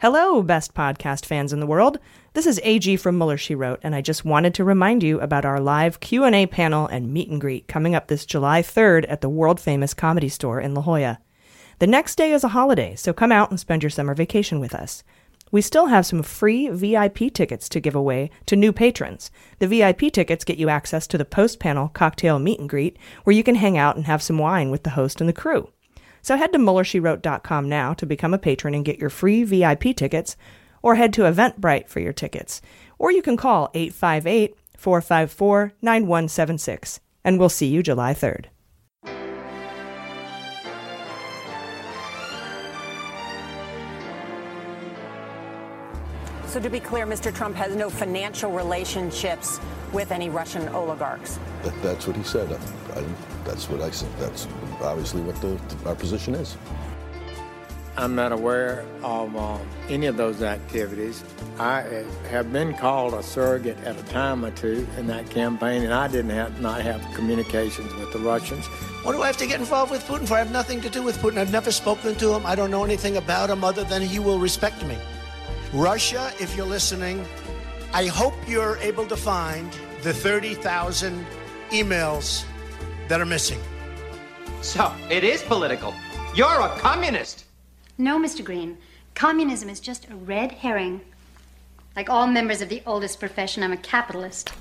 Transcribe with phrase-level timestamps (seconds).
[0.00, 1.98] Hello, best podcast fans in the world.
[2.34, 5.46] This is AG from Mueller She Wrote, and I just wanted to remind you about
[5.46, 9.30] our live Q&A panel and meet and greet coming up this July 3rd at the
[9.30, 11.20] world-famous Comedy Store in La Jolla.
[11.78, 14.74] The next day is a holiday, so come out and spend your summer vacation with
[14.74, 15.02] us.
[15.50, 19.30] We still have some free VIP tickets to give away to new patrons.
[19.60, 23.42] The VIP tickets get you access to the post-panel cocktail meet and greet, where you
[23.42, 25.70] can hang out and have some wine with the host and the crew.
[26.26, 30.36] So head to MuellerSheWrote.com now to become a patron and get your free VIP tickets,
[30.82, 32.60] or head to Eventbrite for your tickets.
[32.98, 38.46] Or you can call 858 454 9176, and we'll see you July 3rd.
[46.48, 47.32] So to be clear, Mr.
[47.32, 49.60] Trump has no financial relationships
[49.92, 51.38] with any Russian oligarchs.
[51.62, 52.50] That, that's what he said.
[52.50, 53.04] I, I,
[53.46, 54.10] that's what I said.
[54.18, 54.46] That's
[54.80, 56.56] obviously what the, our position is.
[57.98, 59.56] I'm not aware of uh,
[59.88, 61.24] any of those activities.
[61.58, 65.82] I uh, have been called a surrogate at a time or two in that campaign,
[65.82, 68.66] and I didn't have not have communications with the Russians.
[69.02, 70.34] What do I have to get involved with Putin for?
[70.34, 71.38] I have nothing to do with Putin.
[71.38, 72.44] I've never spoken to him.
[72.44, 74.98] I don't know anything about him other than he will respect me.
[75.72, 77.24] Russia, if you're listening,
[77.94, 81.24] I hope you're able to find the 30,000
[81.70, 82.44] emails
[83.08, 83.58] that are missing.
[84.62, 85.94] So, it is political.
[86.34, 87.44] You're a communist.
[87.98, 88.44] No, Mr.
[88.44, 88.78] Green.
[89.14, 91.00] Communism is just a red herring.
[91.94, 94.52] Like all members of the oldest profession, I'm a capitalist.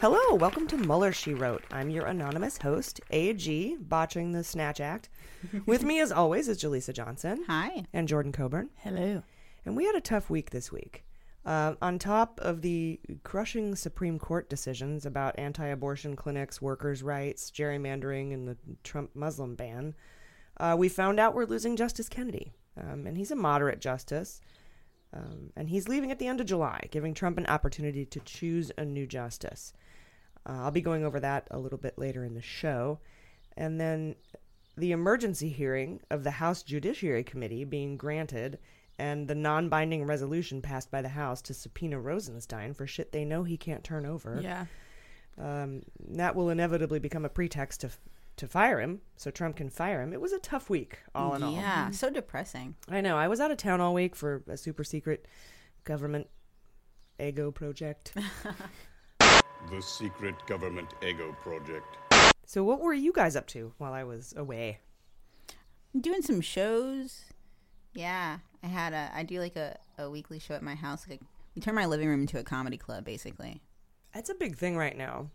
[0.00, 1.62] Hello, welcome to Mueller She Wrote.
[1.70, 5.10] I'm your anonymous host, AG, botching the Snatch Act.
[5.66, 7.44] With me, as always, is Jaleesa Johnson.
[7.46, 7.84] Hi.
[7.92, 8.70] And Jordan Coburn.
[8.76, 9.22] Hello.
[9.66, 11.04] And we had a tough week this week.
[11.44, 17.50] Uh, on top of the crushing Supreme Court decisions about anti abortion clinics, workers' rights,
[17.50, 19.94] gerrymandering, and the Trump Muslim ban,
[20.58, 22.52] uh, we found out we're losing Justice Kennedy.
[22.76, 24.40] Um, and he's a moderate justice.
[25.12, 28.70] Um, and he's leaving at the end of July, giving Trump an opportunity to choose
[28.78, 29.72] a new justice.
[30.46, 33.00] Uh, I'll be going over that a little bit later in the show.
[33.56, 34.14] And then
[34.76, 38.58] the emergency hearing of the House Judiciary Committee being granted
[39.00, 43.24] and the non binding resolution passed by the House to subpoena Rosenstein for shit they
[43.24, 44.38] know he can't turn over.
[44.42, 44.66] Yeah.
[45.40, 47.90] Um, that will inevitably become a pretext to
[48.36, 50.12] to fire him, so Trump can fire him.
[50.12, 51.52] It was a tough week, all in all.
[51.52, 52.74] Yeah, so depressing.
[52.88, 53.16] I know.
[53.16, 55.26] I was out of town all week for a super secret
[55.84, 56.28] government
[57.18, 58.14] ego project.
[59.70, 61.98] The secret government ego project.
[62.46, 64.78] so, what were you guys up to while I was away?
[66.00, 67.26] Doing some shows.
[67.92, 69.10] Yeah, I had a.
[69.14, 71.06] I do like a, a weekly show at my house.
[71.08, 71.20] Like
[71.54, 73.60] we turn my living room into a comedy club, basically.
[74.14, 75.30] That's a big thing right now.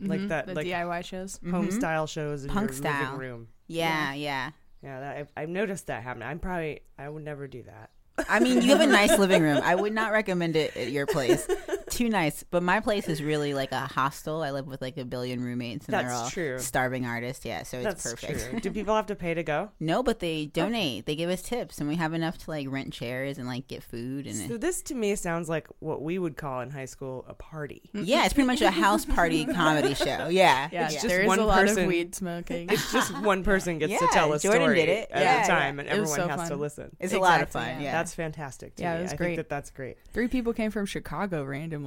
[0.00, 0.10] Mm-hmm.
[0.10, 1.38] Like that, the like DIY shows.
[1.48, 1.78] home mm-hmm.
[1.78, 3.02] style shows in Punk your style.
[3.02, 3.48] living room.
[3.66, 4.50] Yeah, yeah.
[4.82, 6.28] Yeah, that, I've, I've noticed that happening.
[6.28, 7.90] I'm probably I would never do that.
[8.28, 9.60] I mean, you have a nice living room.
[9.62, 11.46] I would not recommend it at your place.
[11.96, 12.44] Too nice.
[12.50, 14.42] But my place is really like a hostel.
[14.42, 16.58] I live with like a billion roommates, and they're That's all true.
[16.58, 17.44] starving artists.
[17.44, 18.50] Yeah, so it's That's perfect.
[18.50, 18.60] true.
[18.60, 19.70] Do people have to pay to go?
[19.80, 21.06] no, but they donate.
[21.06, 23.82] They give us tips, and we have enough to like rent chairs and like get
[23.82, 24.26] food.
[24.26, 27.34] And So this to me sounds like what we would call in high school a
[27.34, 27.90] party.
[27.92, 30.28] yeah, it's pretty much a house party comedy show.
[30.28, 32.68] Yeah, Yeah, It's just there is one a lot person- of weed smoking.
[32.70, 35.10] It's just one person gets to Yeah, tell a Jordan story did it.
[35.10, 36.60] at Yeah, a time, and It was everyone so has to fun.
[36.60, 36.96] listen.
[37.00, 37.80] it's a lot of Exactly, fun.
[37.82, 37.86] yeah.
[37.86, 38.74] Yeah, That's fantastic.
[38.76, 39.26] To Yeah, it was I great.
[39.28, 39.96] think that that's great.
[40.12, 41.44] Three people came from Chicago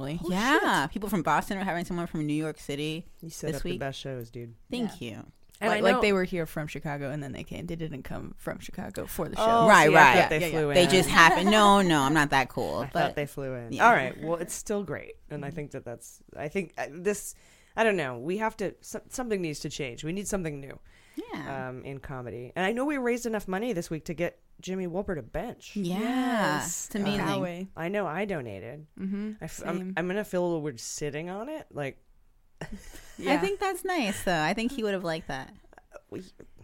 [0.08, 0.20] randomly.
[0.30, 0.86] yeah.
[0.90, 3.06] People from Boston are having someone from New York City.
[3.20, 3.80] You set This up the week?
[3.80, 4.54] best shows, dude.
[4.70, 5.24] Thank you.
[5.62, 7.66] And like, I like they were here from Chicago and then they came.
[7.66, 9.44] They didn't come from Chicago for the show.
[9.46, 10.30] Oh, Right, see, I right.
[10.30, 10.74] They Yeah, yeah, flew in.
[10.74, 11.50] They just happened.
[11.50, 12.78] No, no, I'm not that cool.
[12.78, 13.74] I thought But they flew in.
[13.74, 13.86] Yeah.
[13.86, 14.18] All right.
[14.22, 16.20] Well, it's still great, and I think that that's.
[16.34, 17.34] I think uh, this.
[17.76, 18.18] I don't know.
[18.18, 18.74] We have to.
[18.80, 20.02] So, something needs to change.
[20.02, 20.78] We need something new
[21.34, 22.52] yeah, um, in comedy.
[22.56, 25.72] And I know we raised enough money this week to get Jimmy Wolpert a bench.
[25.74, 26.86] yeah, Yes.
[26.86, 27.20] it's amazing.
[27.24, 27.68] Poway.
[27.76, 28.86] I know I donated.
[28.98, 29.32] Mm-hmm.
[29.40, 29.94] I f- I'm, Same.
[29.96, 31.66] I'm gonna feel a little weird sitting on it.
[31.72, 31.98] Like
[33.26, 34.40] I think that's nice, though.
[34.40, 35.52] I think he would have liked that.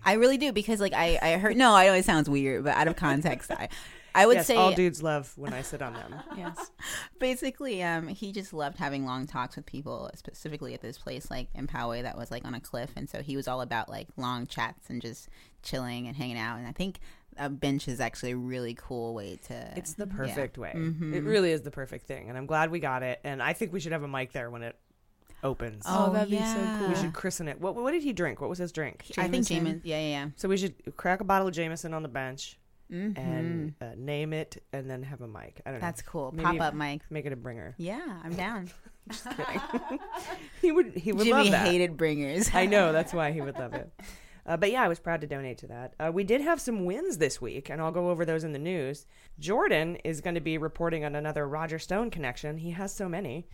[0.04, 1.56] I really do because, like, I, I heard.
[1.56, 3.68] No, I know it sounds weird, but out of context, I,
[4.14, 6.14] I would yes, say all dudes love when I sit on them.
[6.36, 6.70] Yes.
[7.18, 11.48] basically, um, he just loved having long talks with people, specifically at this place like
[11.54, 14.08] in Poway that was like on a cliff, and so he was all about like
[14.16, 15.28] long chats and just
[15.62, 16.58] chilling and hanging out.
[16.58, 17.00] And I think
[17.38, 19.72] a bench is actually a really cool way to.
[19.76, 20.16] It's the yeah.
[20.16, 20.72] perfect way.
[20.74, 21.14] Mhm.
[21.14, 23.20] It really is the perfect thing, and I'm glad we got it.
[23.24, 24.76] And I think we should have a mic there when it
[25.42, 25.84] opens.
[25.86, 26.88] Oh, that'd be so cool.
[26.88, 27.60] We should christen it.
[27.60, 28.40] What, what did he drink?
[28.40, 29.04] What was his drink?
[29.18, 29.82] I think Jameson.
[29.84, 30.28] Yeah, yeah, yeah.
[30.36, 32.58] So we should crack a bottle of Jameson on the bench
[32.90, 33.18] Mhm.
[33.18, 35.60] and uh, name it, and then have a mic.
[35.66, 35.86] I don't know.
[35.86, 36.32] That's cool.
[36.32, 37.02] Maybe Pop-up mic.
[37.10, 37.74] Make it a bringer.
[37.78, 38.70] Yeah, I'm down.
[39.08, 39.60] Just kidding.
[40.62, 40.96] he would.
[40.96, 41.66] He would Jimmy love that.
[41.66, 42.50] hated bringers.
[42.54, 42.92] I know.
[42.92, 43.92] That's why he would love it.
[44.46, 45.94] Uh, but yeah, I was proud to donate to that.
[45.98, 48.58] Uh, we did have some wins this week, and I'll go over those in the
[48.60, 49.04] news.
[49.40, 52.58] Jordan is going to be reporting on another Roger Stone connection.
[52.58, 53.48] He has so many.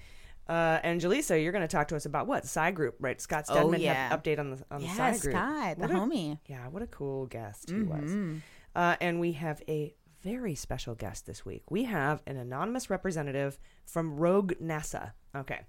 [0.48, 3.20] Uh, and Jaleesa, you're going to talk to us about what Psy Group, right?
[3.20, 4.08] Scott Oh, Stedman yeah.
[4.10, 5.34] had update on the on Yeah, the Psy Group.
[5.36, 6.38] Scott, the a- homie.
[6.46, 8.10] Yeah, what a cool guest he was.
[8.10, 8.40] Mhm.
[8.74, 11.70] Uh, and we have a very special guest this week.
[11.70, 15.12] We have an anonymous representative from Rogue NASA.
[15.34, 15.60] Okay.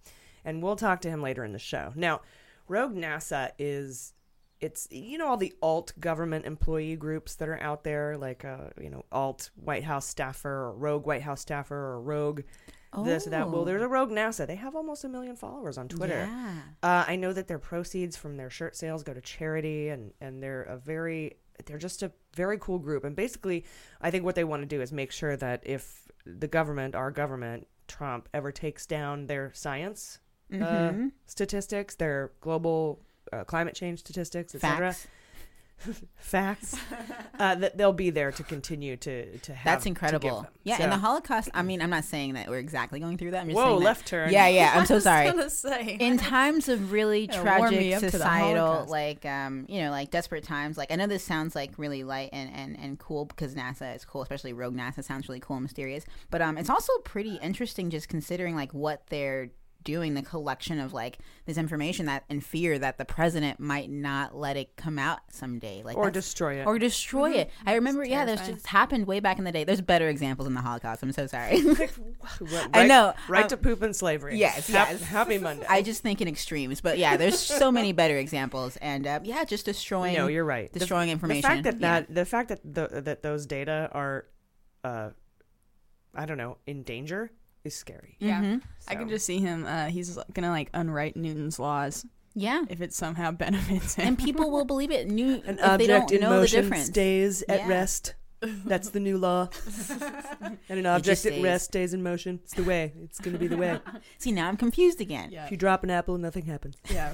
[0.44, 1.92] And we'll talk to him later in the show.
[1.96, 2.22] Now,
[2.68, 4.14] Rogue NASA is
[4.64, 8.70] it's you know all the alt government employee groups that are out there like uh
[8.82, 12.42] you know alt White House staffer or rogue White House staffer or rogue
[13.06, 13.50] this or that.
[13.50, 13.66] Well, Oh.
[13.66, 14.46] there's a Rogue NASA.
[14.46, 16.30] They have almost a million followers on Twitter.
[16.32, 16.54] Yeah.
[16.84, 20.44] Uh, I know that their proceeds from their shirt sales go to charity, and and
[20.44, 23.04] they're a very they're just a very cool group.
[23.04, 23.66] And basically,
[24.00, 27.10] I think what they want to do is make sure that if the government, our
[27.10, 30.20] government, Trump, ever takes down their science
[30.52, 31.12] uh, Mhm.
[31.26, 33.02] statistics, their global
[33.34, 34.94] uh, climate change statistics, etc.
[34.94, 35.08] Facts.
[36.16, 36.78] Facts.
[37.40, 39.66] uh, that they'll be there to continue to to have.
[39.66, 40.42] That's to give incredible.
[40.44, 40.52] them.
[40.64, 41.50] Yeah, So- and the Holocaust.
[41.54, 43.42] I mean, I'm not saying that we're exactly going through that.
[43.42, 44.32] I'm just Whoa, that- left turn.
[44.32, 44.72] Yeah, yeah.
[44.76, 45.28] I'm so sorry.
[46.00, 50.78] In times of really tragic societal, like um, you know, like desperate times.
[50.78, 54.06] Like I know this sounds like really light and and and cool because NASA is
[54.06, 56.06] cool, especially Rogue NASA sounds really cool and mysterious.
[56.30, 59.50] But um, it's also pretty interesting just considering like what they're
[59.84, 64.36] doing the collection of like this information that and fear that the president might not
[64.36, 66.68] let it come out someday like Or destroy it.
[66.68, 68.54] or destroy it i remember yeah terrifying.
[68.56, 71.28] just happened way back in the day there's better examples in the holocaust i'm so
[71.28, 71.62] sorry
[72.40, 74.38] Right- i know Right Um, to poop and slavery.
[74.38, 75.02] Yes, Hap- yes.
[75.04, 75.66] Happy Monday.
[75.70, 79.44] I just think in extremes, but yeah, there's so many better examples, and uh, yeah,
[79.44, 80.16] just destroying.
[80.16, 80.72] No, you're right.
[80.72, 81.42] The- Destroying information.
[81.42, 82.00] The fact that yeah.
[82.02, 84.26] that the fact that the, that those data are,
[84.84, 85.10] uh,
[86.16, 87.32] I don't know, in danger
[87.64, 88.16] is scary.
[88.20, 88.42] Yeah.
[88.42, 88.62] Mhm.
[88.88, 89.66] I can just see him.
[89.66, 92.06] Uh, he's gonna like unwrite Newton's laws
[92.36, 94.08] yeah, if it somehow benefits him.
[94.08, 95.08] and people will believe it.
[95.08, 96.86] New An if they don't object in know the motion difference.
[96.88, 97.68] stays at Yeah.
[97.68, 98.16] rest.
[98.66, 99.48] That's the new law.
[100.70, 102.42] and an object at rest stays in motion.
[102.44, 102.92] It's the way.
[103.02, 103.80] It's going to be the way.
[104.18, 105.30] See, now I'm confused again.
[105.32, 105.46] Yeah.
[105.46, 106.76] If you drop an apple, nothing happens.
[106.92, 107.14] yeah.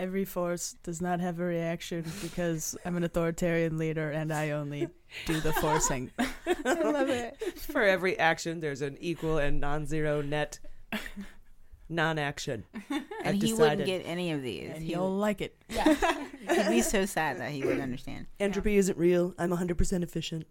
[0.00, 4.88] Every force does not have a reaction because I'm an authoritarian leader and I only
[5.26, 6.10] do the forcing.
[6.18, 7.36] I love it.
[7.58, 10.58] For every action, there's an equal and non-zero net
[11.90, 12.64] non-action.
[13.22, 14.70] And I've he wouldn't get any of these.
[14.70, 15.54] And He he'll like it.
[15.68, 15.94] Yeah.
[16.48, 18.28] He'd be so sad that he wouldn't understand.
[18.40, 19.34] Entropy isn't real.
[19.38, 20.46] I'm 100% efficient.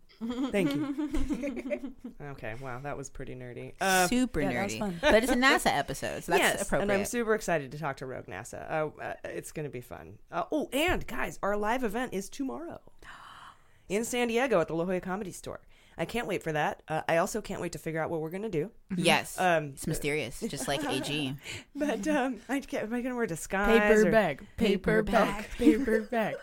[0.52, 1.94] Thank you.
[2.22, 3.74] okay, wow, that was pretty nerdy.
[3.82, 6.84] Uh, Super yeah, nerdy, but it's a NASA episode, so that's yes, appropriate.
[6.84, 8.70] and I'm super excited to talk to Rogue NASA.
[8.72, 10.20] Uh, uh, it's going to be fun.
[10.32, 12.82] Uh, oh, and guys, our live event is tomorrow
[13.90, 15.62] in San Diego at the La Jolla Comedy Store.
[16.00, 16.82] I can't wait for that.
[16.88, 18.72] Uh, I also can't wait to figure out what we're going to do.
[18.96, 21.36] yes, Um, it's mysterious, just like AG.
[21.76, 23.78] But um, I can't, am I going to wear a disguise?
[23.80, 24.46] Paper or- bag.
[24.58, 25.46] Paper bag.
[25.58, 26.36] Paper bag.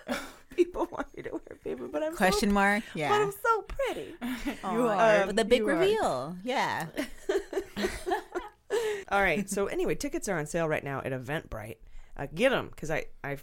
[0.55, 2.83] People want me to wear paper, but I'm Question so, mark?
[2.95, 4.15] Yeah, but I'm so pretty.
[4.63, 5.27] You Aw, are.
[5.27, 5.75] with the big You are.
[5.75, 6.37] reveal.
[6.45, 6.87] Yeah.
[9.11, 9.49] All right.
[9.49, 11.77] So anyway, tickets are on sale right now at Eventbrite.
[12.17, 13.37] Uh, get them because I I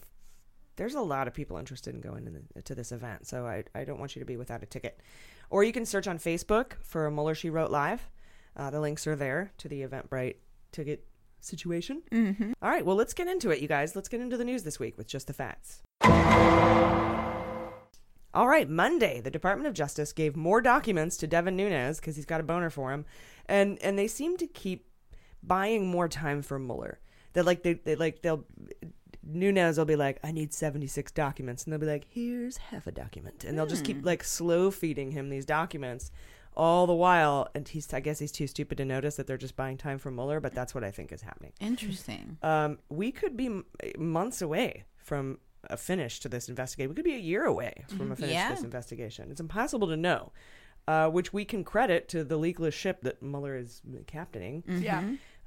[0.75, 3.25] there's a lot of people interested in going in the, to this event.
[3.27, 4.99] So I I don't want you to be without a ticket.
[5.49, 8.09] Or you can search on Facebook for Mueller She Wrote Live.
[8.55, 10.35] Uh, the links are there to the Eventbrite
[10.71, 11.05] ticket
[11.41, 12.01] situation.
[12.11, 12.53] Mm-hmm.
[12.61, 12.85] All right.
[12.85, 13.95] Well, let's get into it, you guys.
[13.95, 15.81] Let's get into the news this week with just the facts.
[18.35, 22.25] All right, Monday, the Department of Justice gave more documents to Devin Nunes because he's
[22.25, 23.05] got a boner for him,
[23.45, 24.87] and and they seem to keep
[25.43, 26.99] buying more time for Mueller.
[27.33, 28.45] That like they, they like they'll
[29.25, 32.87] Nunes will be like, I need seventy six documents, and they'll be like, here's half
[32.87, 36.11] a document, and they'll just keep like slow feeding him these documents
[36.55, 39.55] all the while, and he's I guess he's too stupid to notice that they're just
[39.55, 41.51] buying time for Mueller, but that's what I think is happening.
[41.59, 42.37] Interesting.
[42.43, 43.65] Um, we could be m-
[43.97, 45.39] months away from
[45.69, 46.89] a finish to this investigation.
[46.89, 48.49] We could be a year away from a finish Yeah.
[48.49, 49.31] to this investigation.
[49.31, 50.31] It's impossible to know,
[50.87, 54.63] uh, which we can credit to the leakless ship that Mueller is captaining.
[54.67, 55.03] Yeah.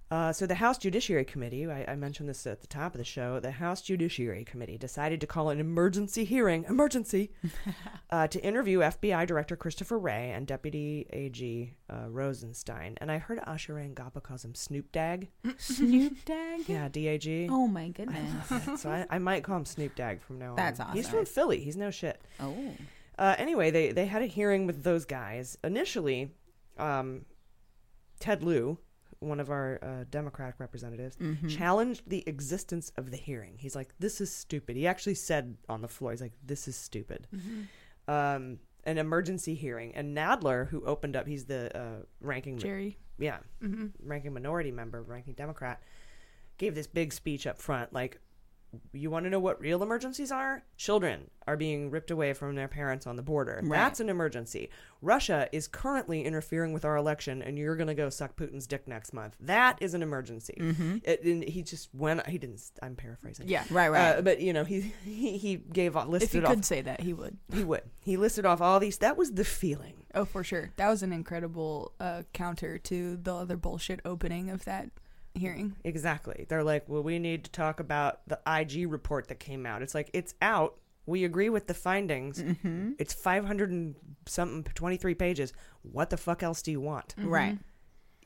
[0.09, 3.05] Uh, so the House Judiciary Committee, I, I mentioned this at the top of the
[3.05, 7.33] show, the House Judiciary Committee decided to call an emergency hearing, emergency,
[8.11, 12.97] uh, to interview FBI Director Christopher Wray and Deputy AG uh, Rosenstein.
[13.01, 15.29] And I heard Asha Rangappa calls him Snoop Dag.
[15.59, 16.61] Snoop Dag?
[16.69, 17.49] Yeah, DAG.
[17.51, 18.81] Oh my goodness.
[18.81, 20.93] so I, I might call him Snoop Dagg from now That's on.
[20.93, 21.19] He's awesome.
[21.19, 21.61] from Philly.
[21.61, 22.21] He's no shit.
[22.41, 22.57] Oh.
[23.19, 26.33] Uh, anyway, they they had a hearing with those guys initially.
[26.79, 27.25] Um,
[28.21, 28.79] Ted Lieu,
[29.21, 31.49] one of our uh, Democratic representatives, Mhm.
[31.49, 33.57] challenged the existence of the hearing.
[33.59, 36.77] He's like, "This is stupid." He actually said on the floor, "He's like, this is
[36.77, 37.67] stupid." Mhm.
[38.09, 42.99] Um, an emergency hearing, and Nadler, who opened up, he's the uh, ranking Jerry.
[43.19, 43.93] yeah, Mhm.
[44.01, 45.83] ranking minority member, ranking Democrat,
[46.59, 48.21] gave this big speech up front, like.
[48.93, 50.63] You want to know what real emergencies are?
[50.77, 53.61] Children are being ripped away from their parents on the border.
[53.63, 53.77] Right.
[53.79, 54.69] That's an emergency.
[55.01, 58.89] Russia is currently interfering with our election, and you're going to go suck Putin's dick
[58.89, 59.37] next month.
[59.41, 60.57] That is an emergency.
[60.59, 61.03] Mhm.
[61.07, 62.27] It, and he just went.
[62.27, 62.63] He didn't.
[62.83, 63.49] I'm paraphrasing.
[63.49, 63.65] Yeah.
[63.71, 64.17] Right, right.
[64.17, 66.51] Uh, but you know, he he, he gave off listed If he off.
[66.55, 67.37] could say that, he would.
[67.53, 67.83] He would.
[68.01, 68.99] He listed off all these.
[68.99, 69.95] That was the feeling.
[70.15, 70.71] Oh, for sure.
[70.77, 74.89] That was an incredible uh, counter to the other bullshit opening of that
[75.37, 75.77] hearing.
[75.85, 76.47] Exactly.
[76.49, 79.83] They're like, well, we need to talk about the IG report that came out.
[79.83, 80.79] It's like it's out.
[81.07, 82.43] We agree with the findings.
[82.43, 82.93] Mm-hmm.
[82.99, 83.95] It's 500 and
[84.27, 85.53] something, 23 pages.
[85.83, 87.15] What the fuck else do you want?
[87.17, 87.59] Right.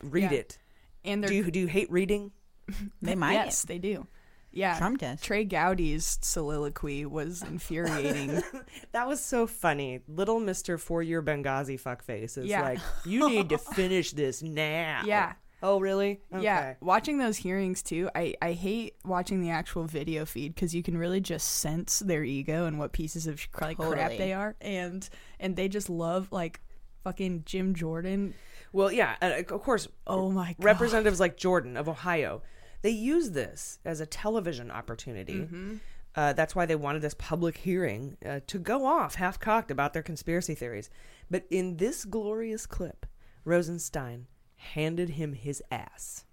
[0.03, 0.39] Read Yeah.
[0.39, 0.59] it.
[1.05, 2.33] And Do you do you hate reading?
[3.03, 3.33] They might.
[3.35, 4.07] Yes, they do.
[4.53, 4.77] Yeah.
[4.79, 5.21] Trump does.
[5.21, 8.43] Trey Gowdy's soliloquy was infuriating.
[8.93, 10.01] That was so funny.
[10.09, 12.63] Little Mister Four Year Benghazi fuckface is Yeah.
[12.63, 15.03] like, you need to finish this now.
[15.05, 15.35] Yeah.
[15.63, 16.21] Oh, really?
[16.39, 18.09] Yeah, watching those hearings too.
[18.15, 22.25] I I hate watching the actual video feed because you can really just sense their
[22.25, 26.61] ego and what pieces of like crap they are, and and they just love like
[27.05, 28.35] fucking Jim Jordan.
[28.73, 32.43] Well, yeah, and of course, Oh my god, representatives like Jordan of Ohio,
[32.83, 35.41] they use this as a television opportunity.
[35.41, 35.77] Mm-hmm.
[36.15, 39.93] Uh, that's why they wanted this public hearing uh, to go off half cocked about
[39.93, 40.91] their conspiracy theories.
[41.31, 43.07] But in this glorious clip,
[43.45, 44.27] Rosenstein
[44.61, 46.25] handed him his ass.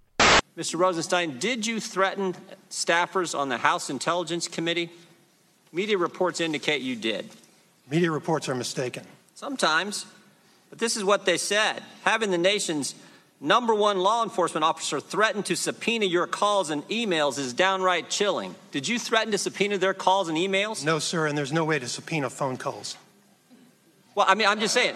[0.58, 0.80] Mr.
[0.80, 2.36] Rosenstein, did you threaten
[2.70, 4.90] staffers on the House Intelligence Committee?
[5.72, 7.30] Media reports indicate you did.
[7.90, 9.04] Media reports are mistaken.
[9.36, 10.06] Sometimes.
[10.70, 11.84] But this is what they said.
[12.04, 12.96] Having the nation's
[13.40, 18.56] number one law enforcement officer threaten to subpoena your calls and emails is downright chilling.
[18.72, 20.84] Did you threaten to subpoena their calls and emails?
[20.84, 22.98] No, sir, and there's no way to subpoena phone calls.
[24.16, 24.96] Well, I mean, I'm just saying.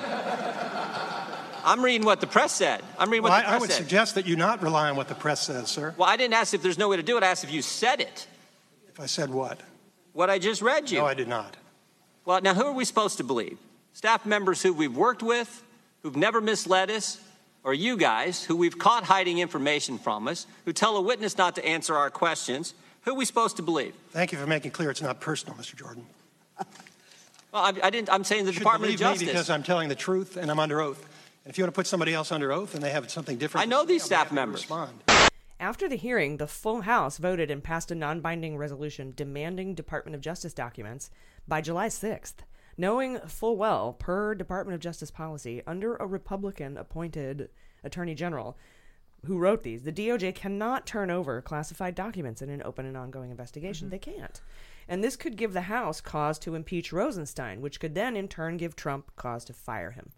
[1.63, 2.81] I'm reading what the press said.
[2.97, 3.77] I'm reading Well, what the I press I would said.
[3.83, 5.93] suggest that you not rely on what the press says, sir.
[5.97, 7.23] well, I didn't ask if there's no way to do it.
[7.23, 8.27] I asked if you said it.
[8.89, 9.59] If I said what?
[10.13, 10.99] What I just read you.
[10.99, 11.55] No, I did not.
[12.25, 13.57] Well, now who are we supposed to believe?
[13.93, 15.63] Staff members who we've worked with,
[16.03, 17.19] who've never misled us,
[17.63, 21.55] or you guys who we've caught hiding information from us, who tell a witness not
[21.55, 22.73] to answer our questions?
[23.03, 23.93] Who are we supposed to believe?
[24.11, 25.75] Thank you for making clear it's not personal, Mr.
[25.75, 26.05] Jordan.
[27.51, 28.09] Well, I, I didn't.
[28.09, 29.21] I'm saying the Department of believe Justice.
[29.21, 31.05] me because I'm telling the truth and I'm under oath.
[31.43, 33.65] And if you want to put somebody else under oath and they have something different,
[33.65, 34.61] I know these staff members.
[34.61, 35.03] Respond.
[35.59, 40.15] After the hearing, the full House voted and passed a non binding resolution demanding Department
[40.15, 41.11] of Justice documents
[41.47, 42.37] by July 6th,
[42.77, 47.49] knowing full well, per Department of Justice policy, under a Republican appointed
[47.83, 48.57] Attorney General
[49.25, 53.29] who wrote these, the DOJ cannot turn over classified documents in an open and ongoing
[53.29, 53.85] investigation.
[53.85, 53.91] Mm-hmm.
[53.91, 54.41] They can't.
[54.87, 58.57] And this could give the House cause to impeach Rosenstein, which could then in turn
[58.57, 60.09] give Trump cause to fire him.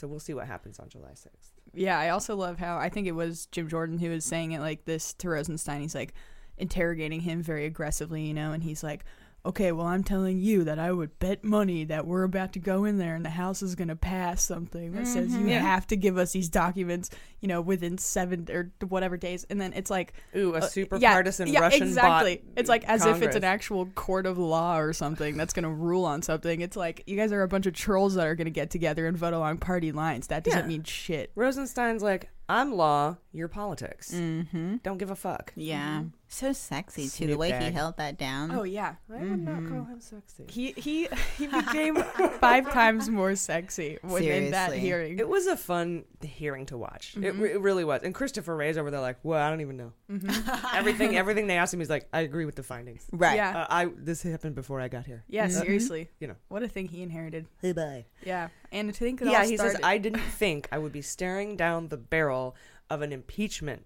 [0.00, 1.50] So we'll see what happens on July 6th.
[1.74, 4.60] Yeah, I also love how I think it was Jim Jordan who was saying it
[4.60, 5.82] like this to Rosenstein.
[5.82, 6.14] He's like
[6.56, 9.04] interrogating him very aggressively, you know, and he's like,
[9.44, 12.84] "Okay, well, I'm telling you that I would bet money that we're about to go
[12.84, 15.48] in there and the House is going to pass something that says you Mhm.
[15.50, 15.60] Yeah.
[15.60, 19.72] have to give us these documents, you know, within seven or whatever days." And then
[19.74, 22.42] it's like, Ooh, a uh, super yeah, partisan yeah, Russian exactly.
[22.56, 25.70] It's like as if it's an actual court of law or something that's going to
[25.70, 26.60] rule on something.
[26.60, 29.06] It's like you guys are a bunch of trolls that are going to get together
[29.06, 30.26] and vote along party lines.
[30.26, 31.30] That doesn't mean shit.
[31.34, 34.12] Rosenstein's like, I'm law, you're politics.
[34.12, 34.76] Mm-hmm.
[34.82, 35.52] Don't give a fuck.
[35.54, 36.02] Yeah.
[36.26, 37.26] So sexy too.
[37.28, 38.50] The way he held that down.
[38.52, 38.94] Oh yeah.
[39.12, 39.68] I would not Mhm.
[39.68, 40.44] call him sexy.
[40.48, 41.96] He he he became
[42.40, 44.80] five times more sexy within that Seriously.
[44.80, 45.18] hearing.
[45.20, 47.14] It was a fun hearing to watch.
[47.16, 47.40] It, Mhm.
[47.40, 48.02] re- it really was.
[48.02, 49.92] And Christopher Wray's over there like, well, I don't even know.
[50.10, 50.74] Mhm.
[50.74, 53.06] everything everything they asked him, he's like, I agree with the findings.
[53.12, 53.36] Right.
[53.36, 53.60] Yeah.
[53.62, 55.24] Uh, I this happened before I got here.
[55.28, 56.10] Yeah, seriously.
[56.20, 56.36] You know.
[56.48, 57.46] What a thing he inherited.
[57.60, 58.06] Hey, bye.
[58.24, 59.76] Yeah, and to think it yeah, all he started.
[59.76, 62.56] says, I didn't think I would be staring down the barrel
[62.88, 63.84] of an impeachment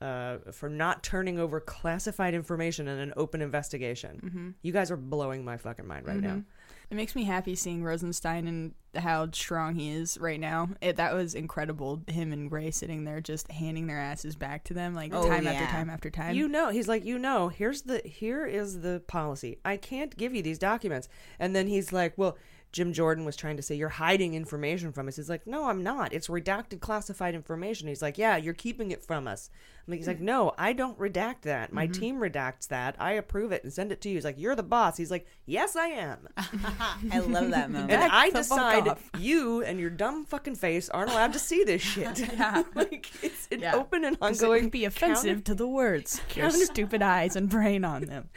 [0.00, 4.20] uh, for not turning over classified information in an open investigation.
[4.22, 4.54] Mhm.
[4.62, 6.34] You guys are blowing my fucking mind right now.
[6.34, 6.44] Mhm.
[6.90, 10.68] It makes me happy seeing Rosenstein and how strong he is right now.
[10.82, 12.02] It, that was incredible.
[12.06, 15.46] Him and Wray sitting there just handing their asses back to them like Oh, time
[15.46, 16.36] after time after time.
[16.36, 19.58] You know, he's like, you know, here's the here is the policy.
[19.64, 21.08] I can't give you these documents.
[21.38, 22.36] And then he's like, well,
[22.74, 25.14] Jim Jordan was trying to say you're hiding information from us.
[25.14, 26.12] He's like, no, I'm not.
[26.12, 27.86] It's redacted, classified information.
[27.86, 29.48] He's like, yeah, you're keeping it from us.
[29.86, 31.72] I'm like, he's like, no, I don't redact that.
[31.72, 31.92] My Mhm.
[32.00, 32.96] team redacts that.
[32.98, 34.16] I approve it and send it to you.
[34.16, 34.96] He's like, you're the boss.
[34.96, 36.26] He's like, yes, I am.
[36.36, 37.92] I love that moment.
[37.92, 41.80] And I the decide you and your dumb fucking face aren't allowed to see this
[41.94, 42.18] shit.
[42.74, 43.76] like it's an Yeah.
[43.76, 44.62] open and 'Cause it ongoing.
[44.64, 46.20] would be offensive to the words.
[46.34, 48.30] Your counter- stupid eyes and brain on them.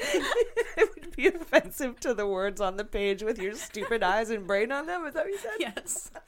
[1.17, 4.85] Be offensive to the words on the page with your stupid eyes and brain on
[4.85, 5.05] them.
[5.05, 5.51] Is that what you said?
[5.59, 6.11] Yes.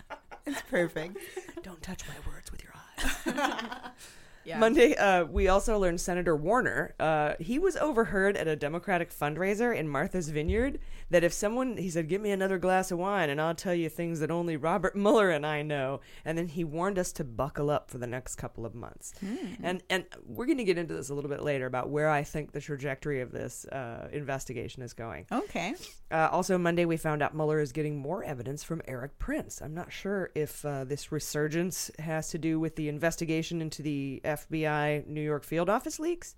[0.46, 1.18] It's perfect.
[1.62, 3.92] Don't touch my words with your eyes.
[4.50, 4.58] Yeah.
[4.58, 6.96] Monday, uh, we also learned Senator Warner.
[7.00, 10.80] Uh, he was overheard at a Democratic fundraiser in Martha's Vineyard.
[11.12, 13.90] That if someone, he said, "Give me another glass of wine, and I'll tell you
[13.90, 17.70] things that only Robert Mueller and I know." And then he warned us to buckle
[17.70, 19.14] up for the next couple of months.
[19.62, 22.24] And and we're going to get into this a little bit later about where I
[22.24, 25.28] think the trajectory of this uh, investigation is going.
[25.32, 25.76] Okay.
[26.12, 29.62] Uh, also, Monday, we found out Mueller is getting more evidence from Erik Prince.
[29.62, 34.22] I'm not sure if uh, this resurgence has to do with the investigation into the
[34.48, 36.36] FBI New York field office leaks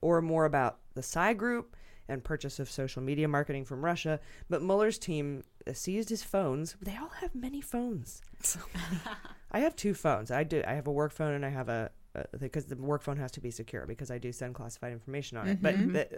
[0.00, 1.76] or more about the Psy Group
[2.08, 4.18] and purchase of social media marketing from Russia.
[4.48, 5.42] But Mueller's team
[5.72, 6.76] seized his phones.
[6.80, 8.22] They all have many phones.
[8.42, 9.00] So many.
[9.52, 10.30] I have two phones.
[10.30, 10.62] I do.
[10.66, 11.90] I have a work phone and I have a
[12.38, 15.46] because the work phone has to be secure because I do send classified information on
[15.46, 15.62] it.
[15.62, 15.92] But Mhm.
[15.92, 16.08] the,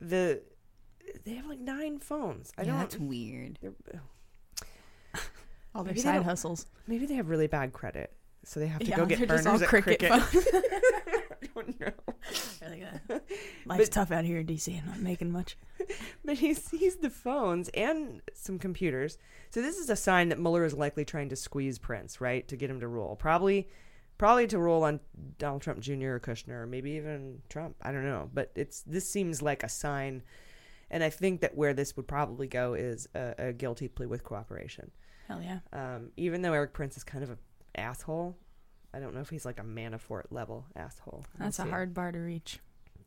[0.00, 0.42] the
[1.24, 2.52] they have like nine phones.
[2.58, 2.78] I Yeah, don't.
[2.80, 3.58] that's weird.
[5.74, 6.66] All their side hustles.
[6.86, 8.12] Maybe they have really bad credit,
[8.46, 10.22] so they have to Yeah, go get burners at cricket Cricket.
[10.22, 10.46] phones.
[11.56, 13.20] I don't know.
[13.66, 14.80] Life's tough out here in DC.
[14.80, 15.56] I'm not making much.
[16.24, 19.18] But he sees the phones and some computers.
[19.50, 22.56] So this is a sign that Mueller is likely trying to squeeze Prince, right, to
[22.56, 23.16] get him to rule.
[23.16, 23.68] Probably,
[24.18, 25.00] probably to rule on
[25.38, 26.12] Donald Trump Jr.
[26.12, 27.76] or Kushner, or maybe even Trump.
[27.82, 28.30] I don't know.
[28.32, 30.22] But it's this seems like a sign,
[30.90, 34.22] and I think that where this would probably go is a, a guilty plea with
[34.22, 34.90] cooperation.
[35.28, 35.58] Hell yeah.
[35.72, 37.38] Um, even though Erik Prince is kind of an
[37.76, 38.36] asshole,
[38.94, 41.24] I don't know if he's like a Manafort level asshole.
[41.38, 42.60] That's a hard bar to reach.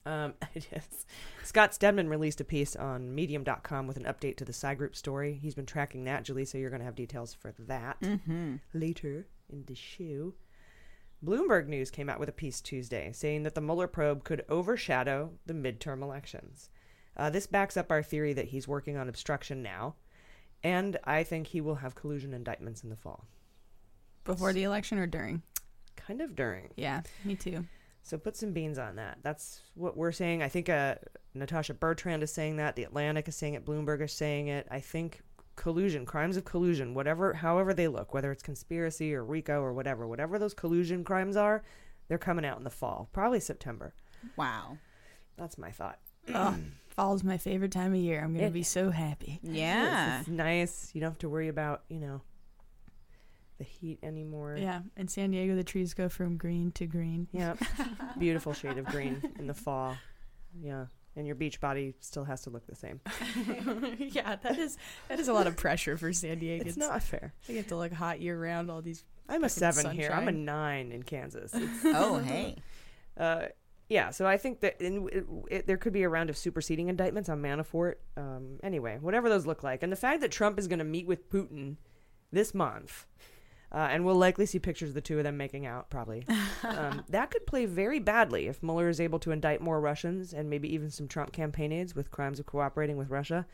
[0.05, 1.05] Um, it is.
[1.43, 5.33] Scott Stedman released a piece on Medium.com with an update to the Psy Group story.
[5.41, 6.23] He's been tracking that.
[6.25, 8.59] Jaleesa, you're going to have details for that Mhm.
[8.73, 10.33] later in the show.
[11.23, 15.33] Bloomberg News came out with a piece Tuesday saying that the Mueller probe could overshadow
[15.45, 16.69] the midterm elections.
[17.17, 19.95] Uh, this backs up our theory that he's working on obstruction now,
[20.63, 23.27] and I think he will have collusion indictments in the fall.
[24.23, 25.41] Before the election or during?
[25.95, 26.69] Kind of during.
[26.75, 27.65] Yeah, me too.
[28.03, 29.19] So put some beans on that.
[29.21, 30.41] That's what we're saying.
[30.41, 30.95] I think uh,
[31.33, 32.75] Natasha Bertrand is saying that.
[32.75, 33.65] The Atlantic is saying it.
[33.65, 34.67] Bloomberg is saying it.
[34.71, 35.21] I think
[35.55, 40.07] collusion, crimes of collusion, whatever, however they look, whether it's conspiracy or RICO or whatever,
[40.07, 41.63] whatever those collusion crimes are,
[42.07, 43.93] they're coming out in the fall, probably September.
[44.37, 44.77] Wow.
[45.37, 45.99] That's my thought.
[46.33, 46.55] Oh,
[46.89, 48.21] fall's my favorite time of year.
[48.23, 49.39] I'm gonna It- be so happy.
[49.41, 50.19] Yeah.
[50.19, 50.91] It's nice.
[50.93, 52.21] You don't have to worry about you know
[53.59, 54.57] the heat anymore.
[54.57, 57.27] Yeah, in San Diego, the trees go from green to green.
[57.31, 57.53] Yeah.
[58.17, 59.95] Beautiful shade of green in the fall.
[60.59, 60.85] Yeah.
[61.15, 63.01] And your beach body still has to look the same.
[63.99, 64.77] yeah, that is
[65.09, 66.63] that is a lot of pressure for San Diego.
[66.65, 67.33] It's not fair.
[67.47, 68.71] They have to look hot year round.
[68.71, 69.03] All these.
[69.27, 70.11] I'm a fucking seven here.
[70.13, 71.53] I'm a nine in Kansas.
[71.53, 72.55] It's- Oh, hey.
[73.17, 73.47] Uh,
[73.89, 76.89] yeah, so I think that in, it, it, there could be a round of superseding
[76.89, 77.95] indictments on Manafort.
[78.15, 81.07] Um, anyway, whatever those look like, and the fact that Trump is going to meet
[81.07, 81.77] with Putin
[82.31, 83.07] this month,
[83.71, 86.25] uh, and we'll likely see pictures of the two of them making out, probably.
[86.63, 90.49] um, that could play very badly if Mueller is able to indict more Russians and
[90.49, 93.45] maybe even some Trump campaign aides with crimes of cooperating with Russia.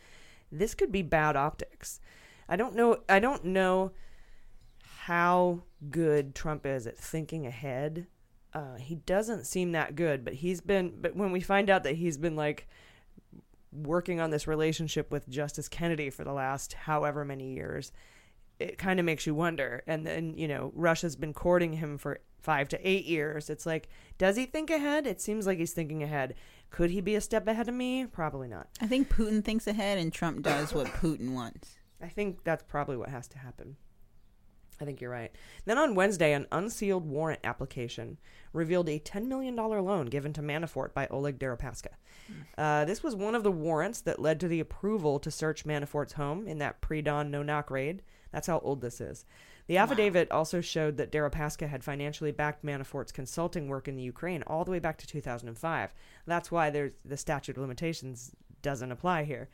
[0.51, 1.99] This could be bad optics.
[2.47, 3.01] I don't know.
[3.09, 3.91] I don't know
[4.99, 8.07] how good Trump is at thinking ahead.
[8.53, 10.93] Uh, he doesn't seem that good, but he's been.
[11.01, 12.69] But when we find out that he's been like
[13.73, 17.91] working on this relationship with Justice Kennedy for the last however many years,
[18.59, 19.83] it kind of makes you wonder.
[19.87, 23.49] And then you know Russia's been courting him for five to eight years.
[23.49, 25.07] It's like, does he think ahead?
[25.07, 26.35] It seems like he's thinking ahead.
[26.69, 28.05] Could he be a step ahead of me?
[28.05, 28.67] Probably not.
[28.81, 31.77] I think Putin thinks ahead and Trump does what Putin wants.
[32.01, 33.77] I think that's probably what has to happen.
[34.81, 35.31] I think you're right.
[35.63, 38.17] Then on Wednesday, an unsealed warrant application
[38.51, 41.93] revealed a $10 million loan given to Manafort by Oleg Deripaska.
[42.57, 46.13] Uh, this was one of the warrants that led to the approval to search Manafort's
[46.13, 48.01] home in that pre dawn no knock raid.
[48.35, 49.23] That's how old this is.
[49.67, 54.43] The affidavit also showed that Deripaska had financially backed Manafort's consulting work in the Ukraine
[54.43, 55.93] all the way back to 2005.
[56.27, 59.47] That's why there's the statute of limitations doesn't apply here.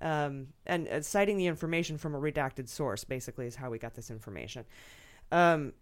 [0.00, 3.94] Um, and uh, citing the information from a redacted source basically is how we got
[3.94, 4.66] this information.
[5.32, 5.72] Um,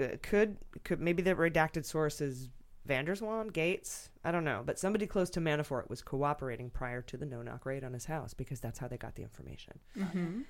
[0.00, 2.48] uh, could could maybe the redacted source is
[2.86, 7.02] van der Zwaan, Gates, I don't know, but somebody close to Manafort was cooperating prior
[7.02, 9.78] to the no knock raid on his house because that's how they got the information.
[9.98, 10.40] Mm-hmm.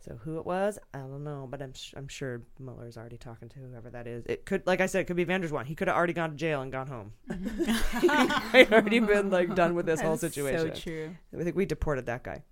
[0.00, 3.50] So who it was, I don't know, but I'm sh- I'm sure Mueller's already talking
[3.50, 4.24] to whoever that is.
[4.26, 5.66] It could, like I said, it could be van der Zwaan.
[5.66, 7.12] He could have already gone to jail and gone home.
[8.00, 10.74] he might already been like done with this whole That's so situation.
[10.74, 11.16] true.
[11.38, 12.44] I think we deported that guy.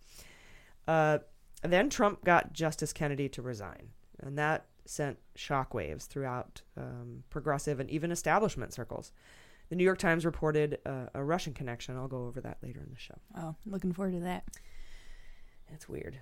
[0.86, 1.18] Uh,
[1.62, 3.88] then Trump got Justice Kennedy to resign,
[4.20, 9.12] and that sent shockwaves throughout um, progressive and even establishment circles.
[9.70, 11.96] The New York Times reported uh, a Russian connection.
[11.96, 13.18] I'll go over that later in the show.
[13.36, 14.44] Oh, looking forward to that.
[15.72, 16.18] It's weird.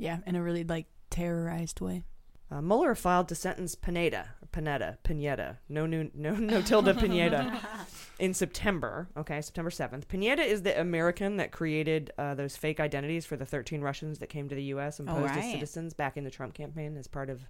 [0.00, 2.04] Yeah, in a really like terrorized way.
[2.50, 7.60] Uh, Mueller filed to sentence Pineda, Pineda, Pineda, no new, no no tilde Pineda,
[8.18, 9.08] in September.
[9.16, 10.08] Okay, September seventh.
[10.08, 14.28] Pineda is the American that created uh, those fake identities for the thirteen Russians that
[14.30, 14.98] came to the U.S.
[14.98, 17.42] and Oh, posed as citizens back in the Trump campaign as part of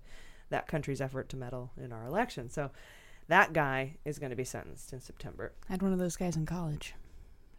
[0.51, 2.51] that country's effort to meddle in our election.
[2.51, 2.71] So
[3.29, 5.53] that guy is going to be sentenced in September.
[5.69, 6.95] I had one of those guys in college.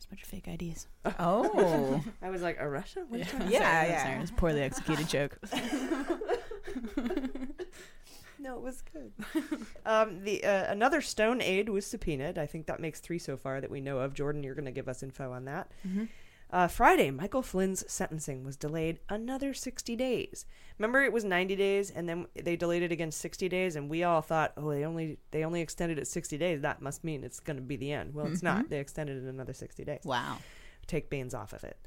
[0.01, 0.87] Just a bunch of fake IDs.
[1.19, 2.03] Oh.
[2.23, 3.01] I was like, a Russia?
[3.07, 3.89] What are you trying Yeah, say?
[3.89, 4.03] yeah.
[4.03, 5.37] Sorry, it was a poorly executed joke.
[8.39, 9.11] No, it was good.
[9.85, 12.39] um, the uh, another Stone aid was subpoenaed.
[12.39, 14.15] I think that makes three so far that we know of.
[14.15, 15.69] Jordan, you're going to give us info on that.
[15.87, 16.07] Mhm.
[16.51, 20.45] Uh, Friday, Michael Flynn's sentencing was delayed another 60 days.
[20.77, 24.03] Remember, it was 90 days, and then they delayed it again 60 days, and we
[24.03, 26.61] all thought, oh, they only they only extended it 60 days.
[26.61, 28.13] That must mean it's going to be the end.
[28.13, 28.65] Well, it's not.
[28.65, 28.69] Mhm.
[28.69, 30.01] They extended it another 60 days.
[30.03, 30.39] Wow.
[30.87, 31.77] Take Baines off of it.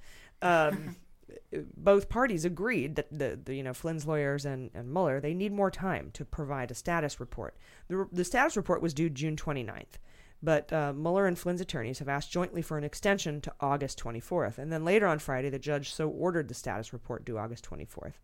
[0.41, 0.97] Um,
[1.77, 5.53] both parties agreed that the, the you know Flynn's lawyers and, and Mueller they need
[5.53, 7.57] more time to provide a status report.
[7.89, 9.99] The, the status report was due June 29th,
[10.45, 14.59] but uh, Mueller and Flynn's attorneys have asked jointly for an extension to August 24th.
[14.59, 18.15] And then later on Friday, the judge so ordered the status report due August 24th.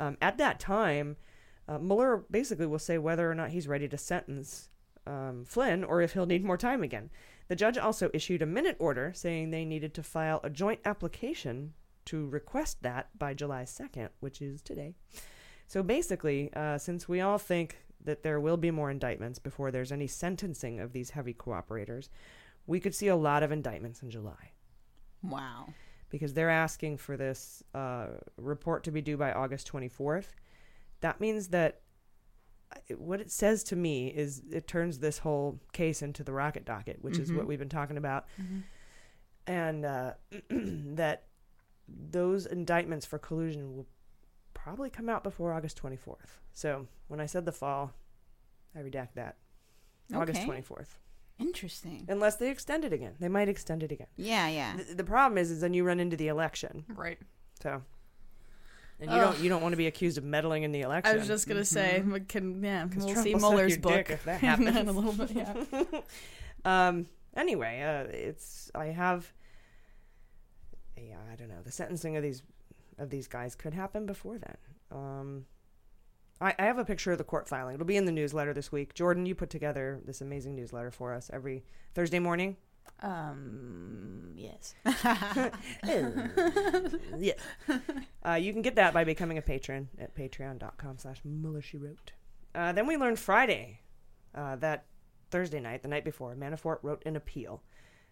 [0.00, 1.16] Um, at that time,
[1.68, 4.70] uh, Mueller basically will say whether or not he's ready to sentence
[5.06, 7.10] um, Flynn or if he'll need more time again.
[7.48, 11.74] The judge also issued a minute order saying they needed to file a joint application
[12.06, 14.94] to request that by July 2nd, which is today.
[15.66, 19.92] So basically, uh, since we all think that there will be more indictments before there's
[19.92, 22.08] any sentencing of these heavy cooperators,
[22.66, 24.52] we could see a lot of indictments in July
[25.22, 25.66] Wow.
[26.10, 30.28] because they're asking for this uh, report to be due by August 24th.
[31.00, 31.80] That means that
[32.72, 36.64] uh, what it says to me is it turns this whole case into the rocket
[36.64, 37.36] docket, which is Mhm.
[37.36, 38.62] what we've been talking about, Mhm.
[39.46, 40.12] and uh,
[40.50, 41.24] that
[41.88, 43.86] those indictments for collusion will
[44.68, 46.36] probably come out before August 24th.
[46.52, 47.92] So when I said the fall,
[48.76, 49.36] I redact that.
[50.14, 50.88] August 24th.
[51.38, 52.04] Interesting.
[52.08, 53.14] Unless they extend it again.
[53.18, 54.08] They might extend it again.
[54.16, 54.76] Yeah, yeah.
[54.76, 56.84] The, the problem is, is then you run into the election.
[56.88, 57.18] Right.
[57.62, 57.82] So,
[59.00, 59.32] and you Ugh.
[59.32, 61.14] don't you don't want to be accused of meddling in the election.
[61.14, 64.42] I was just gonna say, we can yeah, we'll Trump see Mueller's book if that
[64.42, 64.88] in happens.
[64.88, 65.30] a little bit.
[65.30, 66.00] Yeah.
[66.88, 67.06] um.
[67.36, 69.32] Anyway, uh, it's I have.
[70.96, 71.62] Yeah, I don't know.
[71.64, 72.42] The sentencing of these
[72.98, 74.56] of these guys could happen before then.
[74.90, 75.44] Um.
[76.40, 77.74] I, I have a picture of the court filing.
[77.74, 78.94] It'll be in the newsletter this week.
[78.94, 82.56] Jordan, you put together this amazing newsletter for us every Thursday morning.
[83.02, 84.32] Um.
[84.36, 84.74] Yes.
[85.84, 87.32] yeah.
[88.26, 92.12] Uh, you can get that by becoming a patron at patreon.com slash Mueller, she wrote.
[92.54, 93.80] Uh, then we learned Friday
[94.34, 94.84] uh, that
[95.30, 97.62] Thursday night, the night before, Manafort wrote an appeal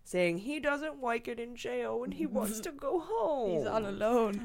[0.06, 3.58] saying he doesn't like it in jail and he wants to go home.
[3.58, 4.40] He's all alone.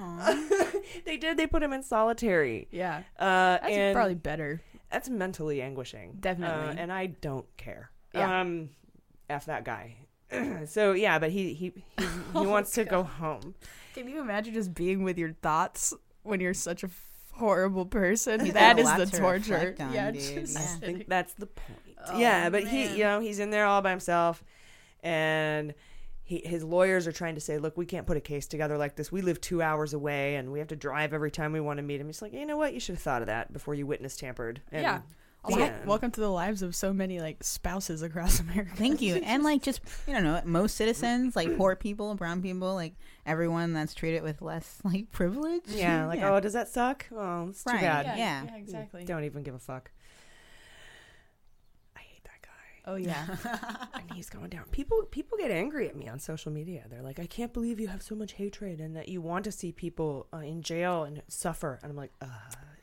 [1.05, 1.37] they did.
[1.37, 2.67] They put him in solitary.
[2.71, 3.03] Yeah.
[3.19, 4.61] Uh, That's and probably better.
[4.91, 6.17] That's mentally anguishing.
[6.19, 6.69] Definitely.
[6.77, 7.91] Uh, and I don't care.
[8.13, 8.41] Yeah.
[8.41, 8.69] Um,
[9.29, 9.95] F that guy.
[10.65, 13.55] so yeah, but he he he, he wants to go home.
[13.93, 15.93] Can you imagine just being with your thoughts
[16.23, 16.89] when you're such a
[17.33, 18.45] horrible person?
[18.45, 19.75] You've that got a is lot the to torture.
[19.79, 20.61] on, yeah, just Yeah.
[20.61, 21.79] I think that's the point.
[22.07, 24.43] Oh, yeah, but he, you know, he's in there all by himself,
[25.03, 25.73] and
[26.23, 28.95] he, his lawyers are trying to say, look, we can't put a case together like
[28.95, 29.11] this.
[29.11, 31.83] We live two hours away, and we have to drive every time we want to
[31.83, 32.07] meet him.
[32.07, 32.73] He's like, you know what?
[32.73, 34.61] You should have thought of that before you witness tampered.
[34.71, 35.01] And yeah.
[35.47, 38.71] the welcome to the lives of so many like spouses across America.
[38.75, 39.15] Thank you.
[39.15, 42.93] And like just you don't know, most citizens, like poor people, brown people, like
[43.25, 45.63] everyone that's treated with less like privilege.
[45.67, 47.07] Yeah, like, oh, does that suck?
[47.11, 48.05] Oh, it's too bad.
[48.05, 48.43] yeah, Yeah.
[48.45, 49.03] yeah, exactly.
[49.03, 49.91] Don't even give a fuck.
[51.95, 52.49] I hate that guy.
[52.85, 53.25] Oh yeah.
[53.93, 54.63] and he's going down.
[54.71, 56.85] People people get angry at me on social media.
[56.89, 59.51] They're like, "I can't believe you have so much hatred and that you want to
[59.51, 62.25] see people uh, in jail and suffer." And I'm like, uh,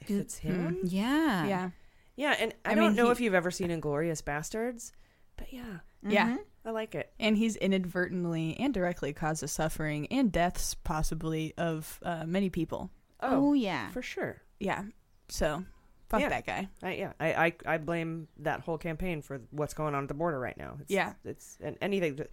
[0.00, 1.46] if it's him, Yeah.
[1.46, 1.70] yeah.
[2.16, 2.36] yeah.
[2.38, 4.92] And I, I don't mean, know he- if you've ever seen Inglourious Basterds,
[5.36, 6.36] but yeah, Yeah.
[6.64, 7.10] I like it.
[7.18, 12.90] And he's inadvertently and directly caused the suffering and deaths, possibly, of uh, many people.
[13.20, 13.90] Oh, yeah.
[13.90, 14.42] for sure.
[14.60, 14.84] Yeah.
[15.28, 15.64] So,
[16.08, 16.28] fuck Yeah.
[16.30, 16.68] that guy.
[16.82, 20.14] I, yeah, I, I I blame that whole campaign for what's going on at the
[20.14, 20.76] border right now.
[20.80, 21.12] It's, Yeah.
[21.24, 22.16] it's and anything.
[22.16, 22.26] To,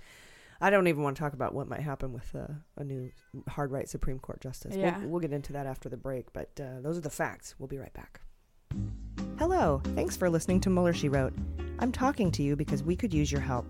[0.61, 3.11] I don't even want to talk about what might happen with uh, a new
[3.49, 4.75] hard right Supreme Court justice.
[4.75, 4.97] Yeah.
[4.99, 7.55] We'll, we'll get into that after the break, but uh, those are the facts.
[7.59, 8.21] We'll be right back.
[9.37, 11.33] Hello, thanks for listening to Mueller She Wrote.
[11.79, 13.65] I'm talking to you because we could use your help.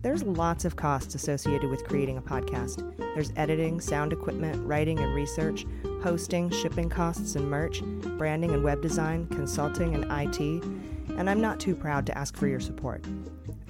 [0.00, 2.82] There's lots of costs associated with creating a podcast.
[3.14, 5.66] There's editing, sound equipment, writing and research,
[6.04, 7.80] hosting, shipping costs and merch,
[8.18, 10.38] branding and web design, consulting and IT,
[11.16, 13.02] and I'm not too proud to ask for your support.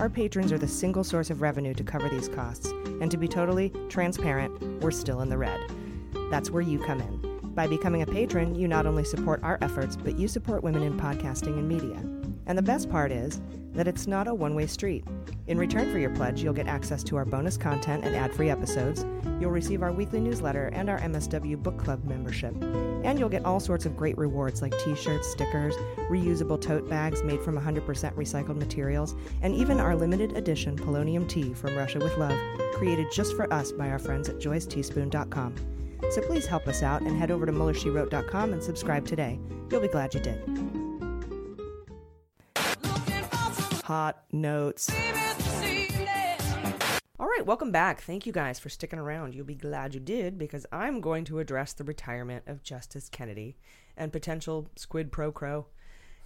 [0.00, 2.66] Our patrons are the single source of revenue to cover these costs,
[3.00, 5.60] and to be totally transparent, we're still in the red.
[6.28, 7.54] That's where you come in.
[7.54, 10.98] By becoming a patron, you not only support our efforts, but you support women in
[10.98, 12.23] podcasting and media.
[12.46, 13.40] And the best part is
[13.72, 15.04] that it's not a one way street.
[15.46, 18.50] In return for your pledge, you'll get access to our bonus content and ad free
[18.50, 19.04] episodes,
[19.40, 23.60] you'll receive our weekly newsletter and our MSW Book Club membership, and you'll get all
[23.60, 25.74] sorts of great rewards like t shirts, stickers,
[26.08, 31.52] reusable tote bags made from 100% recycled materials, and even our limited edition polonium tea
[31.52, 32.38] from Russia with Love,
[32.74, 35.54] created just for us by our friends at joyceteaspoon.com.
[36.10, 39.38] So please help us out and head over to MuellerSheWrote.com and subscribe today.
[39.70, 40.83] You'll be glad you did.
[43.84, 44.90] Hot notes.
[47.20, 48.00] All right, welcome back.
[48.00, 49.34] Thank you guys for sticking around.
[49.34, 53.58] You'll be glad you did because I'm going to address the retirement of Justice Kennedy
[53.94, 55.66] and potential squid pro quo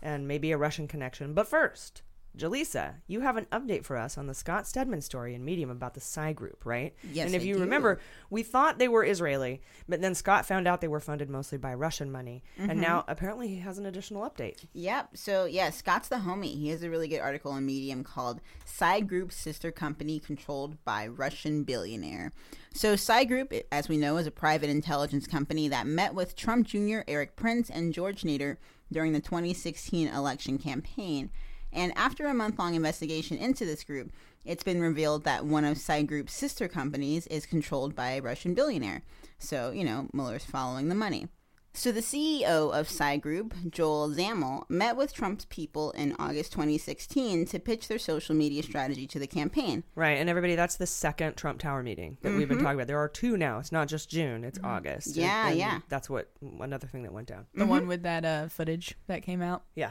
[0.01, 1.35] and maybe a Russian connection.
[1.35, 2.03] But first,
[2.39, 5.95] Jaleesa, you have an update for us on the Scott Stedman story in Medium about
[5.95, 6.95] the Psy Group, right?
[7.13, 7.61] Yes, And if I you do.
[7.61, 7.99] remember,
[8.31, 11.75] we thought they were Israeli, but then Scott found out they were funded mostly by
[11.75, 12.45] Russian money.
[12.59, 12.71] Mhm.
[12.71, 14.65] And now apparently he has an additional update.
[14.73, 15.17] Yep.
[15.17, 16.55] So yeah, Scott's the homie.
[16.55, 21.07] He has a really good article in Medium called "Psy Group Sister Company Controlled by
[21.09, 22.33] Russian Billionaire."
[22.73, 26.67] So Psy Group, as we know, is a private intelligence company that met with Trump
[26.69, 28.59] Jr., Erik Prince, and George Nader
[28.93, 31.31] during the 2016 election campaign.
[31.73, 34.11] And after a month-long investigation into this group,
[34.45, 38.55] it's been revealed that one of Psy Group's sister companies is controlled by a Russian
[38.55, 39.03] billionaire.
[39.39, 41.29] So you know, Mueller's following the money.
[41.75, 47.45] So the CEO of Psy Group, Joel Zamel, met with Trump's people in August 2016
[47.47, 49.85] to pitch their social media strategy to the campaign.
[49.95, 52.63] Right, and everybody, that's the second Trump Tower meeting that we've been Mhm.
[52.63, 52.89] talking about.
[52.89, 53.61] There are two now.
[53.61, 55.15] It's not just June; it's August.
[55.15, 55.81] Yeah, and yeah.
[55.89, 57.47] That's what another thing that went down.
[57.55, 59.63] The one with that uh, footage that came out.
[59.77, 59.91] Yeah.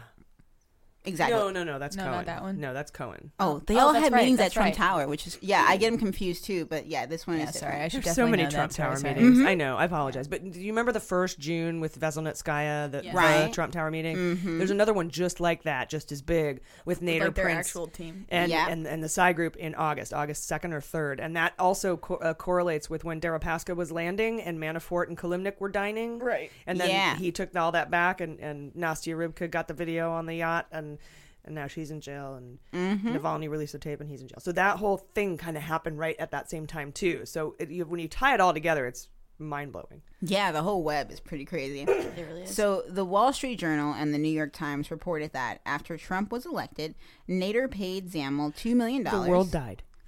[1.08, 1.38] Exactly.
[1.38, 1.80] No, no, no.
[1.80, 2.16] That's No, Cohen.
[2.16, 2.60] not that one.
[2.60, 3.32] No, that's Cohen.
[3.40, 4.76] Oh, they Oh, all that's had right, meetings at that's Trump right.
[4.76, 6.66] Tower, which is yeah, I get them confused too.
[6.66, 8.72] But yeah, this one Yeah, is sorry, I should There's so definitely many know Trump
[8.72, 8.78] that.
[8.78, 9.14] Tower sorry.
[9.16, 9.38] meetings.
[9.40, 9.48] Mhm.
[9.48, 9.78] I know.
[9.78, 13.12] I apologize, but do you remember the first June with Veselnitskaya, the, Yeah.
[13.12, 13.54] the Right.
[13.54, 14.16] Trump Tower meeting?
[14.18, 14.58] Mhm.
[14.58, 17.88] There's another one just like that, just as big, with Nader like their Prince actual
[17.88, 18.26] team.
[18.30, 18.68] and, Yeah.
[18.70, 22.16] and and the Psy Group in August, August second or third, and that also co-
[22.16, 26.20] uh, correlates with when Deripaska was landing and Manafort and Kilimnik were dining.
[26.20, 26.52] Right.
[26.66, 27.16] And then Yeah.
[27.16, 30.68] he took all that back, and and Nastya Rybka got the video on the yacht,
[30.72, 30.97] and
[31.46, 33.16] and now she's in jail, and Mm-hmm.
[33.16, 34.40] Navalny released a tape, and he's in jail.
[34.40, 37.26] So that whole thing kind of happened right at that same time too.
[37.26, 39.08] So it, you, when you tie it all together, it's
[39.40, 40.02] mind blowing.
[40.22, 41.82] Yeah, the whole web is pretty crazy.
[41.88, 42.56] It really is.
[42.56, 46.46] So, the Wall Street Journal and the New York Times reported that after Trump was
[46.46, 46.96] elected,
[47.30, 49.04] Nader paid Zamel $2 million.
[49.04, 49.84] The world died.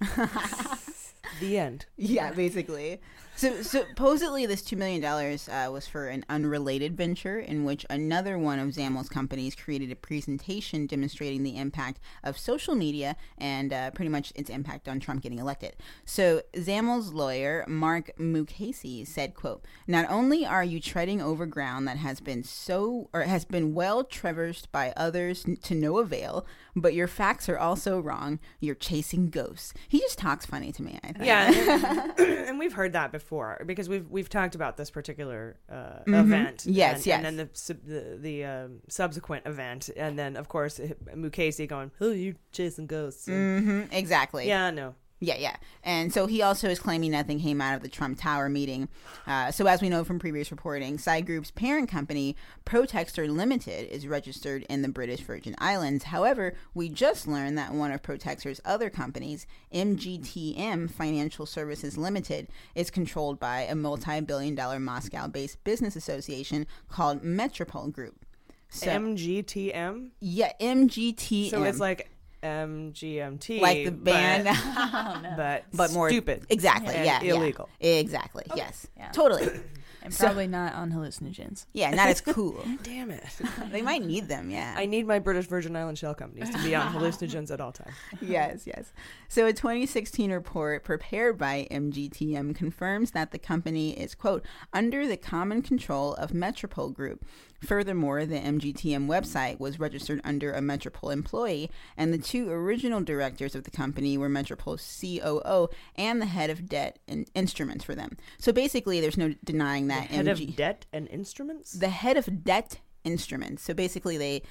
[1.40, 1.86] the end.
[1.96, 3.00] Yeah, basically.
[3.40, 8.36] So supposedly, this two million dollars uh, was for an unrelated venture in which another
[8.36, 13.92] one of Zamel's companies created a presentation demonstrating the impact of social media and uh,
[13.92, 15.74] pretty much its impact on Trump getting elected.
[16.04, 21.96] So Zamel's lawyer Marc Mukasey said, "quote Not only are you treading over ground that
[21.96, 26.44] has been so or has been well traversed by others to no avail,
[26.76, 28.38] but your facts are also wrong.
[28.60, 30.98] You're chasing ghosts." He just talks funny to me.
[31.02, 31.24] I think.
[31.24, 33.29] Yeah, and we've heard that before
[33.66, 36.20] because we've we've talked about this particular uh, Mhm.
[36.20, 36.66] event.
[36.66, 37.16] Yes, and, yes.
[37.16, 40.80] And then the the, the um, subsequent event, and then of course
[41.14, 44.46] Mukasey going, "Oh, you chasing ghosts." And- Mm-hmm, exactly.
[44.48, 44.94] Yeah, no.
[45.22, 45.56] Yeah, yeah.
[45.84, 48.88] And so he also is claiming nothing came out of the Trump Tower meeting.
[49.26, 54.06] Uh, so, as we know from previous reporting, Psy Group's parent company, Protexter Limited, is
[54.06, 56.04] registered in the British Virgin Islands.
[56.04, 62.90] However, we just learned that one of Protexter's other companies, MGTM Financial Services Limited, is
[62.90, 68.24] controlled by a multi billion dollar Moscow based business association called Metropol Group.
[68.70, 70.10] So, MGTM.
[70.20, 71.50] yeah, MGTM.
[71.50, 72.08] So it's like
[72.42, 76.46] MGMT, like the band, oh, but, but, but more stupid.
[76.48, 76.94] Exactly.
[76.94, 77.22] Yeah.
[77.22, 77.34] yeah.
[77.34, 77.68] illegal.
[77.80, 78.44] Exactly.
[78.56, 78.86] Yes.
[78.96, 79.10] Yeah.
[79.10, 79.48] Totally.
[80.02, 81.66] and So- probably not on hallucinogens.
[81.72, 81.90] Yeah.
[81.90, 82.64] Not as cool.
[82.82, 83.24] Damn it!
[83.70, 84.50] they might need them.
[84.50, 84.74] Yeah.
[84.76, 87.94] I need my British Virgin Island shell companies to be on hallucinogens at all times.
[88.20, 88.92] yes, yes.
[89.28, 95.16] So a 2016 report prepared by MGTM confirms that the company is, quote, under the
[95.16, 97.24] common control of Metropol Group,
[97.60, 103.54] Furthermore, the MGTM website was registered under a Metropol employee, and the two original directors
[103.54, 108.16] of the company were Metropol's COO and the head of debt and instruments for them.
[108.38, 111.72] So basically, there's no denying that the Head MG of debt and instruments.
[111.72, 113.62] the head of debt instruments.
[113.62, 114.42] So basically, they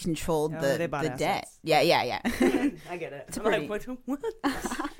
[0.00, 1.48] controlled Oh, the, the debt.
[1.62, 2.20] Yeah, yeah, yeah.
[2.90, 3.24] I get it.
[3.28, 3.98] It's I'm pretty- like, what?
[4.44, 4.90] what?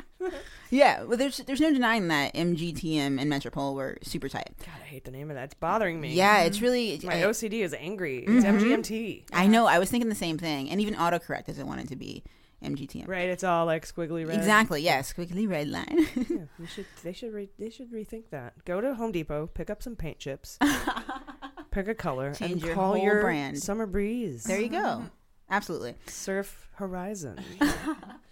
[0.71, 4.51] Yeah, well, there's there's no denying that MGTM and Metropol were super tight.
[4.59, 5.45] God, I hate the name of that.
[5.45, 6.13] It's bothering me.
[6.15, 8.19] Yeah, it's really my I- OCD is angry.
[8.27, 8.61] It's Mhm.
[8.61, 9.25] MGMT.
[9.33, 9.67] I know.
[9.67, 12.23] I was thinking the same thing, and even autocorrect doesn't want it to be
[12.63, 13.07] MGTM.
[13.09, 14.37] Right, it's all like squiggly red.
[14.37, 14.83] Exactly.
[14.83, 15.13] Yes.
[15.13, 16.07] Squiggly red line.
[16.29, 16.87] yeah, we should.
[17.05, 17.33] They should.
[17.33, 18.65] Re, they should rethink that.
[18.65, 20.59] Go to Home Depot, pick up some paint chips,
[21.71, 23.59] pick a color, Change and your call your brand.
[23.63, 24.45] Summer Breeze.
[24.45, 25.05] There you go.
[25.49, 25.95] Absolutely.
[26.09, 27.39] Surf Horizon.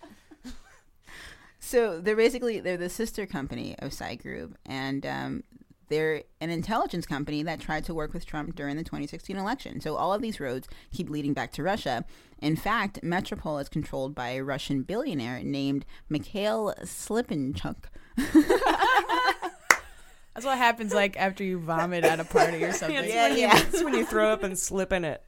[1.66, 5.42] So they're basically they're the sister company of Psy Group, and um,
[5.88, 9.80] they're an intelligence company that tried to work with Trump during the 2016 election.
[9.80, 12.04] So all of these roads keep leading back to Russia.
[12.40, 17.86] In fact, Metropol is controlled by a Russian billionaire named Mikhail Slipenchuk.
[20.34, 22.94] That's what happens like after you vomit at a party or something.
[23.08, 23.56] Yeah, when yeah.
[23.56, 25.20] You, it's when you throw up and slip in it.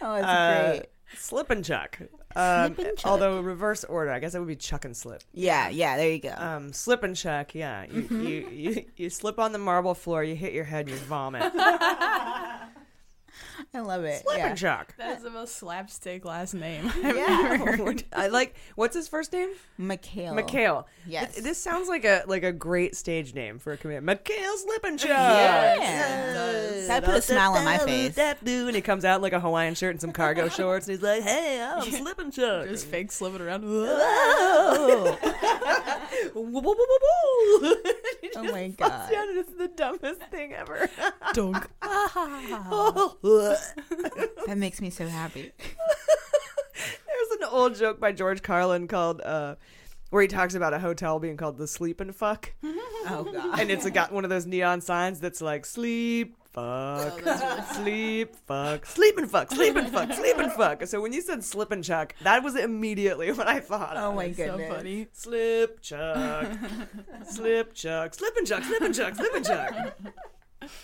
[0.00, 0.86] Oh, it's Uh, great.
[1.16, 1.98] Slip and chuck.
[2.36, 3.10] Um, Slip and chuck.
[3.10, 5.22] Although reverse order, I guess that would be chuck and slip.
[5.32, 5.96] Yeah, yeah.
[5.96, 6.32] There you go.
[6.36, 7.54] Um, slip and chuck.
[7.54, 8.24] Yeah, you, Mm-hmm.
[8.26, 11.42] you, you you slip on the marble floor, you hit your head, you vomit.
[13.74, 14.22] I love it.
[14.22, 14.48] Slip yeah.
[14.48, 14.94] and chuck.
[14.98, 17.50] That is the most slapstick last name I've Yeah.
[17.60, 18.04] ever heard.
[18.12, 18.54] I like.
[18.74, 19.50] What's his first name?
[19.78, 20.34] Mikhail.
[20.34, 20.86] Mikhail.
[21.06, 21.32] Yes.
[21.34, 24.04] Th- This sounds like a like a great stage name for a comedian.
[24.04, 25.04] Mikhail Slipenchuk.
[25.08, 26.88] Yes.
[26.88, 28.14] That put a smile on my face.
[28.16, 30.86] That dude, and he comes out in like a Hawaiian shirt and some cargo shorts,
[30.88, 33.62] and he's like, "Hey, I'm Slippenchuck." Just fake slipping around.
[33.64, 35.16] Whoa.
[38.36, 39.10] Oh my God.
[39.10, 40.88] down and it's the dumbest thing ever.
[41.32, 41.68] Dunk.
[41.82, 42.68] Ah.
[42.70, 43.16] Oh.
[44.46, 45.52] That makes me so happy.
[46.74, 49.56] There's an old joke by George Carlin called uh,
[50.10, 53.60] where he talks about a hotel being called the Sleep and Fuck, Oh god.
[53.60, 56.36] and it's got one of those neon signs that's like sleep.
[56.52, 57.20] Fuck,
[57.76, 60.84] sleep, fuck, sleep and fuck, sleep and fuck, sleep and fuck.
[60.86, 63.96] So when you said slip and chuck, that was immediately what I thought.
[63.96, 64.74] Oh my So goodness.
[64.74, 65.06] funny.
[65.12, 66.48] Slip, chuck,
[67.24, 69.96] slip, chuck, slip and chuck, slip and chuck, slip and chuck.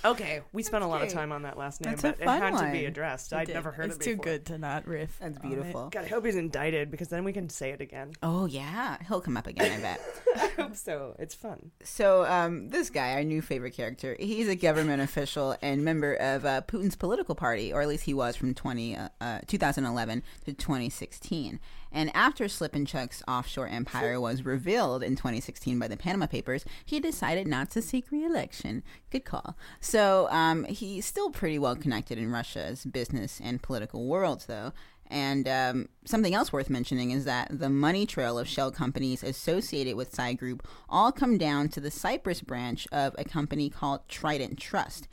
[0.05, 2.25] Okay, we spent a lot of time on that last name, That's a but it
[2.25, 2.87] fun had to be one.
[2.87, 3.33] addressed.
[3.35, 4.25] I'd never heard it's it It's too before.
[4.25, 5.19] good to not riff.
[5.21, 5.49] That's on it.
[5.55, 5.89] beautiful.
[5.91, 8.13] God, I hope he's indicted because then we can say it again.
[8.23, 9.79] Oh yeah, he'll come up again.
[9.79, 10.01] I bet.
[10.37, 11.15] I hope so.
[11.19, 11.71] It's fun.
[11.83, 16.45] So um, this guy, our new favorite character, he's a government official and member of
[16.47, 20.53] uh, Putin's political party, or at least he was from 20, uh, uh, 2011 to
[20.55, 21.61] 2016.
[21.97, 27.49] And after Slipenchuk's offshore empire was revealed in 2016 by the Panama Papers, he decided
[27.49, 28.83] not to seek re-election.
[29.09, 29.57] Good call.
[29.81, 34.75] So um, he's still pretty well connected in Russia's business and political worlds, though.
[35.07, 39.97] And um, something else worth mentioning is that the money trail of shell companies associated
[39.97, 44.59] with Psy Group all come down to the Cyprus branch of a company called Trident
[44.59, 45.09] Trust.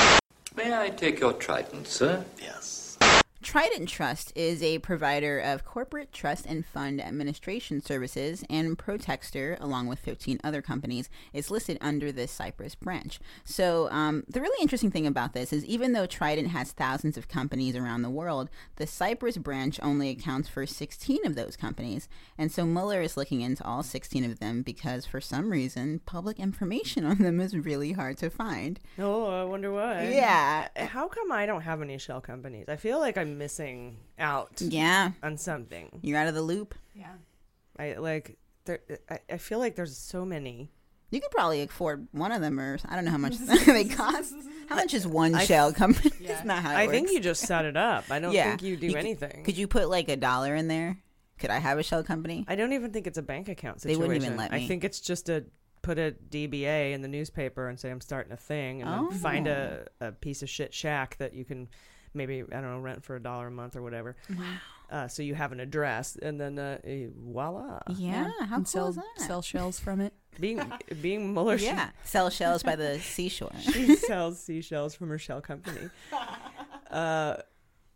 [0.53, 2.25] May I take your trident, sir?
[2.41, 2.82] Yes.
[3.43, 9.87] Trident Trust is a provider of corporate trust and fund administration services, and Protexter, along
[9.87, 13.19] with 15 other companies, is listed under the Cyprus branch.
[13.43, 17.27] So, um, the really interesting thing about this is even though Trident has thousands of
[17.27, 22.07] companies around the world, the Cyprus branch only accounts for 16 of those companies.
[22.37, 26.39] And so, Mueller is looking into all 16 of them because, for some reason, public
[26.39, 28.79] information on them is really hard to find.
[28.97, 30.07] Oh, I wonder why.
[30.09, 30.69] Yeah.
[30.77, 32.69] How come I don't have any shell companies?
[32.69, 35.11] I feel like I'm missing out Yeah.
[35.21, 35.99] on something.
[36.01, 36.75] You're out of the loop.
[36.95, 37.13] Yeah.
[37.77, 38.37] I like.
[38.65, 40.71] There, I, I feel like there's so many.
[41.09, 44.33] You could probably afford one of them, or I don't know how much they cost.
[44.69, 46.11] How much is one I- shell company?
[46.21, 48.05] It's not how it I think you just set it up.
[48.09, 48.49] I don't Yeah.
[48.49, 49.43] think you do could- anything.
[49.43, 50.97] Could you put like a dollar in there?
[51.39, 52.45] Could I have a shell company?
[52.47, 54.63] I don't even think it's a bank account They wouldn't even let me.
[54.63, 55.43] I think it's just a
[55.81, 59.11] put a DBA in the newspaper and say I'm starting a thing, and then oh.
[59.11, 60.07] find a, Oh.
[60.07, 61.67] a piece of shit shack that you can
[62.13, 64.15] maybe I don't know rent for a dollar a month or whatever.
[64.29, 64.45] Wow.
[64.91, 67.79] Uh, so you have an address, and then uh, eh, voila.
[67.95, 69.03] Yeah, how And cool sell, is that?
[69.17, 70.13] Sell shells from it.
[70.39, 70.61] Being
[71.01, 73.51] being Mueller, she- yeah, sell shells by the seashore.
[73.61, 75.89] she sells seashells from her shell company.
[76.91, 77.37] Uh,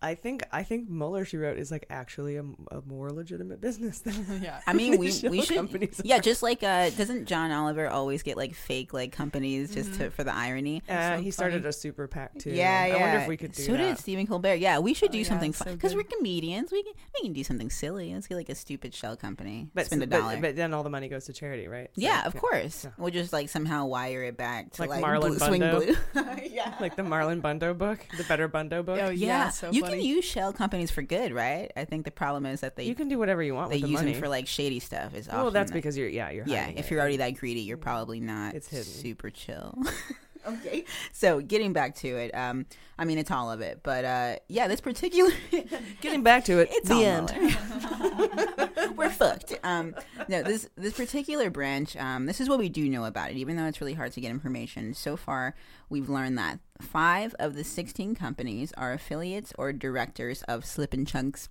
[0.02, 4.00] I think I think Mueller she wrote is like actually a, a more legitimate business
[4.00, 4.62] than yeah.
[4.68, 5.56] I mean, we, shell we should.
[5.58, 6.22] companies Yeah, are.
[6.22, 10.04] just like uh, doesn't John Oliver always get like fake like companies just Mm-hmm.
[10.04, 10.84] to, for the irony?
[10.88, 12.52] Uh, he started a super PAC too.
[12.52, 12.96] Yeah, yeah.
[12.96, 13.78] I wonder if we could do so that.
[13.78, 14.56] did Stephen Colbert.
[14.56, 15.98] Yeah, we should do Oh, yeah, something it's fun so because good.
[15.98, 16.72] we're comedians.
[16.72, 18.14] We can we can do something silly.
[18.14, 19.70] Let's get like a stupid shell company.
[19.74, 20.38] but, spend a dollar.
[20.40, 21.90] But, then all the money goes to charity, right?
[21.96, 22.86] So, yeah, of course.
[23.00, 25.80] We'll just like somehow wire it back to Like, like, Marlon blue, swing Bundo.
[26.14, 26.24] blue.
[26.52, 29.00] yeah, like the Marlon Bundo book, the Better Bundo book.
[29.02, 30.02] Oh, yeah, yeah, so you funny.
[30.02, 31.72] can use shell companies for good, right?
[31.76, 33.84] I think the problem is that they you can do whatever you want they with
[33.84, 34.12] the use money.
[34.14, 35.16] them for like shady stuff.
[35.16, 36.68] Is well, that's because you're yeah you're yeah.
[36.68, 36.92] If it.
[36.92, 38.86] you're already that greedy, you're probably not It's hidden.
[38.86, 39.78] super chill.
[40.66, 40.86] okay.
[41.12, 42.66] So getting back to it, um,
[42.98, 45.32] I mean it's all of it, but uh, yeah, this particular
[46.02, 47.34] Getting back to it, it's the all end.
[47.36, 48.94] Mueller.
[48.96, 49.58] We're fucked.
[49.64, 49.96] Um,
[50.28, 53.56] no, this this particular branch, um, this is what we do know about it, even
[53.58, 54.94] though it's really hard to get information.
[54.94, 55.56] So far,
[55.90, 61.08] we've learned that five of the sixteen companies are affiliates or directors of Slip and
[61.08, 61.50] Chunks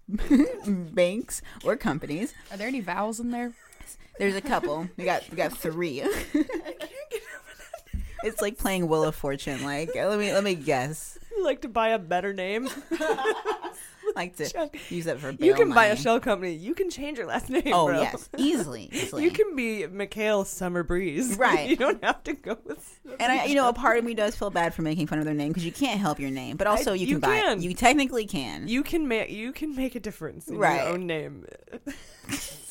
[0.67, 2.35] banks or companies.
[2.51, 3.53] Are there any vowels in there?
[4.19, 4.89] There's a couple.
[4.97, 6.03] We got we got three.
[8.25, 9.63] It's like playing Wheel of Fortune.
[9.65, 11.19] Like let me let me guess.
[11.37, 12.69] You like to buy a better name?
[14.15, 16.01] Like to use that for you can buy a money.
[16.01, 16.55] shell company.
[16.55, 17.65] You can change your last name.
[17.67, 18.01] Oh bro.
[18.01, 19.25] yes, easily, easily.
[19.25, 21.37] You can be Mikhail Summer Breeze.
[21.37, 21.69] Right.
[21.69, 23.01] you don't have to go with.
[23.21, 25.27] and I, you know, a part of me does feel bad for making fun of
[25.27, 27.41] their name because you can't help your name, but also I- you you can buy.
[27.41, 27.59] can.
[27.59, 27.65] It.
[27.65, 28.69] You technically can.
[28.69, 30.83] You can make you can make a difference in Right.
[30.85, 31.45] your own name.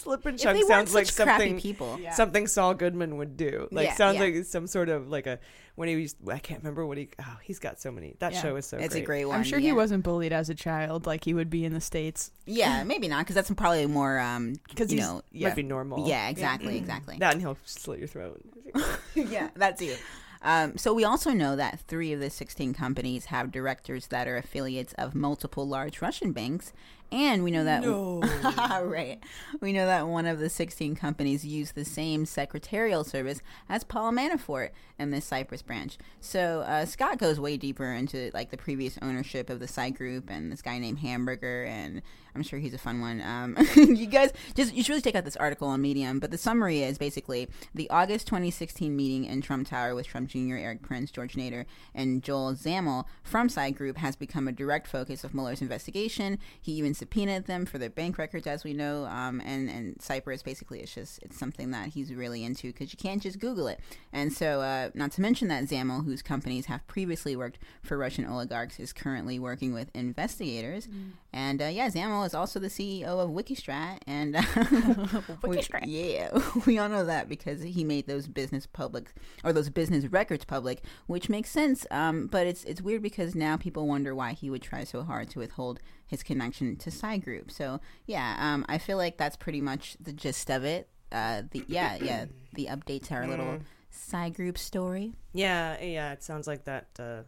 [0.05, 1.99] Slip and If chunk sounds like something people.
[1.99, 2.13] Yeah.
[2.13, 3.67] something Saul Goodman would do.
[3.71, 4.23] Like Yeah, sounds yeah.
[4.23, 5.39] like some sort of like a
[5.75, 8.41] when he used I can't remember what he oh he's got so many that Yeah.
[8.41, 9.03] show is so It's great.
[9.03, 9.37] a great one.
[9.37, 9.67] I'm sure yeah.
[9.69, 12.31] he wasn't bullied as a child like he would be in the states.
[12.45, 16.07] Yeah, maybe not because that's probably more um because you he's- know might be normal.
[16.07, 17.17] Yeah, exactly, exactly.
[17.19, 18.41] That and he'll slit your throat.
[19.15, 19.95] yeah, that's you.
[20.41, 24.37] Um, so we also know that three of the 16 companies have directors that are
[24.37, 26.71] affiliates of multiple large Russian banks,
[27.11, 28.21] and we know that No.
[28.83, 29.19] right.
[29.61, 34.11] We know that one of the 16 companies used the same secretarial service as Paul
[34.11, 35.97] Manafort and this Cyprus branch.
[36.19, 40.29] So uh, Scott goes way deeper into like the previous ownership of the Psy Group
[40.29, 42.01] and this guy named Hamburger, and
[42.33, 43.21] I'm sure he's a fun one.
[43.21, 46.19] Um, you guys just you should really take out this article on Medium.
[46.19, 50.55] But the summary is basically the August 2016 meeting in Trump Tower with Trump Jr.,
[50.55, 55.23] Erik Prince, George Nader, and Joel Zamel from Psy Group has become a direct focus
[55.23, 56.39] of Mueller's investigation.
[56.61, 59.05] He even subpoenaed them for their bank records, as we know.
[59.05, 62.97] Um, and and Cyprus basically it's just it's something that he's really into because you
[62.97, 63.79] can't just Google it.
[64.13, 68.25] And so, uh, not to mention that Zamel, whose companies have previously worked for Russian
[68.25, 70.87] oligarchs, is currently working with investigators.
[71.33, 74.35] And uh, yeah, Zamel is also the CEO of Wikistrat, and
[75.43, 75.83] we- Wikistrat.
[75.85, 76.29] yeah,
[76.65, 80.81] we all know that because he made those business public or those business records public,
[81.07, 81.85] which makes sense.
[81.91, 85.29] Um, but it's it's weird because now people wonder why he would try so hard
[85.31, 87.51] to withhold his connection to Psy Group.
[87.51, 90.89] So yeah, um, I feel like that's pretty much the gist of it.
[91.11, 95.13] Uh, the yeah yeah the update to our little Psy Group story.
[95.33, 96.87] Yeah, yeah, it sounds like that.
[96.99, 97.23] Uh,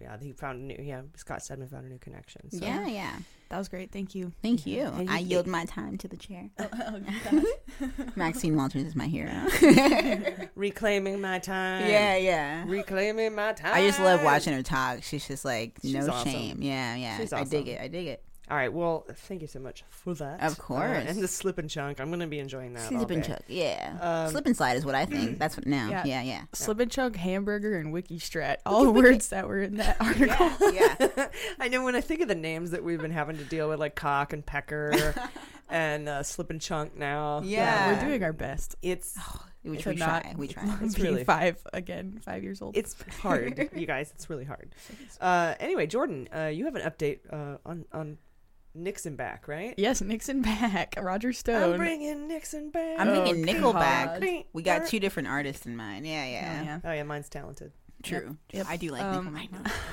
[0.00, 0.76] yeah, he found a new.
[0.82, 2.50] Yeah, Scott Stedman found a new connection.
[2.50, 2.64] So.
[2.64, 3.16] Yeah yeah.
[3.50, 3.90] That was great.
[3.90, 4.32] Thank you.
[4.42, 4.82] Thank you.
[4.82, 6.50] And I yield my time to the chair.
[8.16, 9.32] Maxine Waters is my hero.
[10.54, 11.88] reclaiming my time.
[11.88, 12.64] Yeah, yeah.
[12.66, 13.74] reclaiming my time.
[13.74, 15.02] I just love watching her talk.
[15.02, 16.30] She's just like She's no awesome.
[16.30, 16.62] shame.
[16.62, 17.16] Yeah, yeah.
[17.16, 17.80] She's I dig it.
[17.80, 18.22] I dig it.
[18.50, 20.42] All right, well, thank you so much for that.
[20.42, 21.04] Of Uh, course.
[21.06, 22.88] and the slip and chunk, I'm gonna be enjoying that.
[22.88, 23.28] Slip and day.
[23.28, 23.40] chug.
[23.46, 23.98] Yeah.
[24.00, 25.38] Um, Slip and slide is what I think.
[25.38, 25.90] That's what now.
[25.90, 26.04] Yeah.
[26.06, 26.42] Yeah, yeah.
[26.54, 28.56] Slip and chug, hamburger, and wiki strat.
[28.66, 30.72] All the words that were in that article.
[30.72, 31.28] Yeah.
[31.60, 33.78] I know when I think of the names that we've been having to deal with,
[33.80, 35.14] like cock and pecker,
[35.68, 36.96] and uh, slip and chunk.
[36.96, 37.92] Now, Yeah.
[38.02, 38.76] We're doing our best.
[38.80, 39.14] it's
[39.62, 40.34] Which to we not try.
[40.38, 40.78] We try.
[40.80, 42.78] It's be really- five again, five years old.
[42.78, 44.10] it's hard, you guys.
[44.14, 44.74] It's really hard.
[45.20, 48.16] Uh, anyway, Jordan, uh, you have an update uh, on on
[48.78, 49.74] Nixon back, right?
[49.76, 50.94] yes, Nixon back.
[51.00, 51.72] Roger Stone.
[51.72, 52.98] I'm bringing Nixon back.
[53.00, 54.20] I'm Oh, thinking Nickelback.
[54.20, 54.44] God.
[54.52, 56.06] We got two different artists in mind.
[56.06, 56.58] Yeah, yeah.
[56.60, 56.80] Oh, yeah.
[56.84, 57.72] Oh yeah, mine's talented.
[58.00, 58.36] True.
[58.52, 58.66] Yep.
[58.68, 59.36] I do like Um,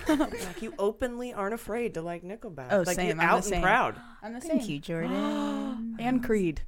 [0.07, 0.19] Nickelback.
[0.45, 2.67] like you openly aren't afraid to like Nickelback.
[2.69, 3.07] Oh, like same.
[3.07, 3.53] you're I'm out the same.
[3.55, 3.95] and proud.
[4.23, 5.95] I'm the Thank you, Jordan.
[5.99, 6.61] and Creed.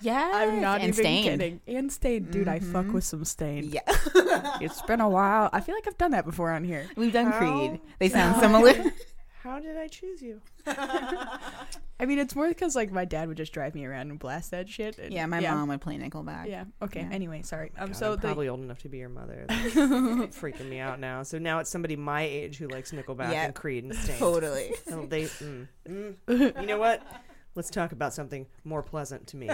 [0.00, 0.30] yeah.
[0.34, 1.24] I'm not and even Staind.
[1.40, 1.60] kidding.
[1.66, 2.46] And Stain, dude.
[2.46, 3.64] I fuck with some Stain.
[3.72, 3.80] Yeah.
[4.60, 5.50] It's been a while.
[5.52, 6.86] I feel like I've done that before on here.
[6.96, 7.38] We've done How?
[7.38, 7.80] Creed.
[7.98, 8.72] They sound similar.
[9.44, 10.40] How did I choose you?
[10.66, 14.52] I mean, it's more because like my dad would just drive me around and blast
[14.52, 14.98] that shit.
[14.98, 16.46] and- yeah, my mom would play Nickelback.
[16.48, 16.64] Yeah.
[16.80, 17.02] Okay.
[17.02, 17.14] Yeah.
[17.14, 17.70] Anyway, sorry.
[17.76, 17.88] Um.
[17.88, 19.44] God, so I'm the probably old enough to be your mother.
[19.48, 21.24] That's freaking me out now.
[21.24, 24.16] So now it's somebody my age who likes Nickelback Yeah, and Creed and Stain.
[24.16, 24.72] Totally.
[24.90, 26.60] Oh, they, mm, mm.
[26.60, 27.02] You know what?
[27.54, 29.50] Let's talk about something more pleasant to me.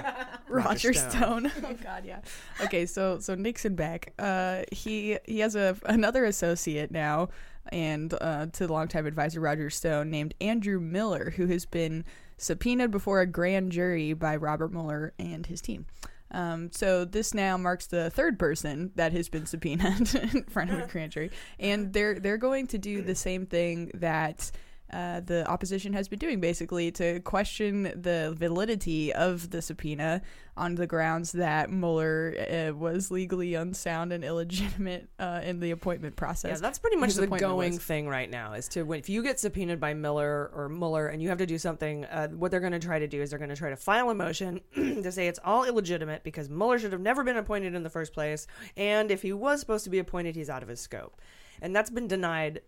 [0.48, 1.50] Roger Stone.
[1.64, 2.20] oh God, yeah.
[2.62, 4.12] Okay, so so Nixon back.
[4.20, 7.28] Uh, he he has a another associate now
[7.72, 12.04] and uh, to the longtime advisor Roger Stone, named Andrew Miller, who has been
[12.36, 15.86] subpoenaed before a grand jury by Robert Mueller and his team.
[16.32, 20.78] Um, so this now marks the third person that has been subpoenaed in front of
[20.78, 24.50] a grand jury, and they're they're going to do the same thing that.
[24.92, 30.22] Uh, the opposition has been doing basically to question the validity of the subpoena
[30.56, 36.16] on the grounds that Mueller uh, was legally unsound and illegitimate uh, in the appointment
[36.16, 36.50] process.
[36.50, 37.82] Yeah, that's pretty much His the going was.
[37.82, 38.52] thing right now.
[38.54, 41.46] Is to when if you get subpoenaed by Miller or Mueller and you have to
[41.46, 43.70] do something, uh, what they're going to try to do is they're going to try
[43.70, 47.36] to file a motion to say it's all illegitimate because Mueller should have never been
[47.36, 50.62] appointed in the first place, and if he was supposed to be appointed, he's out
[50.62, 51.20] of his scope,
[51.62, 52.60] and that's been denied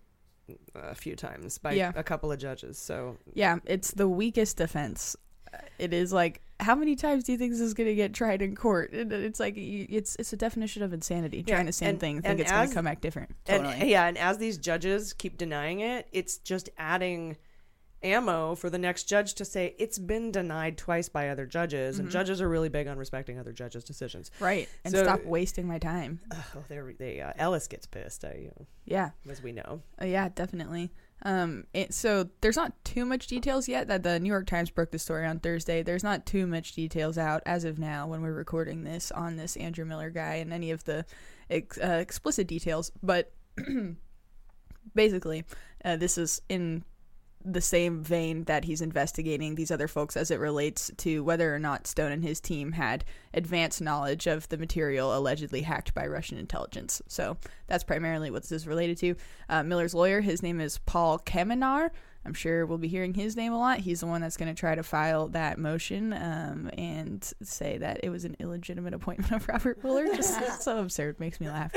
[0.75, 1.93] a few times by Yeah.
[1.95, 2.79] a couple of judges.
[2.79, 5.17] So Yeah, it's the weakest defense.
[5.79, 8.41] It is like, how many times do you think this is going to get tried
[8.41, 8.93] in court?
[8.93, 11.45] And It's like it's it's a definition of insanity.
[11.47, 13.35] Yeah, Trying the same and- thing, think it's going to come back different.
[13.47, 17.37] And yeah, and as these judges keep denying it, it's just adding
[18.05, 22.09] ammo for the next judge to say it's been denied twice by other judges, and
[22.09, 22.13] Mhm.
[22.13, 24.31] judges are really big on respecting other judges' decisions.
[24.41, 26.21] Right, and So- stop wasting my time.
[26.57, 28.25] Oh, they they uh, Ellis gets pissed.
[28.25, 29.11] I, you know, Yeah.
[29.31, 29.83] as we know.
[30.01, 30.93] Uh, yeah, definitely.
[31.25, 33.87] Um, it, so there's not too much details yet.
[33.87, 35.83] That the New York Times broke the story on Thursday.
[35.85, 39.57] There's not too much details out as of now when we're recording this on this
[39.57, 41.07] Andrew Miller guy and any of the
[41.49, 42.91] ex, uh, explicit details.
[43.05, 43.33] But
[44.95, 45.45] basically,
[45.85, 46.85] uh, this is in
[47.45, 51.59] the same vein that he's investigating these other folks as it relates to whether or
[51.59, 56.39] not Stone and his team had advanced knowledge of the material allegedly hacked by Russian
[56.39, 57.03] intelligence.
[57.09, 57.37] So
[57.67, 59.17] that's primarily what this is related to.
[59.49, 61.91] Uh, Miller's lawyer, his name is Paul Kamenar.
[62.25, 63.81] I'm sure we'll be hearing his name a lot.
[63.81, 68.01] He's the one that's going to try to file that motion um, and say that
[68.05, 70.07] it was an illegitimate appointment of Robert Mueller.
[70.15, 71.73] Just so absurd, makes me laugh.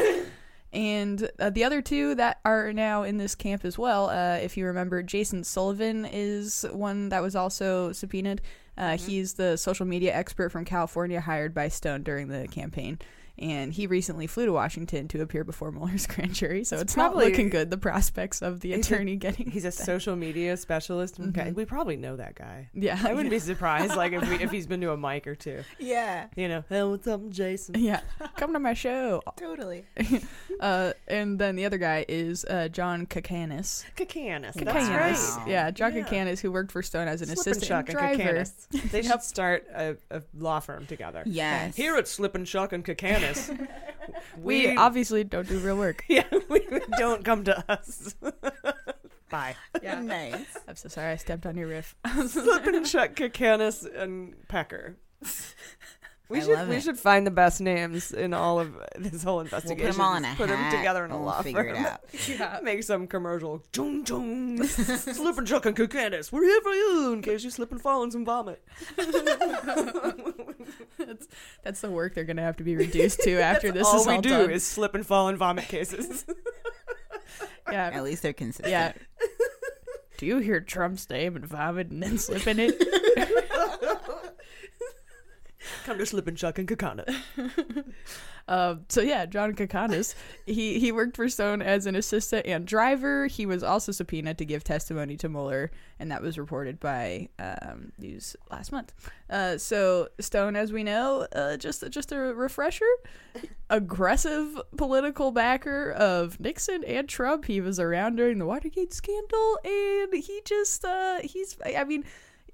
[0.76, 4.57] And uh, the other two that are now in this camp as well, uh, if
[4.57, 8.41] you remember, Jason Sullivan is one that was also subpoenaed.
[8.78, 12.99] Uh, He's the social media expert from California hired by Stone during the campaign.
[13.38, 16.94] And he recently flew to Washington to appear before Mueller's grand jury, so It's it's,
[16.94, 17.70] probably- not looking good.
[17.70, 19.74] The prospects of the He's a- attorney getting He's a that.
[19.74, 21.20] social media specialist.
[21.20, 21.56] Okay, Mhm.
[21.56, 22.70] we probably know that guy.
[22.74, 22.98] Yeah.
[23.04, 25.64] I wouldn't be surprised like if we, if he's been to a mic or two.
[25.80, 26.28] Yeah.
[26.38, 27.76] You know, hey, what's up, Jason?
[27.78, 28.00] Yeah,
[28.38, 29.22] come to my show.
[29.36, 29.84] Totally.
[30.60, 33.84] uh, and then the other guy is uh, John Kakanis.
[33.98, 34.64] Kakanis, Kakanis.
[34.66, 34.90] that's
[35.38, 35.48] right.
[35.50, 36.04] Yeah, John Yeah.
[36.04, 38.24] Kakanis, who worked for Stone as an Slip assistant Shuck and driver.
[38.24, 38.92] Kakanis.
[38.92, 41.24] They should start a, a law firm together.
[41.26, 41.76] Yes.
[41.76, 43.24] Here at Slip and Shuck and Kakanis,
[44.38, 46.03] we, obviously don't do real work.
[46.09, 46.61] yeah, we
[46.97, 48.15] don't come to us.
[49.30, 49.55] Bye.
[49.82, 50.01] Yeah.
[50.01, 50.57] nice.
[50.67, 51.95] I'm so sorry I stepped on your riff.
[52.28, 54.97] Slip and Shuck, Kakanis, and Pecker.
[56.28, 56.84] We I should love we it.
[56.84, 59.86] should find the best names in all of this whole investigation.
[59.86, 61.78] Put them all in a put them together in a and law we'll figure it
[61.78, 62.01] out.
[62.28, 62.59] yeah.
[62.63, 63.61] Make some commercial.
[63.71, 64.63] Chung chung.
[64.65, 66.32] slip and chuck and Kakanis.
[66.32, 68.63] We're here for you in case you slip and fall and some vomit.
[70.97, 71.28] that's,
[71.63, 74.07] that's the work they're gonna have to be reduced to after That's this all is
[74.07, 74.49] we do done.
[74.51, 76.26] is slip and fall and vomit cases.
[77.71, 78.69] yeah, At least they're consistent.
[78.71, 78.93] yeah.
[80.17, 82.82] Do you hear Trump's name and vomit and then slip in it?
[85.86, 87.16] Come to slip and chuck and Kakanis.
[88.47, 90.13] Um, so yeah, John Kakanis,
[90.45, 93.26] he he worked for Stone as an assistant and driver.
[93.28, 97.91] He was also subpoenaed to give testimony to Mueller, and that was reported by um,
[97.97, 98.93] News last month.
[99.30, 102.86] Uh, so Stone, as we know, uh, just just a refresher,
[103.70, 107.45] aggressive political backer of Nixon and Trump.
[107.45, 112.03] He was around during the Watergate scandal, and he just uh, he's I mean,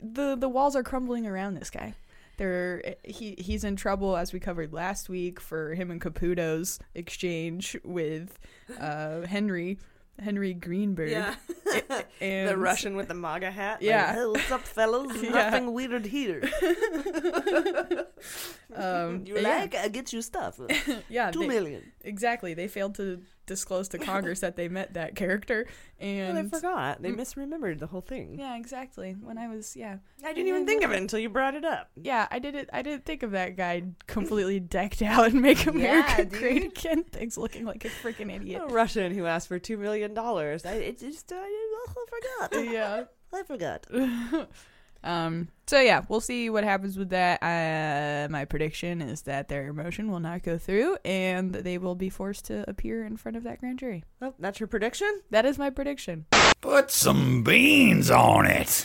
[0.02, 1.96] the the walls are crumbling around this guy.
[2.42, 7.78] They're, he he's in trouble as we covered last week for him and Caputo's exchange
[7.84, 8.40] with
[8.80, 9.78] uh, Henry
[10.20, 11.12] Henry Greenberg.
[11.12, 11.36] Yeah.
[12.20, 13.74] and the Russian with the MAGA hat.
[13.76, 14.14] like, Yeah.
[14.14, 15.16] hey, what's up, fellas?
[15.22, 15.30] Yeah.
[15.30, 16.42] Nothing weird here.
[18.76, 19.60] Um, you yeah.
[19.60, 19.76] like?
[19.76, 20.60] I get you stuff.
[21.10, 21.92] yeah, two they- million.
[22.04, 22.54] Exactly.
[22.54, 23.22] They failed to
[23.52, 25.68] disclose to Congress that they met that character,
[26.00, 27.02] Well, and they forgot.
[27.02, 27.18] They mm.
[27.18, 28.40] misremembered the whole thing.
[28.40, 29.12] Yeah, exactly.
[29.20, 31.90] When I was yeah, I didn't even think of it until you brought it up.
[31.96, 32.70] Yeah, I didn't.
[32.72, 37.04] I didn't think of that guy completely decked out and make America great again.
[37.04, 38.62] Things looking like a freaking idiot.
[38.64, 40.66] A Russian who asked for two million dollars.
[40.66, 42.66] I it just I forgot.
[42.72, 43.04] yeah.
[43.34, 43.88] I forgot.
[45.04, 45.50] Um.
[45.68, 47.42] So yeah, we'll see what happens with that.
[47.42, 52.10] Uh, my prediction is that their motion will not go through, and they will be
[52.10, 54.04] forced to appear in front of that grand jury.
[54.22, 55.22] Oh, that's your prediction?
[55.32, 56.26] That is my prediction.
[56.60, 58.84] Put some beans on it.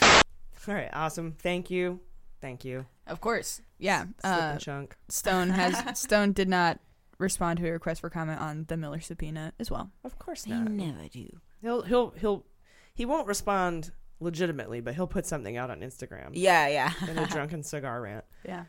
[0.67, 1.33] All right, awesome.
[1.39, 1.99] Thank you.
[2.41, 2.85] Thank you.
[3.05, 3.61] Of course.
[3.77, 4.05] Yeah.
[4.23, 4.95] Uh, and chunk.
[5.09, 6.79] Stone has Stone did not
[7.19, 9.91] respond to a request for comment on the Miller subpoena as well.
[10.03, 10.69] Of course They not.
[10.71, 11.27] never do.
[11.61, 12.45] He'll he'll he'll
[12.93, 16.29] he won't respond legitimately, but he'll put something out on Instagram.
[16.33, 16.93] Yeah, yeah.
[17.09, 18.25] in a drunken cigar rant.
[18.45, 18.65] Yeah.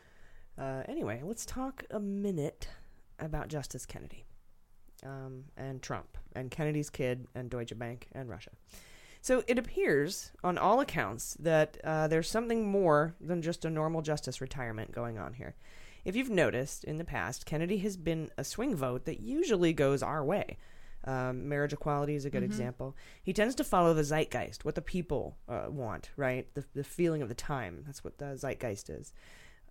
[0.57, 2.67] Uh, anyway, let's talk a minute
[3.19, 4.25] about Justice Kennedy,
[5.05, 8.51] um, and Trump, and Kennedy's kid, and Deutsche Bank, and Russia.
[9.21, 14.01] So it appears, on all accounts, that uh, there's something more than just a normal
[14.01, 15.55] justice retirement going on here.
[16.05, 20.01] If you've noticed in the past, Kennedy has been a swing vote that usually goes
[20.01, 20.57] our way.
[21.05, 22.47] Um, marriage equality is a good Mhm.
[22.47, 22.95] example.
[23.23, 26.53] He tends to follow the zeitgeist, what the people uh, want, right?
[26.55, 27.83] The, the feeling of the time.
[27.85, 29.13] That's what the zeitgeist is.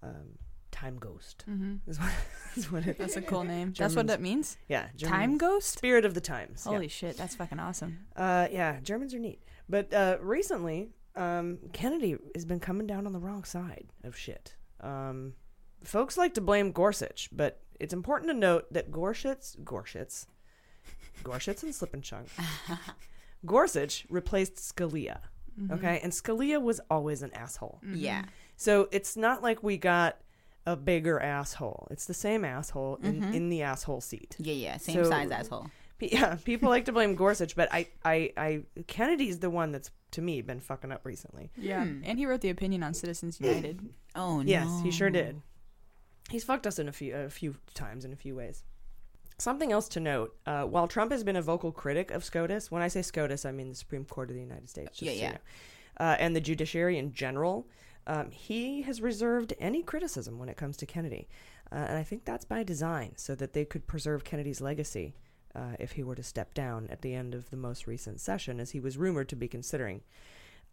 [0.02, 0.38] Um,
[0.70, 1.80] time ghost Mhm.
[1.86, 2.12] is, what,
[2.56, 3.68] is what it That's a cool name.
[3.76, 4.56] That's what Germans- that means?
[4.68, 4.88] Yeah.
[4.98, 5.68] Time ghost?
[5.76, 6.62] Spirit of the times.
[6.66, 6.72] yeah.
[6.72, 8.06] Holy shit, that's fucking awesome.
[8.16, 9.42] Uh, yeah, Germans are neat.
[9.68, 14.56] But uh, recently, um, Kennedy has been coming down on the wrong side of shit.
[14.80, 15.34] Um,
[15.84, 20.26] folks like to blame Gorsuch, but it's important to note that Gorsuch, Gorsuch,
[21.22, 22.28] Gorsuch and Slip and Chunk,
[23.46, 25.20] Gorsuch replaced Scalia.
[25.60, 25.72] Mhm.
[25.72, 27.80] Okay, and Scalia was always an asshole.
[27.84, 27.94] Mhm.
[27.96, 28.24] Yeah.
[28.56, 30.20] So it's not like we got
[30.66, 31.88] a bigger asshole.
[31.90, 33.34] It's the same asshole in, Mhm.
[33.34, 34.36] in the asshole seat.
[34.38, 35.70] Yeah, yeah, same size asshole.
[36.00, 40.22] Yeah, people like to blame Gorsuch, but I, I, I, Kennedy's the one that's to
[40.22, 41.50] me been fucking up recently.
[41.56, 41.82] Yeah.
[41.82, 43.80] And he wrote the opinion on Citizens United.
[44.14, 44.48] Oh no.
[44.48, 45.42] Yes, he sure did.
[46.30, 48.62] He's fucked us in a few a few times in a few ways.
[49.38, 52.82] Something else to note: uh, while Trump has been a vocal critic of SCOTUS, when
[52.82, 54.90] I say SCOTUS, I mean the Supreme Court of the United States.
[54.98, 55.30] just Yeah, so you yeah.
[55.30, 55.38] know,
[56.00, 57.68] uh, and the judiciary in general,
[58.06, 61.28] um, he has reserved any criticism when it comes to Kennedy,
[61.70, 65.14] uh, and I think that's by design, so that they could preserve Kennedy's legacy
[65.54, 68.58] uh, if he were to step down at the end of the most recent session,
[68.58, 70.02] as he was rumored to be considering.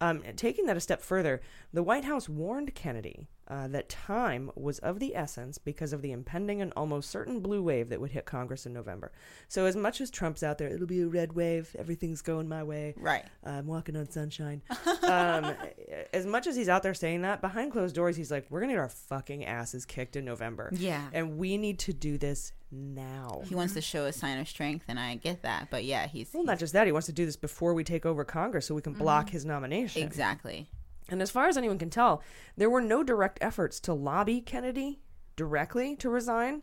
[0.00, 1.40] Um, taking that a step further,
[1.72, 6.12] the White House warned Kennedy uh, that time was of the essence because of the
[6.12, 9.12] impending and almost certain blue wave that would hit Congress in November.
[9.48, 12.62] So, as much as Trump's out there, it'll be a red wave, everything's going my
[12.64, 12.94] way.
[12.96, 13.24] Right.
[13.44, 14.62] I'm walking on sunshine.
[15.02, 15.54] um,
[16.12, 18.70] as much as he's out there saying that, behind closed doors, he's like, we're going
[18.70, 20.70] to get our fucking asses kicked in November.
[20.72, 21.08] Yeah.
[21.12, 23.42] And we need to do this now.
[23.46, 25.68] He wants to show a sign of strength, and I get that.
[25.70, 28.04] But yeah, he's Well, not just that, he wants to do this before we take
[28.04, 29.30] over Congress so we can block Mhm.
[29.30, 30.02] his nomination.
[30.02, 30.68] exactly.
[31.08, 32.22] And as far as anyone can tell,
[32.56, 35.00] there were no direct efforts to lobby Kennedy
[35.36, 36.62] directly to resign.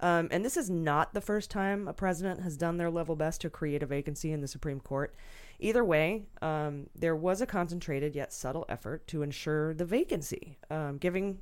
[0.00, 3.40] Um, and this is not the first time a president has done their level best
[3.40, 5.14] to create a vacancy in the Supreme Court.
[5.58, 10.98] Either way, um, there was a concentrated yet subtle effort to ensure the vacancy, um,
[10.98, 11.38] giving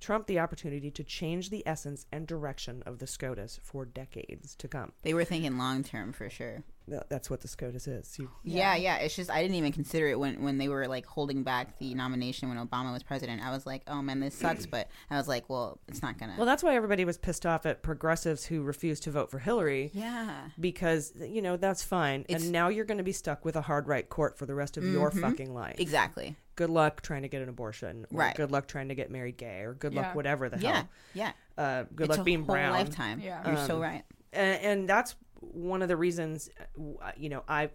[0.00, 4.68] Trump the opportunity to change the essence and direction of the SCOTUS for decades to
[4.68, 4.92] come.
[5.02, 6.62] They were thinking long term for sure.
[7.08, 8.16] That's what the SCOTUS is.
[8.16, 8.76] You, Yeah.
[8.76, 11.78] yeah, It's just I didn't even consider it when when they were like holding back
[11.78, 13.42] the nomination when Obama was president.
[13.44, 14.66] I was like, oh man, this sucks.
[14.70, 16.34] But I was like, well, it's not gonna.
[16.36, 19.90] Well, that's why everybody was pissed off at progressives who refused to vote for Hillary.
[19.94, 20.48] Yeah.
[20.60, 22.20] Because, you know, that's fine.
[22.28, 24.54] It's- and now you're going to be stuck with a hard right court for the
[24.54, 25.20] rest of your Mhm.
[25.22, 25.80] fucking life.
[25.80, 26.36] Exactly.
[26.56, 28.06] Good luck trying to get an abortion.
[28.12, 28.34] Or Right.
[28.36, 29.60] Good luck trying to get married gay.
[29.60, 30.02] Or good Yeah.
[30.02, 30.88] luck whatever the hell.
[31.14, 31.32] yeah.
[31.56, 32.72] Uh, good It's luck a being whole brown.
[32.72, 33.20] lifetime.
[33.20, 33.46] Yeah.
[33.46, 34.04] You're so right.
[34.32, 36.48] And, and that's one of the reasons,
[36.78, 37.70] uh, you know, I,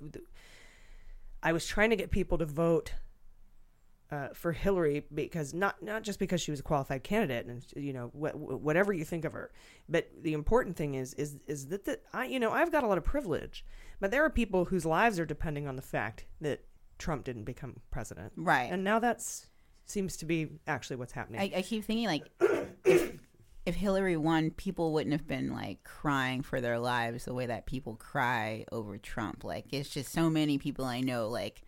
[1.44, 2.94] I was trying to get people to vote
[4.12, 7.94] uh, for Hillary because not not just because she was a qualified candidate and you
[7.94, 9.52] know wh- wh- whatever you think of her,
[9.88, 12.88] but the important thing is is is that the, I you know I've got a
[12.88, 13.64] lot of privilege,
[14.02, 16.60] but there are people whose lives are depending on the fact that
[17.02, 18.72] Trump didn't become president, Right.
[18.72, 19.48] And now that's
[19.86, 21.42] seems to be actually what's happening.
[21.42, 22.30] I, I keep thinking like
[22.86, 23.20] if,
[23.66, 27.66] if Hillary won, people wouldn't have been like crying for their lives the way that
[27.66, 29.44] people cry over Trump.
[29.44, 31.64] Like it's just so many people I know like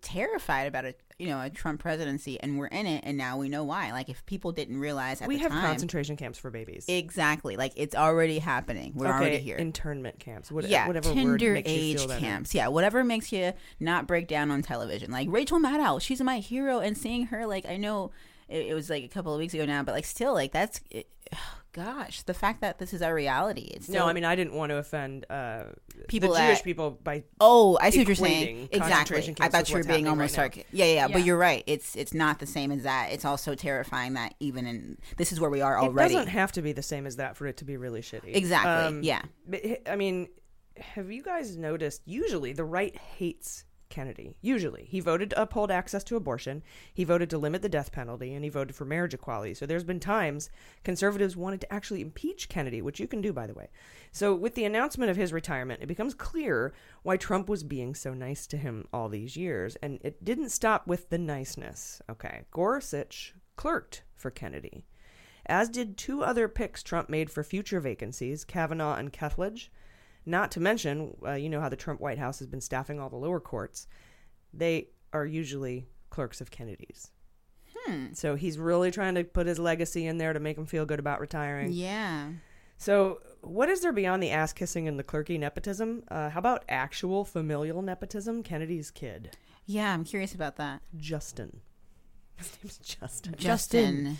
[0.00, 3.48] terrified about a you know a Trump presidency, and we're in it, and now we
[3.48, 3.92] know why.
[3.92, 6.84] Like if people didn't realize at we the have time, concentration camps for babies.
[6.88, 8.92] exactly like it's already happening.
[8.94, 9.56] We're okay, already here.
[9.56, 10.50] Internment camps.
[10.50, 12.54] What, yeah, whatever word tender makes you age feel camps.
[12.54, 15.10] Yeah, whatever makes you not break down on television.
[15.10, 18.10] Like Rachel Maddow, she's my hero, and seeing her, like I know
[18.48, 20.80] it, it was like a couple of weeks ago now, but like still, like that's,
[20.90, 21.08] it,
[21.76, 23.70] gosh, the fact that this is our reality.
[23.74, 25.64] It's No, I mean I didn't want to offend uh,
[26.08, 29.76] people the Jewish people by oh i see what you're saying exactly i thought you
[29.76, 32.46] were being almost right sarc- yeah, yeah yeah but you're right it's it's not the
[32.46, 36.14] same as that it's also terrifying that even in this is where we are already
[36.14, 38.30] It doesn't have to be the same as that for it to be really shitty.
[38.30, 39.22] Um, Exactly, yeah.
[39.46, 40.28] But I mean,
[40.78, 42.02] have you guys noticed?
[42.04, 44.34] Usually, the right hates Kennedy.
[44.40, 46.62] Usually, he voted to uphold access to abortion.
[46.92, 49.54] He voted to limit the death penalty, and he voted for marriage equality.
[49.54, 50.50] So there's been times
[50.84, 53.68] conservatives wanted to actually impeach Kennedy, which you can do, by the way.
[54.12, 58.14] So with the announcement of his retirement, it becomes clear why Trump was being so
[58.14, 62.00] nice to him all these years, and it didn't stop with the niceness.
[62.10, 64.84] Okay, Gorsuch clerked for Kennedy
[65.46, 69.68] as did two other picks Trump made for future vacancies, Kavanaugh and Kethledge.
[70.26, 73.08] Not to mention, uh, you know how the Trump White House has been staffing all
[73.08, 73.86] the lower courts.
[74.52, 77.12] They are usually clerks of Kennedy's.
[77.74, 78.06] Hmm.
[78.12, 80.98] So he's really trying to put his legacy in there to make him feel good
[80.98, 81.70] about retiring.
[81.72, 82.30] Yeah.
[82.78, 86.02] So, what is there beyond the ass kissing and the clerky nepotism?
[86.08, 88.42] Uh, how about actual familial nepotism?
[88.42, 90.82] Kennedy's kid, Yeah, I'm curious about that.
[90.96, 91.60] Justin.
[92.36, 93.34] His name's Justin.
[93.38, 93.94] Justin.
[94.04, 94.18] Justin.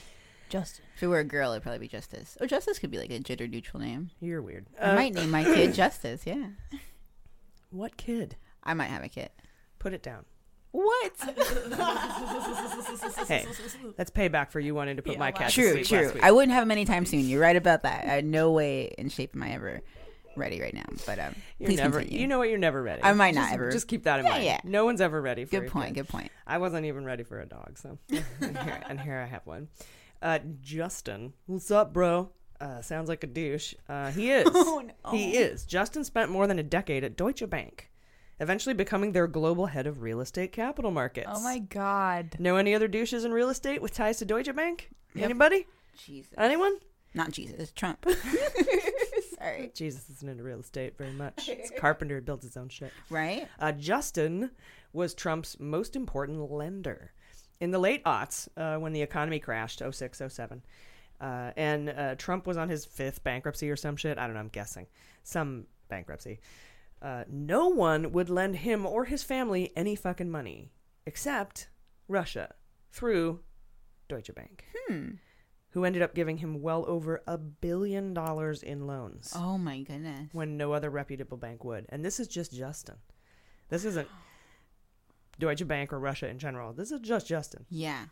[0.51, 2.36] If it were a girl, it'd probably be Justice.
[2.40, 4.11] Oh, Justice could be like a gender neutral name.
[4.20, 4.66] You're weird.
[4.80, 6.22] I Uh, might name my kid Justice.
[6.26, 6.47] Yeah.
[7.70, 8.36] What kid?
[8.62, 9.30] I might have a kid.
[9.78, 10.24] Put it down.
[10.72, 11.12] What?
[13.28, 13.47] Hey,
[13.97, 15.99] that's payback for you wanting to put my cat to True, sleep true.
[16.03, 16.22] last week.
[16.22, 17.20] I wouldn't have him anytime soon.
[17.28, 18.05] You're right about that.
[18.05, 19.80] I had no way in shape am I ever
[20.36, 20.84] ready right now.
[21.07, 22.01] But um, You're please never.
[22.01, 22.20] continue.
[22.20, 22.49] You know what?
[22.51, 23.03] You're never ready.
[23.03, 23.70] I might not Just- ever.
[23.72, 24.44] Just keep that in Yeah, mind.
[24.44, 24.61] yeah.
[24.64, 25.44] No one's ever ready.
[25.44, 26.03] for Good a point, kid.
[26.03, 26.30] good point.
[26.47, 29.68] I wasn't even ready for a dog, so and, here, and here I have one.
[30.23, 32.31] Uh, Justin, what's up, bro?
[32.61, 33.75] Uh, sounds like a douche.
[33.89, 34.49] Uh, he is.
[34.53, 35.11] Oh, no.
[35.11, 35.64] He is.
[35.64, 37.91] Justin spent more than a decade at Deutsche Bank,
[38.41, 41.29] eventually becoming their global head of real estate capital markets.
[41.31, 42.37] Oh my god.
[42.39, 44.91] Know any other douches in real estate with ties to Deutsche Bank?
[45.14, 45.25] Yep.
[45.25, 45.67] Anybody?
[46.05, 46.33] Jesus.
[46.39, 46.77] Anyone?
[47.14, 47.73] Not Jesus.
[47.73, 48.07] Trump.
[49.39, 49.71] Sorry.
[49.75, 51.49] Jesus isn't into real estate very much.
[51.49, 52.93] It's a carpenter who builds his own shit.
[53.11, 53.49] Right?
[53.59, 54.51] Uh, Justin
[54.93, 57.12] was Trump's most important lender.
[57.61, 60.63] In the late aughts, uh, when the economy crashed, 06, 07,
[61.21, 64.19] uh, and uh, Trump was on his fifth bankruptcy or some shit.
[64.19, 64.87] I don't know, I'm guessing.
[65.23, 66.41] Some bankruptcy.
[67.01, 70.73] Uh, no one would lend him or his family any fucking money
[71.07, 71.69] except
[72.09, 72.55] Russia
[72.91, 73.41] through
[74.09, 75.13] Deutsche Bank, Hmm.
[75.71, 80.29] who ended up giving him well over a billion dollars in loans Oh my goodness.
[80.33, 81.87] when no other reputable bank would.
[81.91, 82.97] And this is just Justin.
[83.69, 84.09] This isn't
[85.39, 86.72] Deutsche Bank or Russia in general.
[86.72, 87.66] This is just Justin.
[87.68, 88.07] Yeah.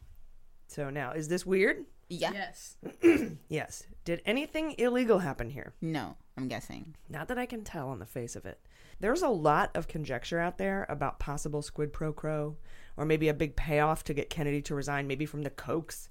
[0.68, 1.84] So now, is this weird?
[2.08, 2.32] Yeah.
[2.32, 2.76] Yes.
[3.48, 3.84] Yes.
[4.04, 5.74] Did anything illegal happen here?
[5.80, 6.96] No, I'm guessing.
[7.08, 8.58] Not that I can tell on the face of it.
[9.00, 12.56] There's a lot of conjecture out there about possible squid pro quo,
[12.96, 16.08] or maybe a big payoff to get Kennedy to resign, maybe from the Kochs.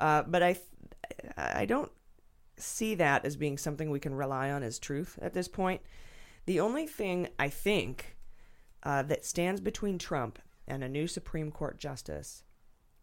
[0.00, 0.56] Uh, but I,
[1.36, 1.90] I don't
[2.56, 5.80] see that as being something we can rely on as truth at this point.
[6.46, 8.16] The only thing I think
[8.82, 10.38] uh, that stands between Trump
[10.68, 12.44] and a new Supreme Court justice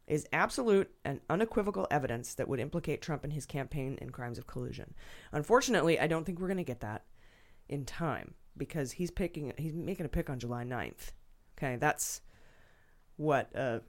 [0.07, 4.45] is absolute and unequivocal evidence that would implicate Trump and his campaign in crimes of
[4.45, 4.93] collusion.
[5.31, 7.05] Unfortunately, I don't think we're going to get that
[7.67, 11.11] in time because he's picking he's making a pick on July 9th.
[11.57, 12.21] Okay, that's
[13.17, 13.79] what uh,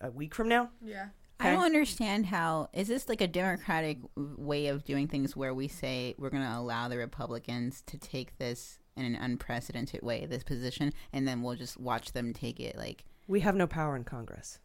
[0.00, 0.70] a week from now.
[0.80, 1.08] Yeah.
[1.38, 5.68] I don't understand how is this like a democratic way of doing things where we
[5.68, 10.42] say we're going to allow the Republicans to take this in an unprecedented way, this
[10.42, 14.04] position, and then we'll just watch them take it like We have no power in
[14.04, 14.58] Congress.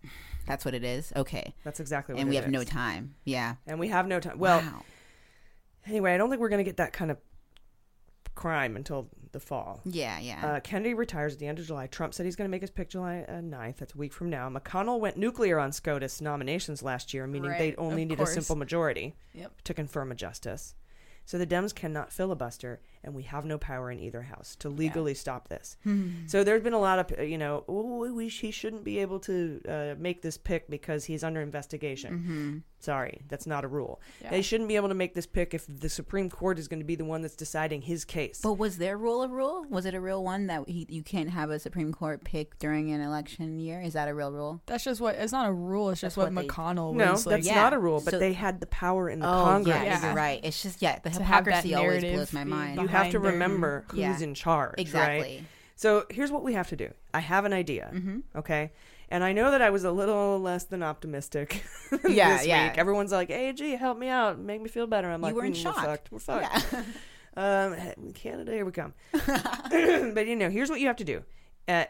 [0.46, 1.12] that's what it is.
[1.16, 1.54] Okay.
[1.64, 3.16] That's exactly what And we have no time.
[3.26, 3.56] Yeah.
[3.68, 4.38] And we have no time.
[4.40, 4.84] Well, Wow.
[5.88, 7.18] anyway, I don't think we're going to get that kind of
[8.36, 9.82] crime until the fall.
[9.86, 10.46] Yeah, yeah.
[10.46, 11.88] Uh, Kennedy retires at the end of July.
[11.88, 13.78] Trump said he's going to make his pick July uh, 9th.
[13.78, 14.50] That's a week from now.
[14.50, 18.32] McConnell went nuclear on SCOTUS nominations last year, meaning they Right, only of need course.
[18.32, 19.62] a simple majority Yep.
[19.64, 20.76] to confirm a justice.
[21.26, 25.14] So the Dems cannot filibuster, and we have no power in either house to legally
[25.14, 25.78] stop this.
[25.84, 26.10] Hmm.
[26.28, 29.20] So there's been a lot of, uh, you know, oh, we, he shouldn't be able
[29.22, 32.64] to uh, make this pick because he's under investigation.
[32.64, 32.64] Mhm.
[32.82, 34.02] Sorry, that's not a rule.
[34.22, 34.32] Yeah.
[34.32, 36.86] They shouldn't be able to make this pick if the Supreme Court is going to
[36.86, 38.40] be the one that's deciding his case.
[38.42, 39.64] But was their rule a rule?
[39.70, 42.92] Was it a real one that he, you can't have a Supreme Court pick during
[42.92, 43.80] an election year?
[43.82, 44.62] Is that a real rule?
[44.66, 45.14] That's just what.
[45.16, 45.92] It's not a rule.
[45.92, 47.56] It's just That's what, what they- McConnell No, was that's like.
[47.56, 49.76] not a rule, but So- they had the power in the oh, Congress.
[49.76, 50.40] yeah, you're right.
[50.44, 52.82] It's just yeah, the To hypocrisy always blows my mind.
[52.82, 54.20] You have to behind their- remember who's Yeah.
[54.20, 55.22] in charge, Exactly.
[55.38, 55.44] right?
[55.76, 56.90] So here's what we have to do.
[57.14, 58.24] I have an idea, Mhm.
[58.36, 58.72] okay?
[59.12, 61.64] And I know that I was a little less than optimistic
[62.08, 62.70] Yeah, this yeah.
[62.70, 62.78] week.
[62.78, 65.44] Everyone's like, "Hey, gee, help me out, make me feel better." I'm You like, were
[65.46, 65.76] in "Mm, shock.
[66.10, 66.72] We're fucked.
[66.74, 66.88] We're fucked."
[67.38, 68.94] um, Canada, here we come.
[69.12, 71.24] but you know, here's what you have to do:
[71.68, 71.86] uh,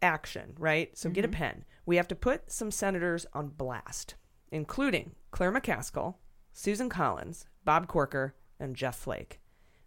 [0.00, 0.96] action, right?
[0.96, 1.32] So get a Mhm.
[1.32, 1.64] pen.
[1.84, 4.14] We have to put some senators on blast,
[4.50, 6.14] including Claire McCaskill,
[6.52, 9.40] Susan Collins, Bob Corker, and Jeff Flake.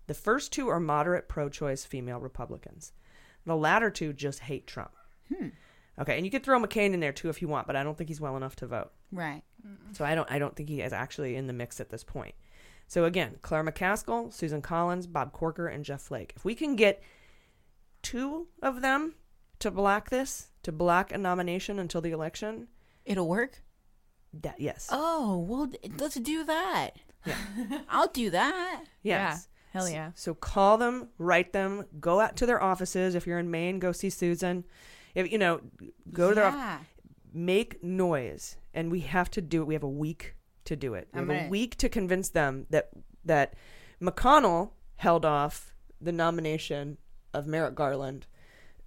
[0.08, 2.94] The first two are moderate pro-choice female Republicans.
[3.46, 4.92] The latter two just hate Trump.
[5.36, 5.48] Hmm.
[6.00, 7.98] Okay, and you could throw McCain in there too if you want, but I don't
[7.98, 8.92] think he's well enough to vote.
[9.12, 9.44] Right.
[9.94, 12.36] So I don't I don't think he is actually in the mix at this point.
[12.88, 16.34] So again, Claire McCaskill, Susan Collins, Bob Corker, and Jeff Flake.
[16.36, 17.02] If we can get
[18.02, 19.16] two of them
[19.60, 22.68] to block this, to block a nomination until the election,
[23.06, 23.62] It'll work.
[24.42, 24.90] that yes.
[24.92, 26.92] Oh well, let's do that.
[27.26, 27.38] Yeah,
[27.90, 28.84] I'll do that.
[29.02, 29.48] Yes.
[29.74, 29.80] Yeah.
[29.80, 30.12] Hell yeah.
[30.16, 33.14] So call them, write them, go out to their offices.
[33.16, 34.64] If you're in Maine, go see Susan.
[35.16, 35.62] If you know,
[36.12, 36.74] go to their Yeah.
[36.76, 36.88] office.
[37.34, 39.66] Make noise, and we have to do it.
[39.66, 40.36] We have a week
[40.66, 41.10] to do it.
[41.14, 42.90] We I'm have a week to convince them that
[43.26, 43.56] that
[44.02, 46.98] McConnell held off the nomination
[47.34, 48.26] of Merrick Garland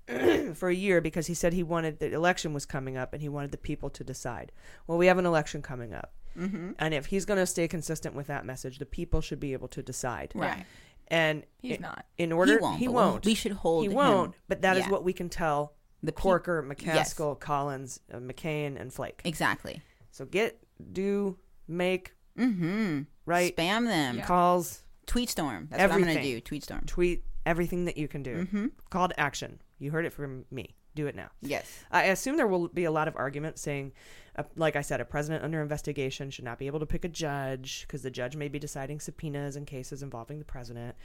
[0.55, 3.29] for a year because he said he wanted the election was coming up and he
[3.29, 4.53] wanted the people to decide.
[4.87, 6.15] Well, we have an election coming up.
[6.37, 6.75] Mhm.
[6.79, 9.69] And if he's going to stay consistent with that message, the people should be able
[9.69, 10.33] to decide.
[10.35, 10.65] Right.
[11.09, 12.07] And He's i- not.
[12.17, 13.27] In order, He won't, He won't.
[13.27, 14.35] we should hold He won't.
[14.47, 14.91] But that is yeah.
[14.91, 17.15] what we can tell The peop- Corker, Yes.
[17.15, 19.21] McCaskill, Collins, uh, McCain, and Flake.
[19.25, 19.83] Exactly.
[20.11, 20.59] So get,
[20.93, 21.37] do,
[21.67, 23.01] make, Mm-hmm.
[23.27, 23.57] right?
[23.57, 24.21] Spam them.
[24.23, 24.83] Calls.
[25.07, 25.67] Tweet storm.
[25.71, 26.03] That's everything.
[26.07, 26.41] what I'm gonna do.
[26.41, 26.83] Tweet storm.
[26.87, 28.45] Tweet everything that you can do.
[28.47, 28.71] Mhm.
[28.91, 29.61] Call to action.
[29.81, 30.77] You heard it from me.
[30.95, 31.31] Do it now.
[31.41, 31.85] Yes.
[31.91, 33.93] I assume there will be a lot of argument saying,
[34.37, 37.09] uh, like I said, a president under investigation should not be able to pick a
[37.09, 40.97] judge because the judge may be deciding subpoenas and cases involving the president.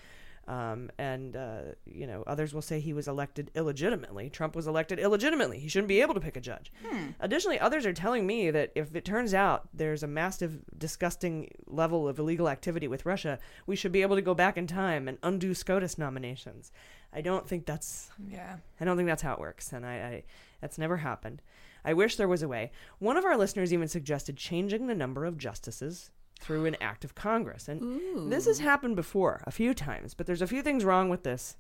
[0.46, 4.30] Um, and, uh, you know, others will say he was elected illegitimately.
[4.30, 5.60] Trump was elected illegitimately.
[5.60, 6.72] He shouldn't be able to pick a judge.
[7.22, 12.10] Additionally, others are telling me that if it turns out there's a massive, disgusting level
[12.10, 15.18] of illegal activity with Russia, we should be able to go back in time and
[15.24, 16.72] undo SCOTUS nominations.
[17.14, 18.58] I don't think that's Yeah.
[18.82, 20.24] I don't think that's how it works, and I, I
[20.60, 21.42] that's never happened.
[21.86, 22.72] I wish there was a way.
[23.00, 26.12] One of our listeners even suggested changing the number of justices
[26.44, 30.14] through an act of Congress, and this has happened before a few times.
[30.14, 31.56] But there's a few things wrong with this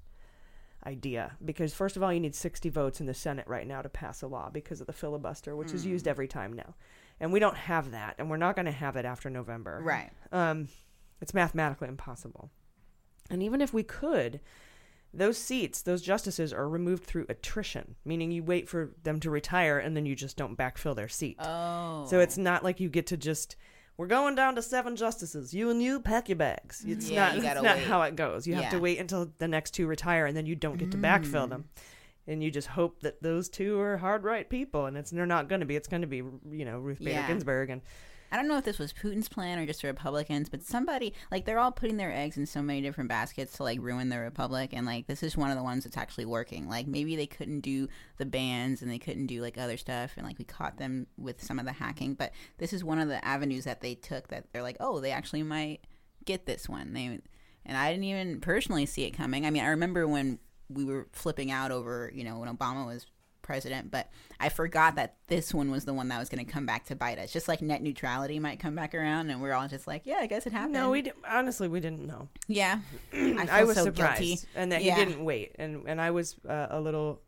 [0.85, 3.87] idea because first of all, you need 60 votes in the Senate right now to
[3.89, 5.89] pass a law because of the filibuster, which is Mm.
[5.91, 6.75] used every time now,
[7.19, 9.79] and we don't have that, and we're not going to have it after November.
[9.81, 10.11] Right.
[10.31, 10.67] Um,
[11.21, 12.49] it's mathematically impossible.
[13.29, 14.41] And even if we could,
[15.13, 19.79] those seats, those justices are removed through attrition, meaning you wait for them to retire
[19.79, 21.37] and then you just don't backfill their seat.
[21.39, 22.05] Oh.
[22.09, 23.55] So it's not like you get to just
[23.97, 25.53] we're going down to seven justices.
[25.53, 26.83] You and you pack your bags.
[26.87, 27.83] It's Yeah, not you that's not wait.
[27.85, 28.47] how it goes.
[28.47, 30.97] You have to wait until the next two retire and then you don't get to
[30.97, 31.49] backfill Mm.
[31.49, 31.65] them.
[32.25, 35.49] And you just hope that those two are hard right people and it's they're not
[35.49, 35.75] going to be.
[35.75, 37.27] It's going to be, you know, Ruth Bader Yeah.
[37.27, 37.81] Ginsburg and
[38.33, 41.45] I don't know if this was Putin's plan or just the Republicans, but somebody like
[41.45, 44.71] they're all putting their eggs in so many different baskets to like ruin the republic,
[44.73, 46.67] and like this is one of the ones that's actually working.
[46.67, 50.25] Like maybe they couldn't do the bans and they couldn't do like other stuff, and
[50.25, 53.23] like we caught them with some of the hacking, but this is one of the
[53.23, 55.81] avenues that they took that they're like, oh, they actually might
[56.25, 56.93] get this one.
[56.93, 57.19] They
[57.67, 59.45] and I didn't even personally see it coming.
[59.45, 63.05] I mean, I remember when we were flipping out over you know when Obama was
[63.43, 66.65] president, but I forgot that this one was the one that was going to come
[66.65, 67.31] back to bite us.
[67.31, 70.25] Just like net neutrality might come back around, and we're all just like, yeah, I
[70.25, 70.73] guess it happened.
[70.73, 72.29] No, we honestly we didn't know.
[72.47, 72.79] Yeah,
[73.13, 74.39] I, I, was so surprised, guilty.
[74.55, 74.95] and that Yeah.
[74.95, 77.21] he didn't wait, and and I was uh, a little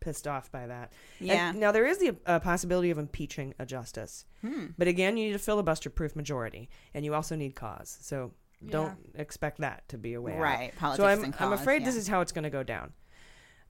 [0.00, 0.92] pissed off by that.
[1.20, 1.52] And Yeah.
[1.52, 4.66] now there is the uh, possibility of impeaching a justice, Hmm.
[4.76, 7.98] but again, you need a filibuster-proof majority, and you also need cause.
[8.00, 8.32] So
[8.66, 10.40] don't expect that to be a way out.
[10.40, 12.92] Right, so I'm and I'm cause, afraid this is how it's going to go down.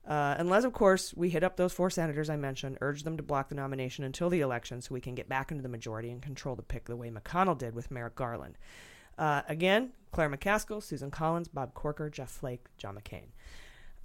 [0.09, 3.23] Uh, unless, of course, we hit up those four senators I mentioned, urge them to
[3.23, 6.19] block the nomination until the election so we can get back into the majority and
[6.19, 8.57] control the pick the way McConnell did with Merrick Garland.
[9.19, 13.27] Uh, again, Claire McCaskill, Susan Collins, Bob Corker, Jeff Flake, John McCain.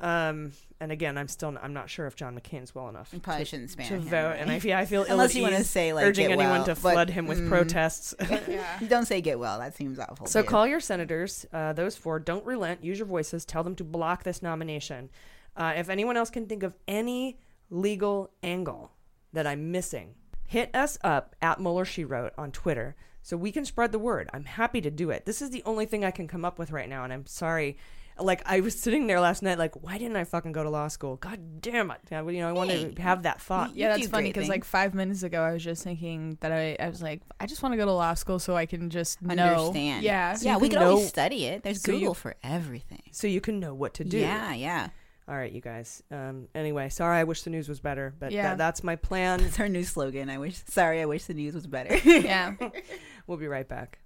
[0.01, 3.45] Um, and again, I'm still I'm not sure if John McCain's well enough You probably
[3.45, 4.63] to, shouldn't spam to him, vote, and I right?
[4.63, 6.75] feel I feel ill Unless at you wanna say, like, urging get anyone well, to
[6.75, 7.49] but- flood him with mm.
[7.49, 8.13] protests.
[8.89, 9.61] Don't say get well.
[9.61, 10.27] That seems awful.
[10.27, 10.49] So too.
[10.49, 12.19] call your senators, uh, those four.
[12.19, 12.85] Don't relent.
[12.85, 13.45] Use your voices.
[13.45, 15.11] Tell them to block this nomination.
[15.57, 17.39] Uh, if anyone else can think of any
[17.71, 18.91] legal angle
[19.33, 20.15] that I'm missing,
[20.47, 24.29] hit us up at Mueller She Wrote on Twitter so we can spread the word.
[24.35, 25.25] I'm happy to do it.
[25.27, 27.79] This is the only thing I can come up with right now, and I'm sorry.
[28.17, 30.87] Like I was sitting there last night, like, why didn't I fucking go to law
[30.87, 31.17] school?
[31.17, 31.99] God damn it!
[32.13, 33.75] Yeah, You know, I want to have that thought.
[33.75, 36.89] Yeah, that's funny because like five minutes ago, I was just thinking that I, I
[36.91, 39.33] was like, I just want to go to law school so I can just know.
[39.33, 40.05] Understand.
[40.05, 41.65] Yeah, Yeah, you we can could always study it.
[41.65, 43.03] There's so you- Google for everything.
[43.11, 44.19] so you can know what to do.
[44.19, 44.91] Yeah, yeah.
[45.27, 46.03] All right, you guys.
[46.11, 47.17] Um, anyway, sorry.
[47.19, 48.43] I wish the news was better, but Yeah.
[48.51, 49.39] that, that's my plan.
[49.43, 50.29] That's our new slogan.
[50.29, 50.57] I wish.
[50.67, 51.97] Sorry, I wish the news was better.
[52.09, 52.55] yeah.
[53.27, 54.01] we'll be right back.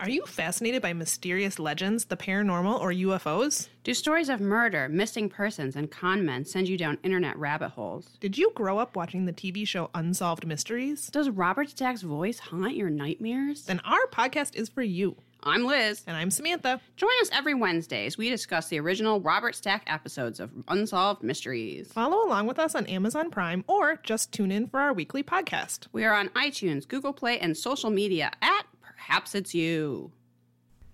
[0.00, 3.68] Are you fascinated by mysterious legends, the paranormal, or UFOs?
[3.84, 8.16] Do stories of murder, missing persons, and con men send you down internet rabbit holes?
[8.18, 11.08] Did you grow up watching the TV show Unsolved Mysteries?
[11.08, 13.64] Does Robert Stack's voice haunt your nightmares?
[13.66, 15.16] Then our podcast is for you.
[15.42, 16.02] I'm Liz.
[16.06, 16.80] And I'm Samantha.
[16.96, 21.90] Join us every Wednesday as we discuss the original Robert Stack episodes of Unsolved Mysteries.
[21.92, 25.86] Follow along with us on Amazon Prime or just tune in for our weekly podcast.
[25.92, 30.12] We are on iTunes, Google Play, and social media at Perhaps It's You.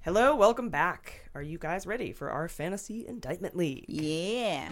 [0.02, 1.28] Hello, welcome back.
[1.34, 3.84] Are you guys ready for our fantasy indictment league?
[3.88, 4.70] Yeah.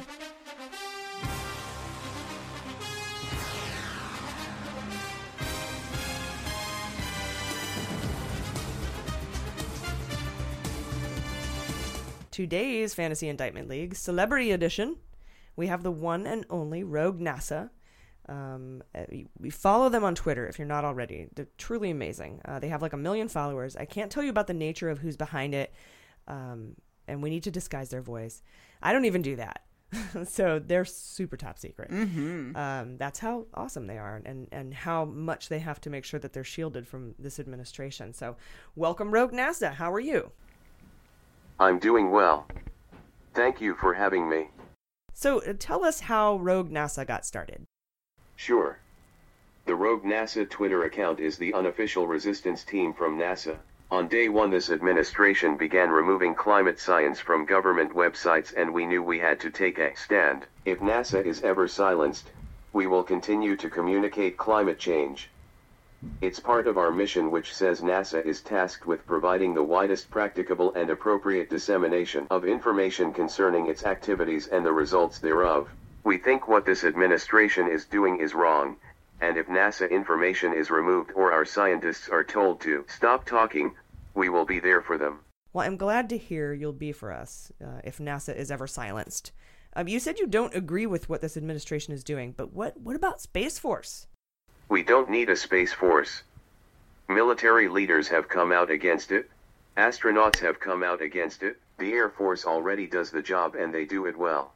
[12.35, 14.97] Today's fantasy indictment league, celebrity edition.
[15.55, 17.71] We have the one and only Rogue NASA.
[18.29, 19.05] Um, uh,
[19.39, 21.29] we- follow them on Twitter if you're not already.
[21.33, 22.41] They're truly amazing.
[22.45, 23.77] Uh, they have like a million followers.
[23.77, 25.73] I can't tell you about the nature of who's behind it.
[26.27, 26.75] Um,
[27.07, 28.43] and we need to disguise their voice.
[28.83, 29.61] I don't even do that.
[30.25, 31.93] so they're super top secret.
[31.93, 32.57] Mhm.
[32.57, 36.19] Um, that's how awesome they are, and and how much they have to make sure
[36.19, 38.13] that they're shielded from this administration.
[38.13, 38.37] So,
[38.75, 39.73] welcome, Rogue NASA.
[39.75, 40.33] How are you?
[41.59, 42.47] I'm doing well.
[43.33, 44.49] Thank you for having me.
[45.13, 47.65] So, uh, tell us how Rogue NASA got started.
[48.35, 48.79] Sure.
[49.67, 53.57] The Rogue NASA Twitter account is the unofficial resistance team from NASA.
[53.91, 59.03] On day one, this administration began removing climate science from government websites, and we knew
[59.03, 60.47] we had to take a stand.
[60.65, 62.31] If NASA is ever silenced,
[62.73, 65.31] we will continue to communicate climate change.
[66.21, 70.73] It's part of our mission, which says NASA is tasked with providing the widest practicable
[70.75, 75.69] and appropriate dissemination of information concerning its activities and the results thereof.
[76.03, 78.77] We think what this administration is doing is wrong,
[79.21, 83.75] and if NASA information is removed or our scientists are told to stop talking,
[84.15, 85.21] we will be there for them.
[85.53, 89.33] Well, I'm glad to hear you'll be for us uh, if NASA is ever silenced.
[89.77, 92.97] Um, you said you don't agree with what this administration is doing, but what what
[92.97, 94.07] about Space Force?
[94.69, 96.23] We don't need a space force.
[97.09, 99.31] Military leaders have come out against it.
[99.77, 101.61] Astronauts have come out against it.
[101.79, 104.55] The Air Force already does the job and they do it well.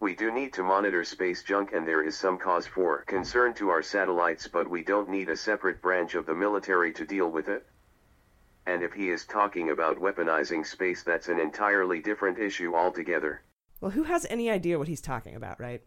[0.00, 3.70] We do need to monitor space junk and there is some cause for concern to
[3.70, 7.48] our satellites, but we don't need a separate branch of the military to deal with
[7.48, 7.66] it.
[8.66, 13.42] And if he is talking about weaponizing space, that's an entirely different issue altogether.
[13.80, 15.82] Well, who has any idea what he's talking about, right?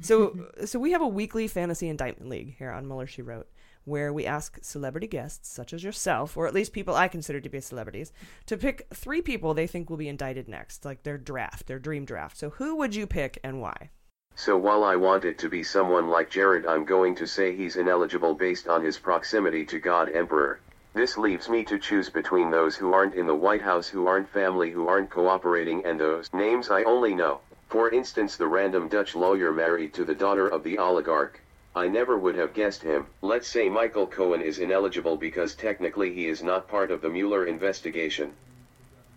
[0.00, 3.48] So, so we have a weekly fantasy indictment league here on Mueller She Wrote,
[3.84, 7.48] where we ask celebrity guests, such as yourself, or at least people I consider to
[7.48, 8.12] be celebrities,
[8.46, 12.04] to pick three people they think will be indicted next, like their draft, their dream
[12.04, 12.36] draft.
[12.36, 13.90] So, who would you pick and why?
[14.34, 17.76] So while I want it to be someone like Jared, I'm going to say he's
[17.76, 20.58] ineligible based on his proximity to God Emperor.
[20.94, 24.30] This leaves me to choose between those who aren't in the White House, who aren't
[24.30, 27.40] family, who aren't cooperating, and those names I only know.
[27.72, 31.40] For instance, the random Dutch lawyer married to the daughter of the oligarch.
[31.74, 33.06] I never would have guessed him.
[33.22, 37.46] Let's say Michael Cohen is ineligible because technically he is not part of the Mueller
[37.46, 38.34] investigation.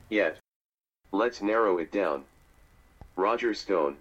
[0.08, 0.40] Yet.
[1.12, 2.24] Let's narrow it down.
[3.18, 3.98] Roger Stone.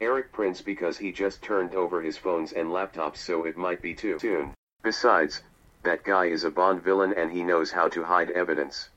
[0.00, 3.96] Erik Prince because he just turned over his phones and laptops so it might be
[3.96, 4.54] too soon.
[4.84, 5.42] Besides,
[5.82, 8.90] that guy is a Bond villain and he knows how to hide evidence.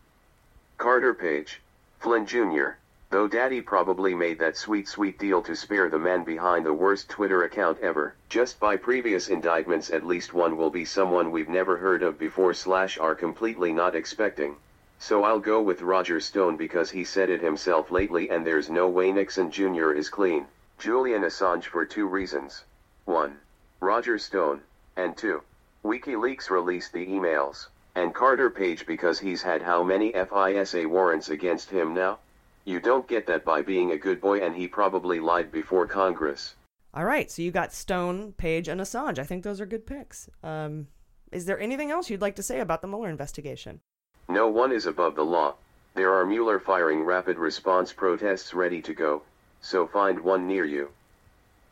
[0.78, 1.59] Carter Page.
[1.97, 2.74] Flynn Jr.
[3.12, 7.10] Though Daddy probably made that sweet sweet deal to spare the man behind the worst
[7.10, 8.14] Twitter account ever.
[8.30, 12.53] Just by previous indictments at least one will be someone we've never heard of before
[12.53, 14.57] slash are completely not expecting.
[14.99, 18.88] So I'll go with Roger Stone because he said it himself lately and there's no
[18.88, 19.91] way Nixon Jr.
[19.91, 20.45] is clean.
[20.78, 22.64] Julian Assange for two reasons.
[23.05, 23.39] 1.
[23.80, 24.62] Roger Stone,
[24.95, 25.41] and 2.
[25.84, 31.72] WikiLeaks released the emails, and Carter Page because he's had how many FISA warrants against
[31.72, 32.20] him now?
[32.70, 36.53] You don't get that by being a good boy and he probably lied before Congress.
[36.93, 39.17] All right, so you got Stone, Page, and Assange.
[39.17, 40.30] I think those are good picks.
[40.43, 40.86] Um,
[41.32, 43.80] is there anything else you'd like to say about the Mueller investigation?
[44.28, 45.55] No one is above the law.
[45.95, 49.24] There are Mueller firing rapid response protests ready to go,
[49.61, 50.91] so find one near you.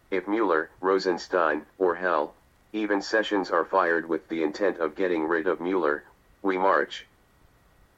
[0.09, 2.33] If Mueller, Rosenstein, or hell,
[2.73, 6.05] even Sessions are fired with the intent of getting rid of Mueller,
[6.41, 7.05] we march.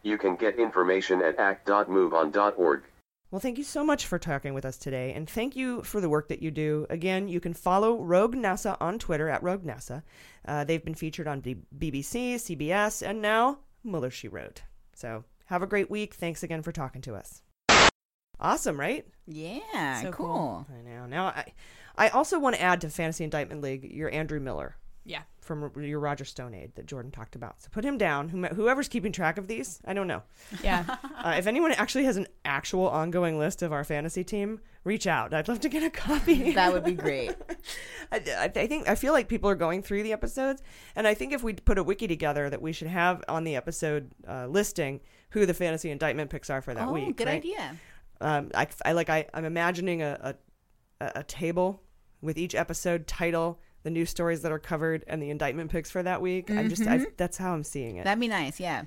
[0.03, 2.83] You can get information at act.moveon.org.
[3.31, 6.09] Well, thank you so much for talking with us today, and thank you for the
[6.09, 6.87] work that you do.
[6.89, 10.01] Again, you can follow Rogue NASA on Twitter at Rogue NASA.
[10.47, 14.63] Uh, they've been featured on B- BBC, CBS, and now Mueller She Wrote.
[14.95, 16.15] So have a great week.
[16.15, 17.43] Thanks again for talking to us.
[18.39, 19.05] Awesome, right?
[19.27, 20.25] Yeah, So cool.
[20.27, 20.67] cool.
[20.75, 21.05] I know.
[21.05, 21.53] Now, I,
[21.97, 24.75] I also want to add to Fantasy Indictment League your Andrew Miller.
[25.09, 25.23] Yeah.
[25.41, 27.59] From your Roger Stone aid that Jordan talked about.
[27.63, 28.29] So put him down.
[28.29, 30.23] Whoever's keeping track of these, I don't know.
[30.63, 30.97] Yeah.
[31.19, 35.33] Uh, if anyone actually has an actual ongoing list of our fantasy team, reach out.
[35.33, 36.53] I'd love to get a copy.
[36.59, 37.35] That would be great.
[38.11, 40.63] I, I, think I feel like people are going through the episodes,
[40.95, 43.57] and I think if we put a wiki together, that we should have on the
[43.57, 45.01] episode uh, listing
[45.31, 47.17] who the fantasy indictment picks are for that oh, week.
[47.17, 47.35] good right?
[47.35, 47.75] idea.
[48.21, 50.35] Um, I, I like I, I'm imagining a,
[51.01, 51.81] a a table
[52.21, 56.03] with each episode title, the news stories that are covered, and the indictment picks for
[56.03, 56.49] that week.
[56.51, 57.17] I'm just I, Mhm.
[57.17, 58.03] that's how I'm seeing it.
[58.03, 58.59] That'd be nice.
[58.59, 58.79] Yeah.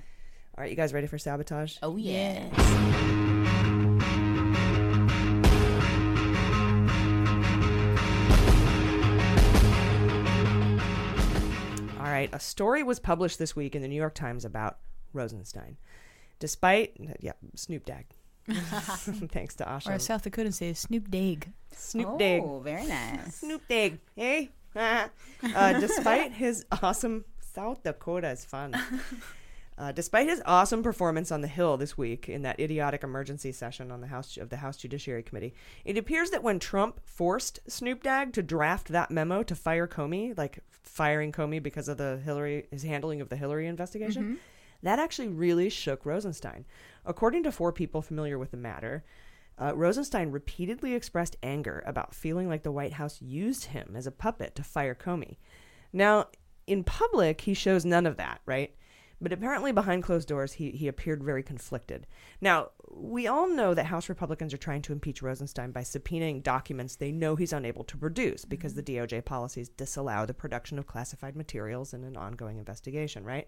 [0.57, 1.77] All right, you guys ready for sabotage?
[1.81, 2.47] Oh yeah.
[11.99, 14.77] All right, a story was published this week in the New York Times about
[15.13, 15.77] Rosenstein.
[16.39, 18.03] Despite, yeah, Snoop Dogg.
[19.31, 19.95] Thanks to Asha.
[19.95, 21.49] Or South Dakota say, Snoop Dag.
[21.71, 22.41] Snoop Dogg.
[22.43, 23.35] oh, very nice.
[23.37, 24.49] Snoop Dogg, hey?
[25.55, 28.73] uh, despite his awesome South Dakota is fun.
[29.75, 33.89] Uh, despite his awesome performance on the Hill this week in that idiotic emergency session
[33.91, 38.03] on the House of the House Judiciary Committee, it appears that when Trump forced Snoop
[38.03, 42.67] Dogg to draft that memo to fire Comey, like firing Comey because of the Hillary
[42.69, 44.37] his handling of the Hillary investigation, Mhm.
[44.83, 46.65] that actually really shook Rosenstein.
[47.03, 49.03] According to four people familiar with the matter,
[49.61, 54.11] uh, Rosenstein repeatedly expressed anger about feeling like the White House used him as a
[54.11, 55.37] puppet to fire Comey.
[55.91, 56.27] Now,
[56.65, 58.73] in public, he shows none of that, right?
[59.21, 62.07] But apparently, behind closed doors, he, he appeared very conflicted.
[62.41, 66.97] Now, we all know that House Republicans are trying to impeach Rosenstein by subpoenaing documents
[66.97, 71.37] they know he's unable to produce because the DOJ policies disallow the production of classified
[71.37, 73.47] materials in an ongoing investigation, right?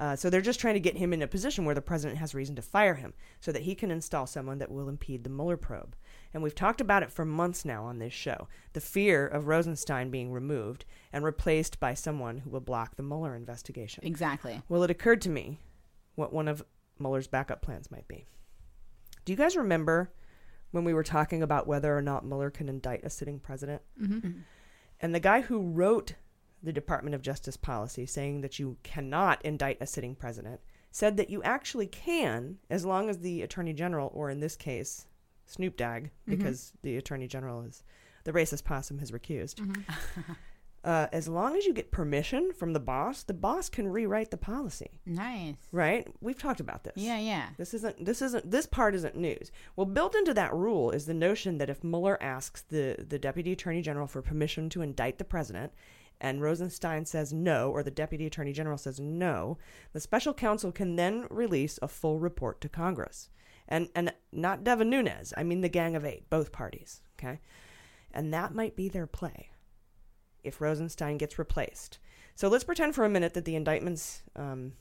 [0.00, 2.34] Uh, so they're just trying to get him in a position where the president has
[2.34, 5.58] reason to fire him so that he can install someone that will impede the Mueller
[5.58, 5.94] probe.
[6.32, 10.10] And we've talked about it for months now on this show the fear of Rosenstein
[10.10, 14.02] being removed and replaced by someone who will block the Mueller investigation.
[14.06, 14.62] Exactly.
[14.70, 15.58] Well, it occurred to me
[16.14, 16.64] what one of
[16.98, 18.24] Mueller's backup plans might be.
[19.26, 20.14] Do you guys remember
[20.70, 23.82] when we were talking about whether or not Mueller can indict a sitting president?
[24.00, 24.44] Mhm.
[24.98, 26.14] And the guy who wrote
[26.62, 31.30] the Department of Justice policy saying that you cannot indict a sitting president said that
[31.30, 35.06] you actually can as long as the attorney general, or in this case,
[35.46, 37.82] Snoop Dogg, because the attorney general is
[38.24, 39.60] the racist possum has recused.
[40.82, 44.36] Uh, as long as you get permission from the boss, the boss can rewrite the
[44.38, 44.98] policy.
[45.04, 45.56] Nice.
[45.72, 46.08] Right?
[46.22, 46.94] We've talked about this.
[46.96, 47.48] Yeah, yeah.
[47.58, 49.52] This isn't this isn't this part isn't news.
[49.76, 53.52] Well, built into that rule is the notion that if Mueller asks the the deputy
[53.52, 55.72] attorney general for permission to indict the president
[56.20, 59.58] and Rosenstein says no or the deputy attorney general says no,
[59.92, 63.30] the special counsel can then release a full report to Congress.
[63.68, 67.40] And and not Devin Nunes, I mean the Gang of 8, both parties, okay?
[68.12, 69.50] And that might be their play
[70.42, 71.98] if Rosenstein gets replaced.
[72.34, 74.72] So let's pretend for a minute that the indictments um,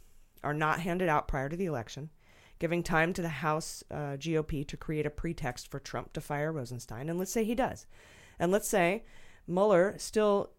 [0.43, 2.09] are not handed out prior to the election,
[2.57, 6.51] giving time to the House uh, GOP to create a pretext for Trump to fire
[6.51, 7.09] Rosenstein.
[7.09, 7.85] And let's say he does.
[8.39, 9.03] And let's say
[9.47, 10.51] Mueller still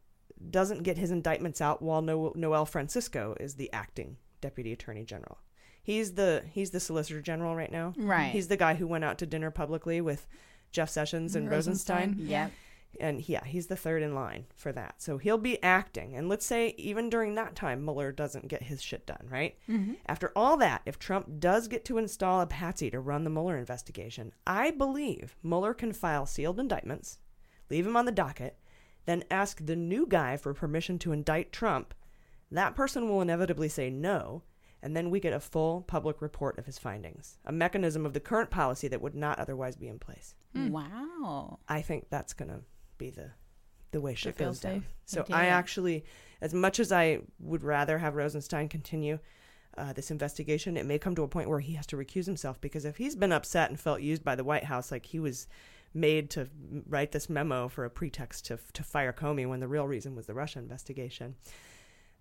[0.49, 5.39] doesn't get his indictments out while no- Noel Francisco is the acting deputy attorney general.
[5.83, 7.95] He's the he's the solicitor general right now.
[7.97, 8.31] Right.
[8.31, 10.27] He's the guy who went out to dinner publicly with
[10.73, 12.11] Jeff Sessions and Rosenstein.
[12.11, 12.53] Rosenstein, yep.
[13.01, 14.97] And yeah, he's the third in line for that.
[14.99, 16.17] So he'll be acting.
[16.17, 19.57] And let's say even during that time, Mueller doesn't get his shit done, right?
[19.69, 19.97] Mhm.
[20.07, 23.57] After all that, if Trump does get to install a patsy to run the Mueller
[23.57, 27.19] investigation, I believe Mueller can file sealed indictments,
[27.71, 28.57] leave him on the docket,
[29.11, 31.95] then ask the new guy for permission to indict Trump.
[32.51, 34.43] That person will inevitably say no,
[34.83, 38.21] and then we get a full public report of his findings, a mechanism of the
[38.21, 40.35] current policy that would not otherwise be in place.
[40.55, 41.59] Wow.
[41.69, 42.61] I think that's going to
[42.99, 43.31] be the
[43.93, 44.85] the way shit goes down.
[45.05, 45.35] So Okay.
[45.35, 46.05] I actually,
[46.41, 49.19] as much as I would rather have Rosenstein continue
[49.77, 52.61] uh, this investigation, it may come to a point where he has to recuse himself
[52.61, 55.49] because if he's been upset and felt used by the White House, like he was
[55.93, 56.49] made to
[56.87, 60.27] write this memo for a pretext to to fire Comey when the real reason was
[60.27, 61.35] the Russia investigation,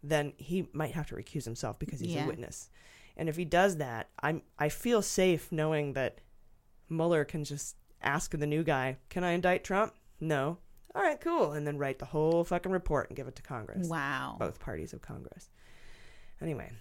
[0.01, 2.23] then he might have to recuse himself because he's Yeah.
[2.25, 2.69] a witness.
[3.17, 6.21] And if he does that, I'm I feel safe knowing that
[6.89, 10.57] Mueller can just ask the new guy, "Can I indict Trump?" No.
[10.95, 13.87] All right, cool, and then write the whole fucking report and give it to Congress.
[13.87, 14.37] Wow.
[14.39, 15.49] Both parties of Congress.
[16.41, 16.71] Anyway,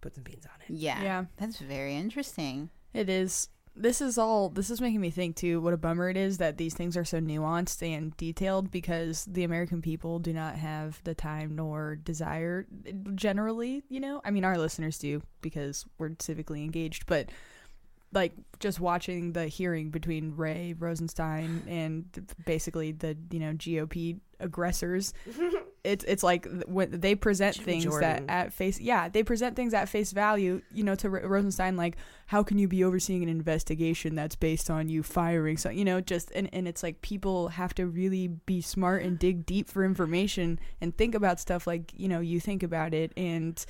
[0.00, 0.70] put some beans on it.
[0.74, 1.00] Yeah.
[1.02, 1.24] Yeah.
[1.36, 2.70] That's very interesting.
[2.92, 3.48] It is.
[3.74, 4.50] This is all.
[4.50, 5.60] This is making me think too.
[5.60, 9.44] What a bummer it is that these things are so nuanced and detailed because the
[9.44, 12.66] American people do not have the time nor desire.
[13.14, 17.30] Generally, you know, I mean, our listeners do because we're civically engaged, but
[18.12, 22.04] like just watching the hearing between Wray Rosenstein and
[22.44, 25.14] basically the you know GOP aggressors.
[25.84, 28.26] it's it's like when they present Jim things Jordan.
[28.26, 31.76] that at face yeah they present things at face value you know to R- Rosenstein
[31.76, 35.84] like how can you be overseeing an investigation that's based on you firing so you
[35.84, 39.68] know just and, and it's like people have to really be smart and dig deep
[39.68, 43.66] for information and think about stuff like you know you think about it and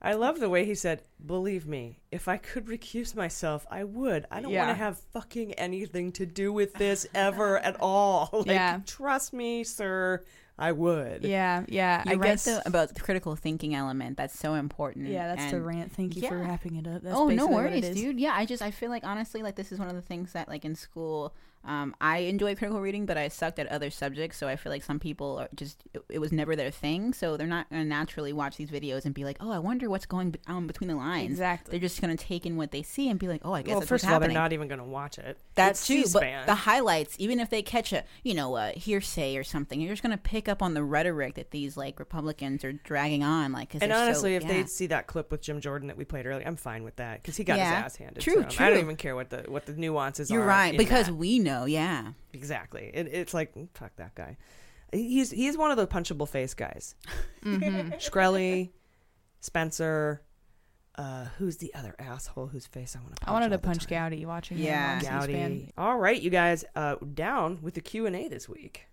[0.00, 4.26] I love the way he said, "Believe me, if I could recuse myself, I would.
[4.30, 4.66] I don't Yeah.
[4.66, 8.28] want to have fucking anything to do with this ever at all.
[8.32, 8.80] Like, Yeah.
[8.86, 10.22] trust me, sir,
[10.56, 14.16] I would." yeah yeah You're I right guess though, about the critical thinking element.
[14.16, 15.08] That's so important.
[15.08, 17.64] yeah that's the rant thank you for wrapping it up that's oh no basically what
[17.66, 18.20] it worries, dude.
[18.20, 20.48] Yeah, I just I feel like honestly, like this is one of the things that
[20.48, 21.34] like in school,
[21.64, 24.38] um, I enjoy critical reading, but I sucked at other subjects.
[24.38, 27.36] So I feel like some people are just it, it was never their thing, so
[27.36, 30.30] they're not gonna naturally watch these videos and be like, oh, I wonder what's going
[30.32, 31.30] be- um, between the lines.
[31.30, 31.72] Exactly.
[31.72, 33.76] They're just going to take in what they see and be like, oh, I guess
[33.76, 35.38] well, first of all, they're not even going to watch it.
[35.54, 39.44] That's true, but the highlights, even if they catch a you know a hearsay or
[39.44, 43.24] something, you're just gonna pick up on the rhetoric that these like Republicans are dragging
[43.24, 43.50] on.
[43.52, 44.48] Like, and they're so- honestly, if yeah.
[44.48, 47.22] they see that clip with Jim Jordan that we played earlier, I'm fine with that
[47.22, 47.76] because he got Yeah.
[47.76, 48.22] his ass handed.
[48.22, 48.50] True, to him.
[48.58, 50.34] I don't even care what the what the nuances are.
[50.34, 51.14] You're right, because that.
[51.14, 52.90] we know, yeah, exactly.
[52.94, 54.36] It, it's like mm, fuck that guy.
[54.92, 56.94] He's he's one of the punchable face guys.
[57.44, 57.94] Mhm.
[58.00, 58.70] Shkreli,
[59.40, 60.22] Spencer.
[60.94, 63.28] Uh, who's the other asshole whose face I want to punch?
[63.28, 64.10] I wanted to punch time?
[64.10, 64.98] Gowdy watching Yeah.
[64.98, 65.50] him on C-SPAN.
[65.52, 65.72] Gowdy.
[65.78, 68.86] All right, you guys, uh, down with the Q and A this week.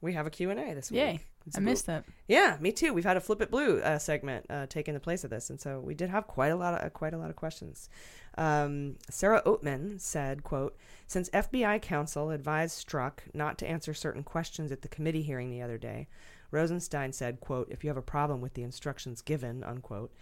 [0.00, 1.00] We have a Q and A this week.
[1.00, 1.20] Yay.
[1.46, 2.04] It's I missed that.
[2.28, 2.92] Yeah, me too.
[2.92, 5.58] We've had a flip it blue uh, segment uh, taking the place of this, and
[5.58, 7.88] so we did have quite a lot of uh, quite a lot of questions.
[8.36, 10.76] Um, Sarah Oatman said, "quote
[11.06, 15.62] Since FBI counsel advised Strzok not to answer certain questions at the committee hearing the
[15.62, 16.06] other day,
[16.50, 20.12] Rosenstein said, quote If you have a problem with the instructions given, unquote."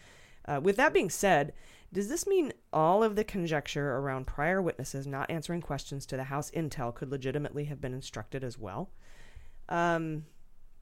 [0.48, 1.52] Uh, with that being said,
[1.92, 6.24] does this mean all of the conjecture around prior witnesses not answering questions to the
[6.24, 8.90] House intel could legitimately have been instructed as well?
[9.68, 10.24] Um,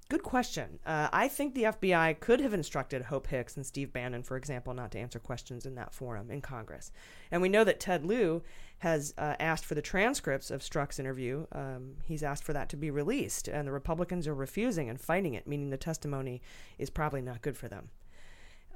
[0.08, 0.78] good question.
[0.84, 4.74] Uh, I think the FBI could have instructed Hope Hicks and Steve Bannon, for example,
[4.74, 6.92] not to answer questions in that forum in Congress.
[7.30, 8.42] And we know that Ted Lieu
[8.78, 11.46] has uh, asked for the transcripts of Strzok's interview.
[11.52, 15.34] Um, he's asked for that to be released, and the Republicans are refusing and fighting
[15.34, 16.42] it, meaning the testimony
[16.78, 17.90] is probably not good for them.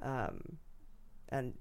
[0.01, 0.59] Um,
[1.29, 1.55] and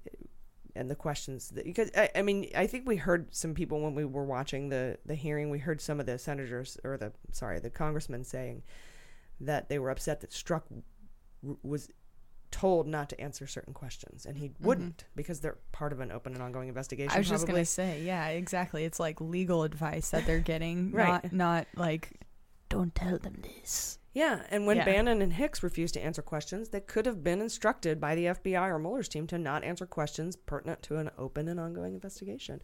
[0.78, 3.94] and the questions that because I, I mean I think we heard some people when
[3.94, 7.58] we were watching the the hearing we heard some of the senators or the sorry
[7.58, 8.62] the congressmen saying
[9.40, 10.62] that they were upset that Strzok
[11.62, 11.90] was
[12.50, 14.66] told not to answer certain questions and he mm-hmm.
[14.66, 17.12] wouldn't because they're part of an open and ongoing investigation.
[17.12, 18.84] I was just gonna say, yeah, exactly.
[18.84, 21.24] It's like legal advice that they're getting, Right.
[21.24, 22.20] not not like
[22.68, 23.98] don't tell them this.
[24.18, 24.84] Yeah, and when Yeah.
[24.84, 28.68] Bannon and Hicks refused to answer questions, they could have been instructed by the FBI
[28.68, 32.60] or Mueller's team to not answer questions pertinent to an open and ongoing investigation.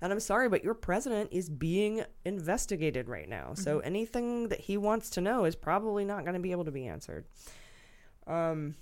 [0.00, 3.52] And I'm sorry, but your president is being investigated right now.
[3.52, 3.86] So Mm-hmm.
[3.86, 6.86] anything that he wants to know is probably not going to be able to be
[6.86, 7.26] answered.
[8.26, 8.76] Um,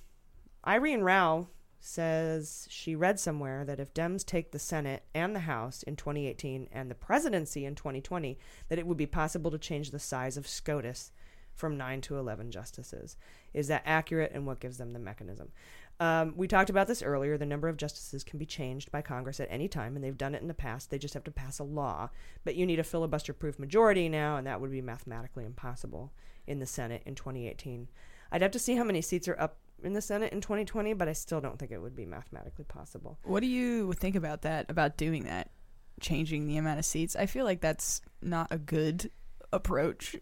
[0.64, 1.48] Irene Rao
[1.80, 6.68] says she read somewhere that if Dems take the Senate and the House in 2018
[6.70, 8.38] and the presidency in 2020,
[8.68, 11.10] that it would be possible to change the size of SCOTUS
[11.54, 13.16] from 9 to 11 justices.
[13.52, 15.50] Is that accurate and what gives them the mechanism?
[16.00, 17.38] Um, we talked about this earlier.
[17.38, 20.34] The number of justices can be changed by Congress at any time, and they've done
[20.34, 20.90] it in the past.
[20.90, 22.10] They just have to pass a law.
[22.44, 26.12] But you need a filibuster proof majority now, and that would be mathematically impossible
[26.46, 27.88] in the Senate in 2018.
[28.32, 31.08] I'd have to see how many seats are up in the Senate in 2020, but
[31.08, 33.18] I still don't think it would be mathematically possible.
[33.24, 34.66] What do you think about that?
[34.70, 35.50] About doing that,
[36.00, 37.14] changing the amount of seats?
[37.14, 39.10] I feel like that's not a good
[39.52, 40.16] approach.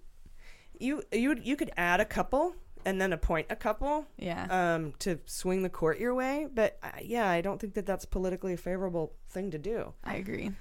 [0.80, 2.54] You you you could add a couple
[2.86, 4.46] and then appoint a couple, Yeah.
[4.48, 6.48] um, to swing the court your way.
[6.52, 9.92] But uh, yeah, I don't think that that's politically a favorable thing to do.
[10.02, 10.52] I agree.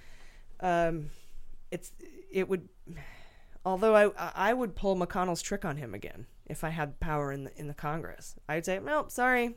[0.59, 1.09] Um,
[1.71, 1.93] it's
[2.31, 2.67] it would,
[3.65, 4.11] although I
[4.49, 7.67] I would pull McConnell's trick on him again if I had power in the in
[7.67, 8.35] the Congress.
[8.49, 9.55] I'd say, nope, sorry,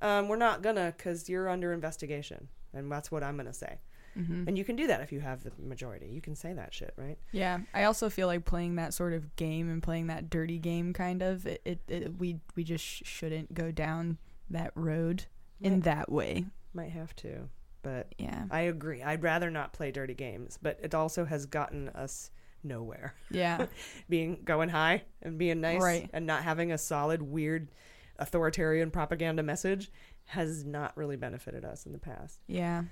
[0.00, 3.80] um, we're not gonna because you're under investigation, and that's what I'm gonna say.
[4.18, 4.48] Mhm.
[4.48, 6.08] And you can do that if you have the majority.
[6.08, 7.18] You can say that shit, right?
[7.32, 10.92] Yeah, I also feel like playing that sort of game and playing that dirty game,
[10.92, 11.46] kind of.
[11.46, 14.18] It, it, it we we just sh- shouldn't go down
[14.50, 15.24] that road
[15.60, 16.46] in that way.
[16.74, 17.48] Might have to,
[17.82, 18.46] but Yeah.
[18.50, 19.02] I agree.
[19.02, 22.30] I'd rather not play dirty games, but it also has gotten us
[22.64, 23.14] nowhere.
[23.30, 23.66] Yeah.
[24.08, 26.10] being going high and being nice, Right.
[26.12, 27.68] and not having a solid, weird,
[28.18, 29.90] authoritarian propaganda message
[30.26, 32.40] has not really benefited us in the past.
[32.46, 32.84] Yeah.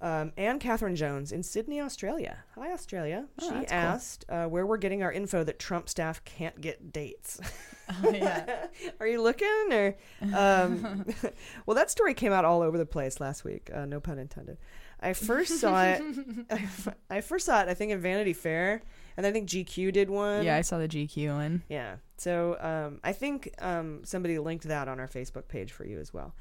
[0.00, 2.38] Um, and Catherine Jones in Sydney, Australia.
[2.54, 3.26] Hi, Australia.
[3.40, 3.78] Oh, she that's cool.
[3.78, 7.40] asked uh, where we're getting our info that Trump staff can't get dates.
[8.04, 8.66] Oh, yeah.
[9.00, 9.96] Are you looking or?
[10.34, 11.04] Um,
[11.66, 13.70] well, that story came out all over the place last week.
[13.74, 14.58] Uh, no pun intended.
[15.00, 16.02] I first saw it.
[17.10, 17.68] I first saw it.
[17.68, 18.82] I think in Vanity Fair,
[19.16, 20.44] and I think GQ did one.
[20.44, 21.62] Yeah, I saw the GQ one.
[21.68, 21.96] Yeah.
[22.16, 26.12] So um, I think um, somebody linked that on our Facebook page for you as
[26.12, 26.34] well.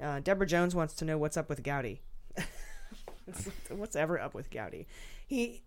[0.00, 2.02] Uh, Deborah Jones wants to know what's up with Gowdy.
[3.70, 4.86] what's ever up with Gowdy?
[5.26, 5.62] He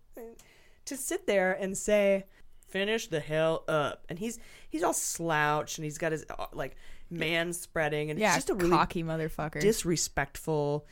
[0.86, 2.24] to sit there and say,
[2.68, 6.76] "Finish the hell up," and he's he's all slouched and he's got his uh, like
[7.10, 9.60] man spreading and Yeah, it's just a really cocky motherfucker.
[9.60, 10.86] disrespectful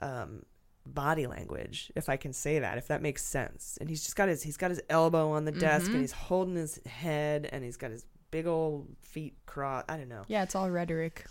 [0.00, 0.42] um,
[0.86, 3.76] body language, if I can say that, if that makes sense.
[3.80, 5.92] And he's just got his he's got his elbow on the desk Mhm.
[5.94, 9.86] and he's holding his head and he's got his big old feet crossed.
[9.90, 10.24] I don't know.
[10.28, 11.24] Yeah, it's all rhetoric.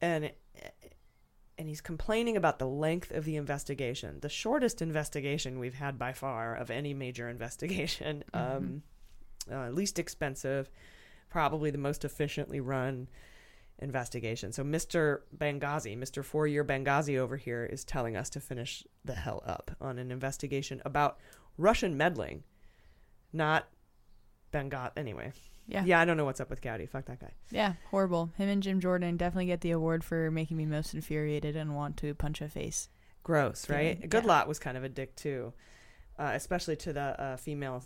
[0.00, 0.38] And it,
[1.60, 6.10] and he's complaining about the length of the investigation, the shortest investigation we've had by
[6.10, 8.82] far of any major investigation, um,
[9.52, 10.70] uh, least expensive,
[11.28, 13.08] probably the most efficiently run.
[13.78, 14.52] investigation.
[14.52, 15.20] So Mr.
[15.36, 16.24] Benghazi, Mr.
[16.24, 20.10] Four Year Benghazi over here, is telling us to finish the hell up on an
[20.10, 21.18] investigation about
[21.58, 22.42] Russian meddling,
[23.34, 23.68] not
[24.50, 24.92] Benghazi.
[24.96, 25.32] Anyway.
[25.70, 25.84] Yeah.
[25.84, 26.86] Yeah, I don't know what's up with Gowdy.
[26.86, 27.30] Fuck that guy.
[27.50, 28.30] Yeah, horrible.
[28.36, 31.96] Him and Jim Jordan definitely get the award for making me most infuriated and want
[31.98, 32.88] to punch a face.
[33.22, 33.98] Gross, right?
[34.00, 34.06] Yeah.
[34.06, 35.52] Good Lot was kind of a dick too,
[36.18, 37.84] uh, especially to the uh, female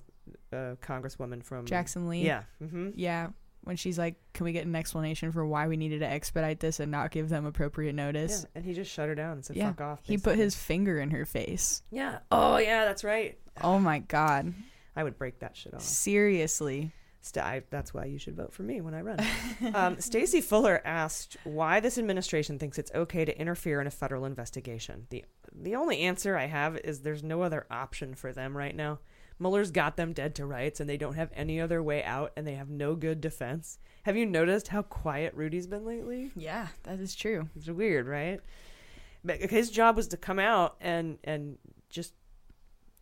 [0.52, 2.24] uh, congresswoman from Jackson Lee.
[2.24, 3.28] Yeah, hmm Yeah.
[3.64, 6.80] When she's like, "Can we get an explanation for why we needed to expedite this
[6.80, 8.48] and not give them appropriate notice?" yeah.
[8.56, 9.68] And he just shut her down and said, Yeah.
[9.70, 11.82] "Fuck off." He put his finger in her face.
[11.90, 12.18] yeah.
[12.30, 13.38] Oh yeah, that's right.
[13.62, 14.52] Oh my god.
[14.94, 15.80] I would break that shit off.
[15.82, 16.92] Seriously.
[17.24, 19.18] St- I, that's why you should vote for me when I run.
[19.74, 24.26] um, Stacy Fuller asked why this administration thinks it's okay to interfere in a federal
[24.26, 25.06] investigation.
[25.08, 28.98] The the only answer I have is there's no other option for them right now.
[29.38, 32.46] Mueller's got them dead to rights, and they don't have any other way out, and
[32.46, 33.78] they have no good defense.
[34.02, 36.30] Have you noticed how quiet Rudy's been lately?
[36.36, 37.48] Yeah, that is true.
[37.56, 38.40] It's weird, right?
[39.24, 41.56] But his job was to come out and and
[41.88, 42.12] just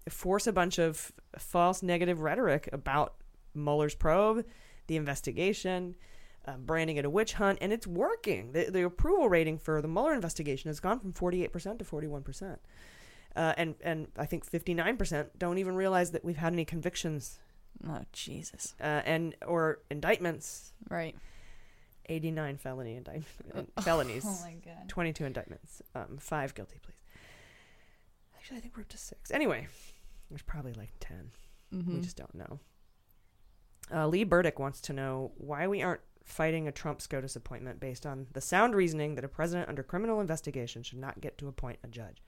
[0.08, 3.14] force a bunch of false negative rhetoric about
[3.54, 4.44] Mueller's probe,
[4.86, 5.94] the investigation,
[6.46, 8.52] uh, branding it a witch hunt, and it's working.
[8.52, 12.58] The, the approval rating for the Mueller investigation has gone from 48% to 41%.
[13.34, 17.38] Uh, and, and I think 59% don't even realize that we've had any convictions
[17.88, 18.74] Oh Jesus.
[18.80, 20.72] uh, and or indictments.
[20.90, 21.16] Right.
[22.06, 24.24] 89 felony indictment felonies.
[24.28, 24.88] Oh my God.
[24.88, 25.80] 22 indictments.
[25.94, 26.96] Um, five guilty pleas.
[28.36, 29.30] Actually, I think we're up to six.
[29.30, 29.68] Anyway,
[30.28, 31.30] there's probably like 10.
[31.70, 32.02] We Mhm.
[32.02, 32.58] just don't know.
[33.90, 38.06] Uh, Lee Burdick wants to know why we aren't fighting a Trump SCOTUS appointment based
[38.06, 41.78] on the sound reasoning that a president under criminal investigation should not get to appoint
[41.82, 42.22] a judge.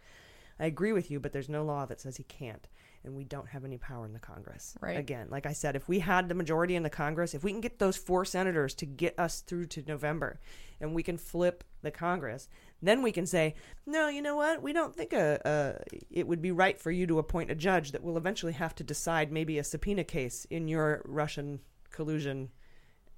[0.59, 2.69] I agree with you, but there's no law that says he can't,
[3.03, 4.77] and we don't have any power in the Congress.
[4.81, 4.97] Right.
[4.97, 7.61] Again, like I said, if we had the majority in the Congress, if we can
[7.61, 10.41] get those four senators to get us through to November,
[10.81, 12.49] and we can flip the Congress,
[12.87, 13.55] then we can say,
[13.87, 14.63] no, you know what?
[14.63, 17.93] We don't think a, a it would be right for you to appoint a judge
[17.93, 22.51] that will eventually have to decide maybe a subpoena case in your Russian collusion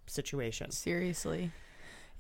[0.06, 0.70] situation.
[0.70, 1.50] Seriously.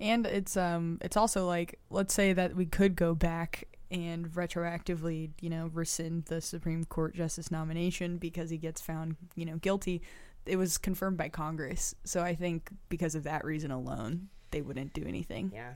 [0.00, 5.30] And it's um it's also like let's say that we could go back and retroactively,
[5.40, 10.02] you know, rescind the Supreme Court justice nomination because he gets found, you know, guilty.
[10.44, 11.94] It was confirmed by Congress.
[12.04, 15.52] So I think because of that reason alone, they wouldn't do anything.
[15.54, 15.72] Yeah.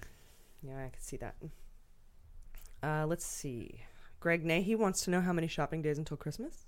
[0.63, 1.37] Yeah, I could see that.
[2.83, 3.83] Uh, let's see.
[4.21, 6.67] Greg Nahey wants to know how many shopping days until Christmas.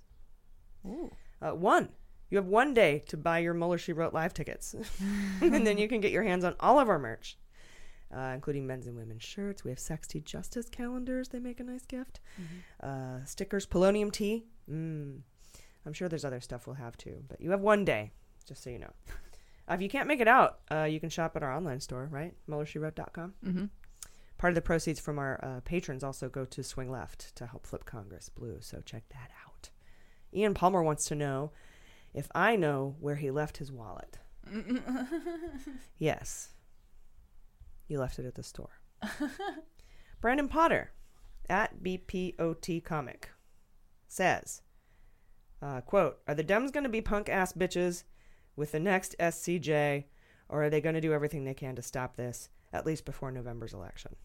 [0.85, 1.11] Ooh.
[1.41, 1.89] Uh, one.
[2.29, 4.73] You have one day to buy your Mueller She Wrote live tickets,
[5.41, 7.37] and then you can get your hands on all of our merch,
[8.15, 9.63] uh, including men's and women's shirts.
[9.63, 12.21] We have Sexty Justice calendars; they make a nice gift.
[12.81, 14.45] Uh, stickers, polonium tea.
[14.67, 15.19] Mm.
[15.85, 18.13] I'm sure there's other stuff we'll have too, but you have one day,
[18.47, 18.93] just so you know.
[19.65, 22.05] Uh, if you can't make it out, uh, you can shop at our online store,
[22.11, 22.33] right?
[22.49, 23.33] MuellerSheWrote.com.
[23.45, 23.69] Mhm.
[24.43, 27.65] Part of the proceeds from our uh, patrons also go to Swing Left to help
[27.65, 29.69] flip Congress blue, so check that out.
[30.33, 31.53] Ian Palmer wants to know
[32.13, 34.19] if I know where he left his wallet.
[35.97, 36.49] Yes.
[37.87, 38.81] You left it at the store.
[40.19, 40.91] Brandon Potter
[41.49, 43.29] at BPOT Comic
[44.09, 44.61] says,
[45.61, 48.03] uh, quote, Are the Dems going to be punk ass bitches
[48.57, 50.03] with the next SCJ,
[50.49, 53.31] or are they going to do everything they can to stop this, at least before
[53.31, 54.17] November's election?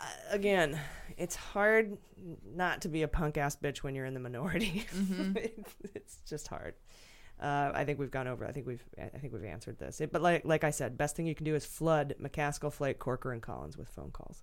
[0.00, 0.78] Uh, Again,
[1.16, 1.96] it's hard
[2.54, 4.86] not to be a punk ass bitch when you're in the minority.
[5.94, 6.74] it's just hard.
[7.40, 8.46] Uh, I think we've gone over.
[8.46, 8.84] I think we've.
[8.98, 10.00] I think we've answered this.
[10.00, 12.98] It, but like, like I said, best thing you can do is flood McCaskill, Flake,
[12.98, 14.42] Corker, and Collins with phone calls.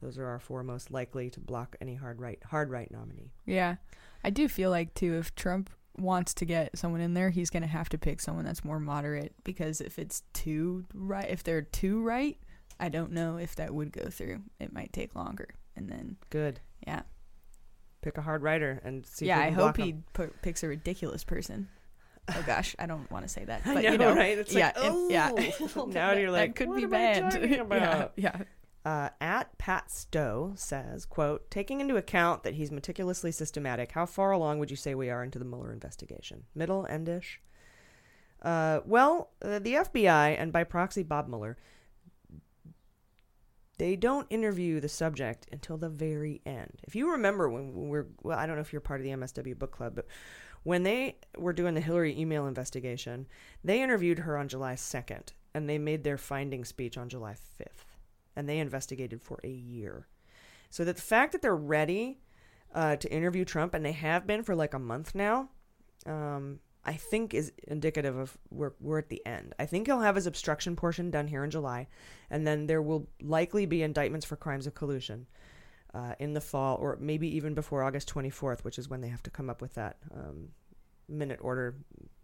[0.00, 3.32] Those are our four most likely to block any hard right, hard right nominee.
[3.44, 3.76] Yeah.
[4.24, 7.62] I do feel like too if Trump wants to get someone in there, he's going
[7.62, 11.62] to have to pick someone that's more moderate because if it's too right, if they're
[11.62, 12.38] too right,
[12.80, 14.40] I don't know if that would go through.
[14.58, 15.48] It might take longer.
[15.76, 16.60] And then Good.
[16.86, 17.02] Yeah.
[18.02, 19.26] Pick a hard writer and see.
[19.26, 21.68] yeah, I hope he pu- picks a ridiculous person.
[22.32, 23.62] Oh gosh, I don't want to say that.
[23.64, 24.38] I But know, you know, right?
[24.38, 25.32] It's yeah, like, it- yeah.
[25.76, 27.34] "Oh." now you're like, that could be bad.
[27.70, 28.42] yeah, yeah.
[28.84, 34.30] Uh, at Pat Stowe says, "quote Taking into account that he's meticulously systematic, how far
[34.30, 36.44] along would you say we are into the Mueller investigation?
[36.54, 37.38] Middle, endish?
[38.42, 41.56] Uh, well, uh, the FBI and by proxy Bob Mueller,
[43.80, 46.82] they don't interview the subject until the very end.
[46.82, 49.12] If you remember when we we're, well, I don't know if you're part of the
[49.12, 50.06] MSW book club, but
[50.64, 53.26] when they were doing the Hillary email investigation,
[53.64, 57.86] they interviewed her on July 2nd and they made their finding speech on July 5th.
[58.36, 60.08] And they investigated for a year.
[60.68, 62.20] So that the fact that they're ready
[62.74, 65.48] uh, to interview Trump, and they have been for like a month now,
[66.04, 69.54] um, I think is indicative of we're we're at the end.
[69.58, 71.88] I think he'll have his obstruction portion done here in July,
[72.30, 75.26] and then there will likely be indictments for crimes of collusion
[75.92, 79.22] uh, in the fall, or maybe even before August 24th, which is when they have
[79.24, 80.48] to come up with that um,
[81.08, 81.74] minute order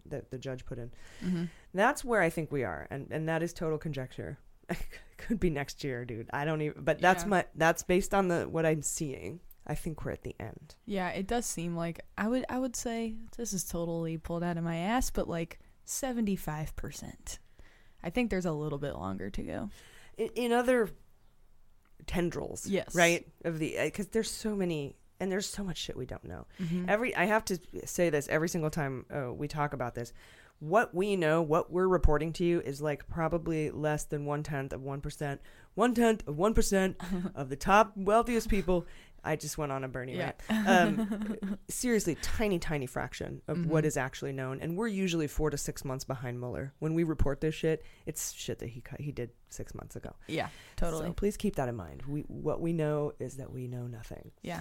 [0.07, 0.91] that the judge put in.
[1.23, 1.49] Mhm.
[1.75, 4.39] That's where I think we are, and and that is total conjecture.
[5.19, 6.29] Could be next year, dude.
[6.33, 6.83] I don't even.
[6.83, 7.29] But that's Yeah.
[7.29, 9.41] my that's based on the what I'm seeing.
[9.67, 10.77] I think we're at the end.
[10.87, 14.57] Yeah, it does seem like I would I would say this is totally pulled out
[14.57, 17.39] of my ass, but like seventy five percent.
[18.03, 19.71] I think there's a little bit longer to go.
[20.17, 20.91] in, in other
[22.07, 22.95] tendrils Yes.
[22.95, 26.47] right of the because there's so many and there's so much shit we don't know
[26.63, 26.89] Mhm.
[26.89, 30.13] every i have to say this every single time uh, we talk about this
[30.61, 34.73] what we know what we're reporting to you is like probably less than one tenth
[34.73, 35.41] of one percent
[35.75, 36.97] one tenth of one percent
[37.35, 38.87] of the top wealthiest people
[39.27, 40.33] i just went on a bernie Yeah.
[40.49, 43.89] rant um, seriously tiny tiny fraction of what Mhm.
[43.89, 47.41] is actually known and we're usually four to six months behind mueller when we report
[47.41, 51.07] this shit it's shit that he cut, he did six months ago Yeah, totally.
[51.07, 52.03] so please keep that in mind.
[52.09, 54.31] We what we know is that we know nothing.
[54.43, 54.61] Yeah.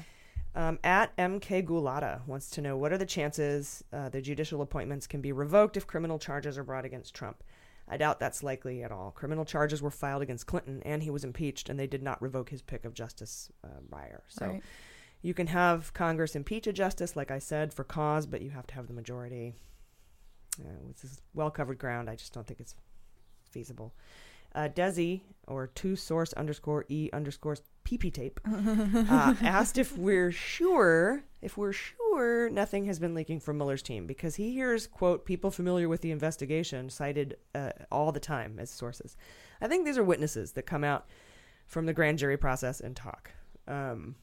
[0.55, 5.05] Um, at MK Gulata wants to know what are the chances uh, the judicial appointments
[5.05, 7.43] can be revoked if criminal charges are brought against Trump.
[7.87, 9.11] I doubt that's likely at all.
[9.11, 12.49] Criminal charges were filed against Clinton, and he was impeached, and they did not revoke
[12.49, 14.21] his pick of Justice uh, Breyer.
[14.27, 14.63] So Right.
[15.21, 18.65] you can have Congress impeach a justice, like I said, for cause, but you have
[18.67, 19.53] to have the majority.
[20.59, 22.09] Uh, this is well covered ground.
[22.09, 22.75] I just don't think it's
[23.51, 23.93] feasible.
[24.55, 31.23] Uh, Desi, or two source underscore e underscore pp tape, uh, asked if we're sure,
[31.41, 31.95] if we're sure
[32.49, 36.11] nothing has been leaking from Mueller's team because he hears, quote, people familiar with the
[36.11, 39.15] investigation cited uh, all the time as sources.
[39.61, 41.05] I think these are witnesses that come out
[41.67, 43.31] from the grand jury process and talk.
[43.67, 44.15] Um,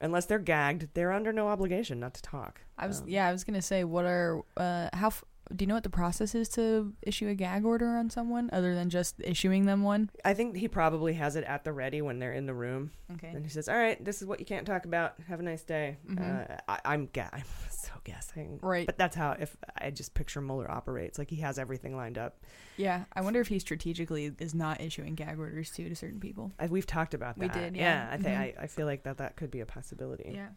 [0.00, 2.60] unless they're gagged, they're under no obligation not to talk.
[2.76, 5.66] I was Um, yeah, I was gonna say what are uh how f- do you
[5.66, 9.16] know what the process is to issue a gag order on someone other than just
[9.20, 10.10] issuing them one?
[10.24, 12.90] I think he probably has it at the ready when they're in the room.
[13.14, 13.28] Okay.
[13.28, 15.14] And he says, "All right, this is what you can't talk about.
[15.28, 16.50] Have a nice day." Mhm.
[16.50, 18.86] Uh, I, I'm ga- I'm so guessing, Right.
[18.86, 21.18] But that's how if I just picture Mueller operates.
[21.18, 22.36] Like he has everything lined up.
[22.76, 26.52] Yeah, I wonder if he strategically is not issuing gag orders too to certain people.
[26.58, 27.54] I, we've talked about that.
[27.54, 28.08] We did, yeah.
[28.10, 28.40] I think Mhm.
[28.40, 30.32] I, I feel like that that could be a possibility.
[30.34, 30.48] Yeah.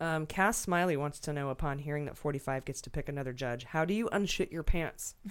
[0.00, 3.64] Um, Cass Smiley wants to know upon hearing that 45 gets to pick another judge,
[3.64, 5.14] how do you unshit your pants?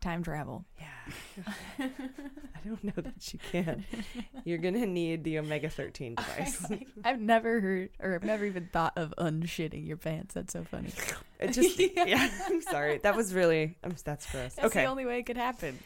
[0.00, 0.64] Time travel.
[0.80, 0.86] Yeah.
[1.86, 1.88] I
[2.66, 3.84] don't know that you can.
[4.44, 6.66] You're gonna need the omega 13 device.
[7.04, 10.34] I've never heard or I've never even thought of unshitting your pants.
[10.34, 10.90] That's so funny.
[11.38, 12.28] It just yeah.
[12.46, 12.98] I'm sorry.
[12.98, 14.54] That was really I'm, that's gross.
[14.54, 14.82] That's okay.
[14.82, 15.78] the only way it could happen.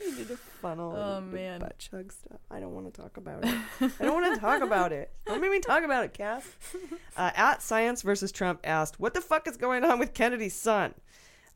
[0.00, 0.92] You need a funnel.
[0.94, 1.60] Oh, man.
[1.60, 2.38] butt chug stuff.
[2.50, 3.54] I don't want to talk about it.
[3.98, 5.10] I don't want to talk about it.
[5.26, 6.44] Don't make me talk about it, Cass.
[7.16, 10.92] Uh, at Science versus Trump asked, "What the fuck is going on with Kennedy's son?"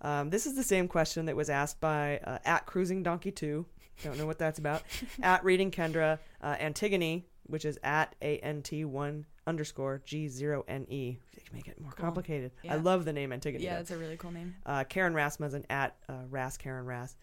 [0.00, 3.66] Um, this is the same question that was asked by uh, at Cruising Donkey Two.
[4.02, 4.82] Don't know what that's about.
[5.22, 10.64] at Reading Kendra, uh, Antigone, which is at a n t one underscore g zero
[10.66, 11.18] n e.
[11.52, 12.04] Make it more Cool.
[12.06, 12.52] complicated.
[12.66, 13.62] I love the name Antigone.
[13.62, 13.76] Yeah, though.
[13.80, 14.54] that's a really cool name.
[14.64, 17.16] Uh, Karen Rasmussen at uh, Ras Karen Ras.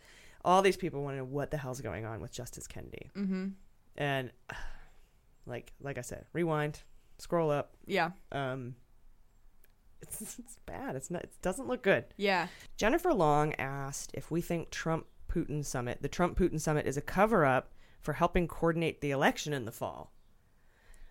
[0.48, 3.12] All these people want to know what the hell's going on with Justice Kennedy.
[3.16, 3.54] Mhm.
[3.98, 4.32] And
[5.46, 6.82] like like I said, rewind,
[7.18, 7.76] scroll up.
[7.86, 8.12] Yeah.
[8.32, 8.76] Um,
[10.02, 10.96] it's, it's bad.
[10.96, 11.24] It's not.
[11.24, 12.06] It doesn't look good.
[12.16, 12.48] Yeah.
[12.78, 17.02] Jennifer Long asked if we think Trump Putin summit, the Trump Putin summit, is a
[17.02, 20.14] cover up for helping coordinate the election in the fall.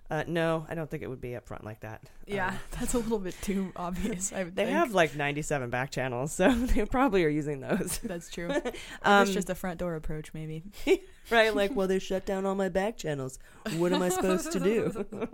[0.09, 2.03] Uh, no, I don't think it would be up front like that.
[2.27, 4.33] Yeah, Um, that's a little bit too obvious.
[4.33, 4.77] I would they think.
[4.77, 7.99] have like 97 back channels, so they probably are using those.
[8.05, 8.51] That's true.
[9.03, 10.63] um, it's just a front door approach, maybe.
[11.31, 11.55] right?
[11.55, 13.39] Like, well, they shut down all my back channels.
[13.79, 15.29] What am I supposed to do?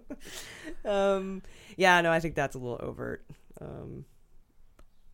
[0.84, 1.42] um,
[1.76, 3.24] yeah, no, I think that's a little overt.
[3.60, 4.06] Um,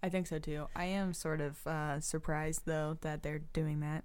[0.03, 0.67] I think so too.
[0.77, 4.05] I am sort of uh, surprised though that they're doing that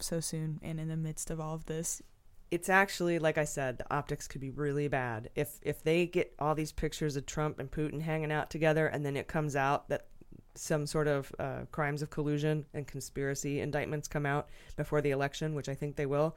[0.00, 2.02] so soon and in the midst of all of this.
[2.50, 6.32] It's actually like I said, the optics could be really bad if if they get
[6.38, 9.88] all these pictures of Trump and Putin hanging out together, and then it comes out
[9.88, 10.06] that
[10.54, 15.54] some sort of uh, crimes of collusion and conspiracy indictments come out before the election,
[15.54, 16.36] which I think they will.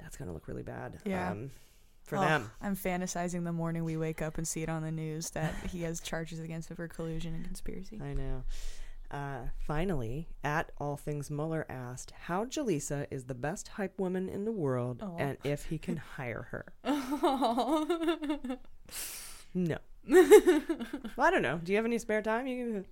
[0.00, 0.98] That's going to look really bad.
[1.04, 1.30] Yeah.
[1.30, 1.50] Um,
[2.04, 2.50] for Oh, them.
[2.60, 5.82] I'm fantasizing the morning we wake up and see it on the news that he
[5.82, 8.00] has charges against him for collusion and conspiracy.
[8.02, 8.44] I know.
[9.14, 14.44] Uh, finally, at All Things Mueller asked how Jaleesa is the best hype woman in
[14.44, 15.16] the world Aw.
[15.18, 16.66] and if he can hire her.
[19.56, 19.76] No.
[20.08, 20.18] well,
[21.16, 21.60] I don't know.
[21.62, 22.48] Do you have any spare time?
[22.48, 22.84] You can.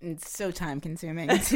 [0.00, 1.48] It's so time consuming it's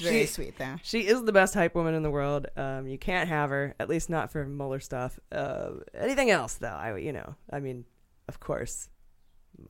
[0.00, 0.76] very She- sweet though.
[0.82, 2.46] She is the best hype woman in the world.
[2.56, 5.18] Um, you can't have her, at least not for Mueller stuff.
[5.32, 7.84] Uh, anything else, though, I you know, I mean,
[8.28, 8.90] of course,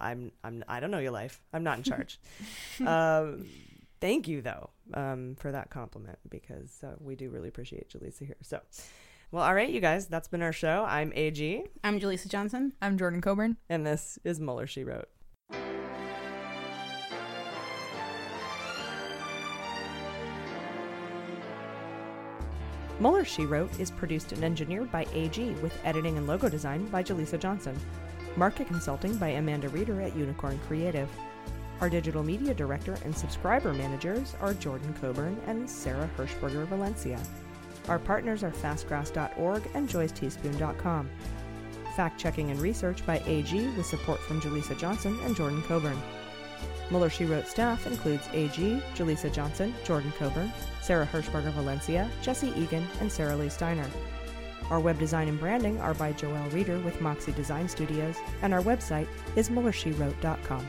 [0.01, 1.41] I'm I'm I don't know your life.
[1.53, 2.21] I'm not in charge.
[2.87, 3.47] um,
[4.01, 8.37] thank you though um, for that compliment because uh, we do really appreciate Jaleesa here.
[8.43, 8.61] So,
[9.31, 10.85] well, all right, you guys, that's been our show.
[10.89, 12.73] I'm Ag, I'm Jaleesa Johnson.
[12.81, 13.57] I'm Jordan Coburn.
[13.69, 15.09] and this is Mueller She Wrote.
[23.01, 27.03] Mueller She Wrote is produced and engineered by AG with editing and logo design by
[27.03, 27.79] Jaleesa Johnson.
[28.39, 31.09] Market consulting by Amanda Reeder at Unicorn Creative.
[31.81, 37.21] Our digital media director and subscriber managers are Jordan Coburn and Sarah Hirschberger Valencia.
[37.89, 41.11] Our partners are fastgrass.org and joysteaspoon.com.
[41.97, 46.01] Fact checking and research by AG with support from Jaleesa Johnson and Jordan Coburn.
[46.91, 52.87] Mueller She Wrote staff includes AG, Jaleesa Johnson, Jordan Coburn, Sarah Hirschberger Valencia, Jesse Egan,
[53.01, 53.91] and Sarah Lee Steiner.
[54.71, 58.63] Our web design and branding are by Joelle Reeder with Moxie Design Studios, and our
[58.63, 60.69] website is MuellerSheWrote.com.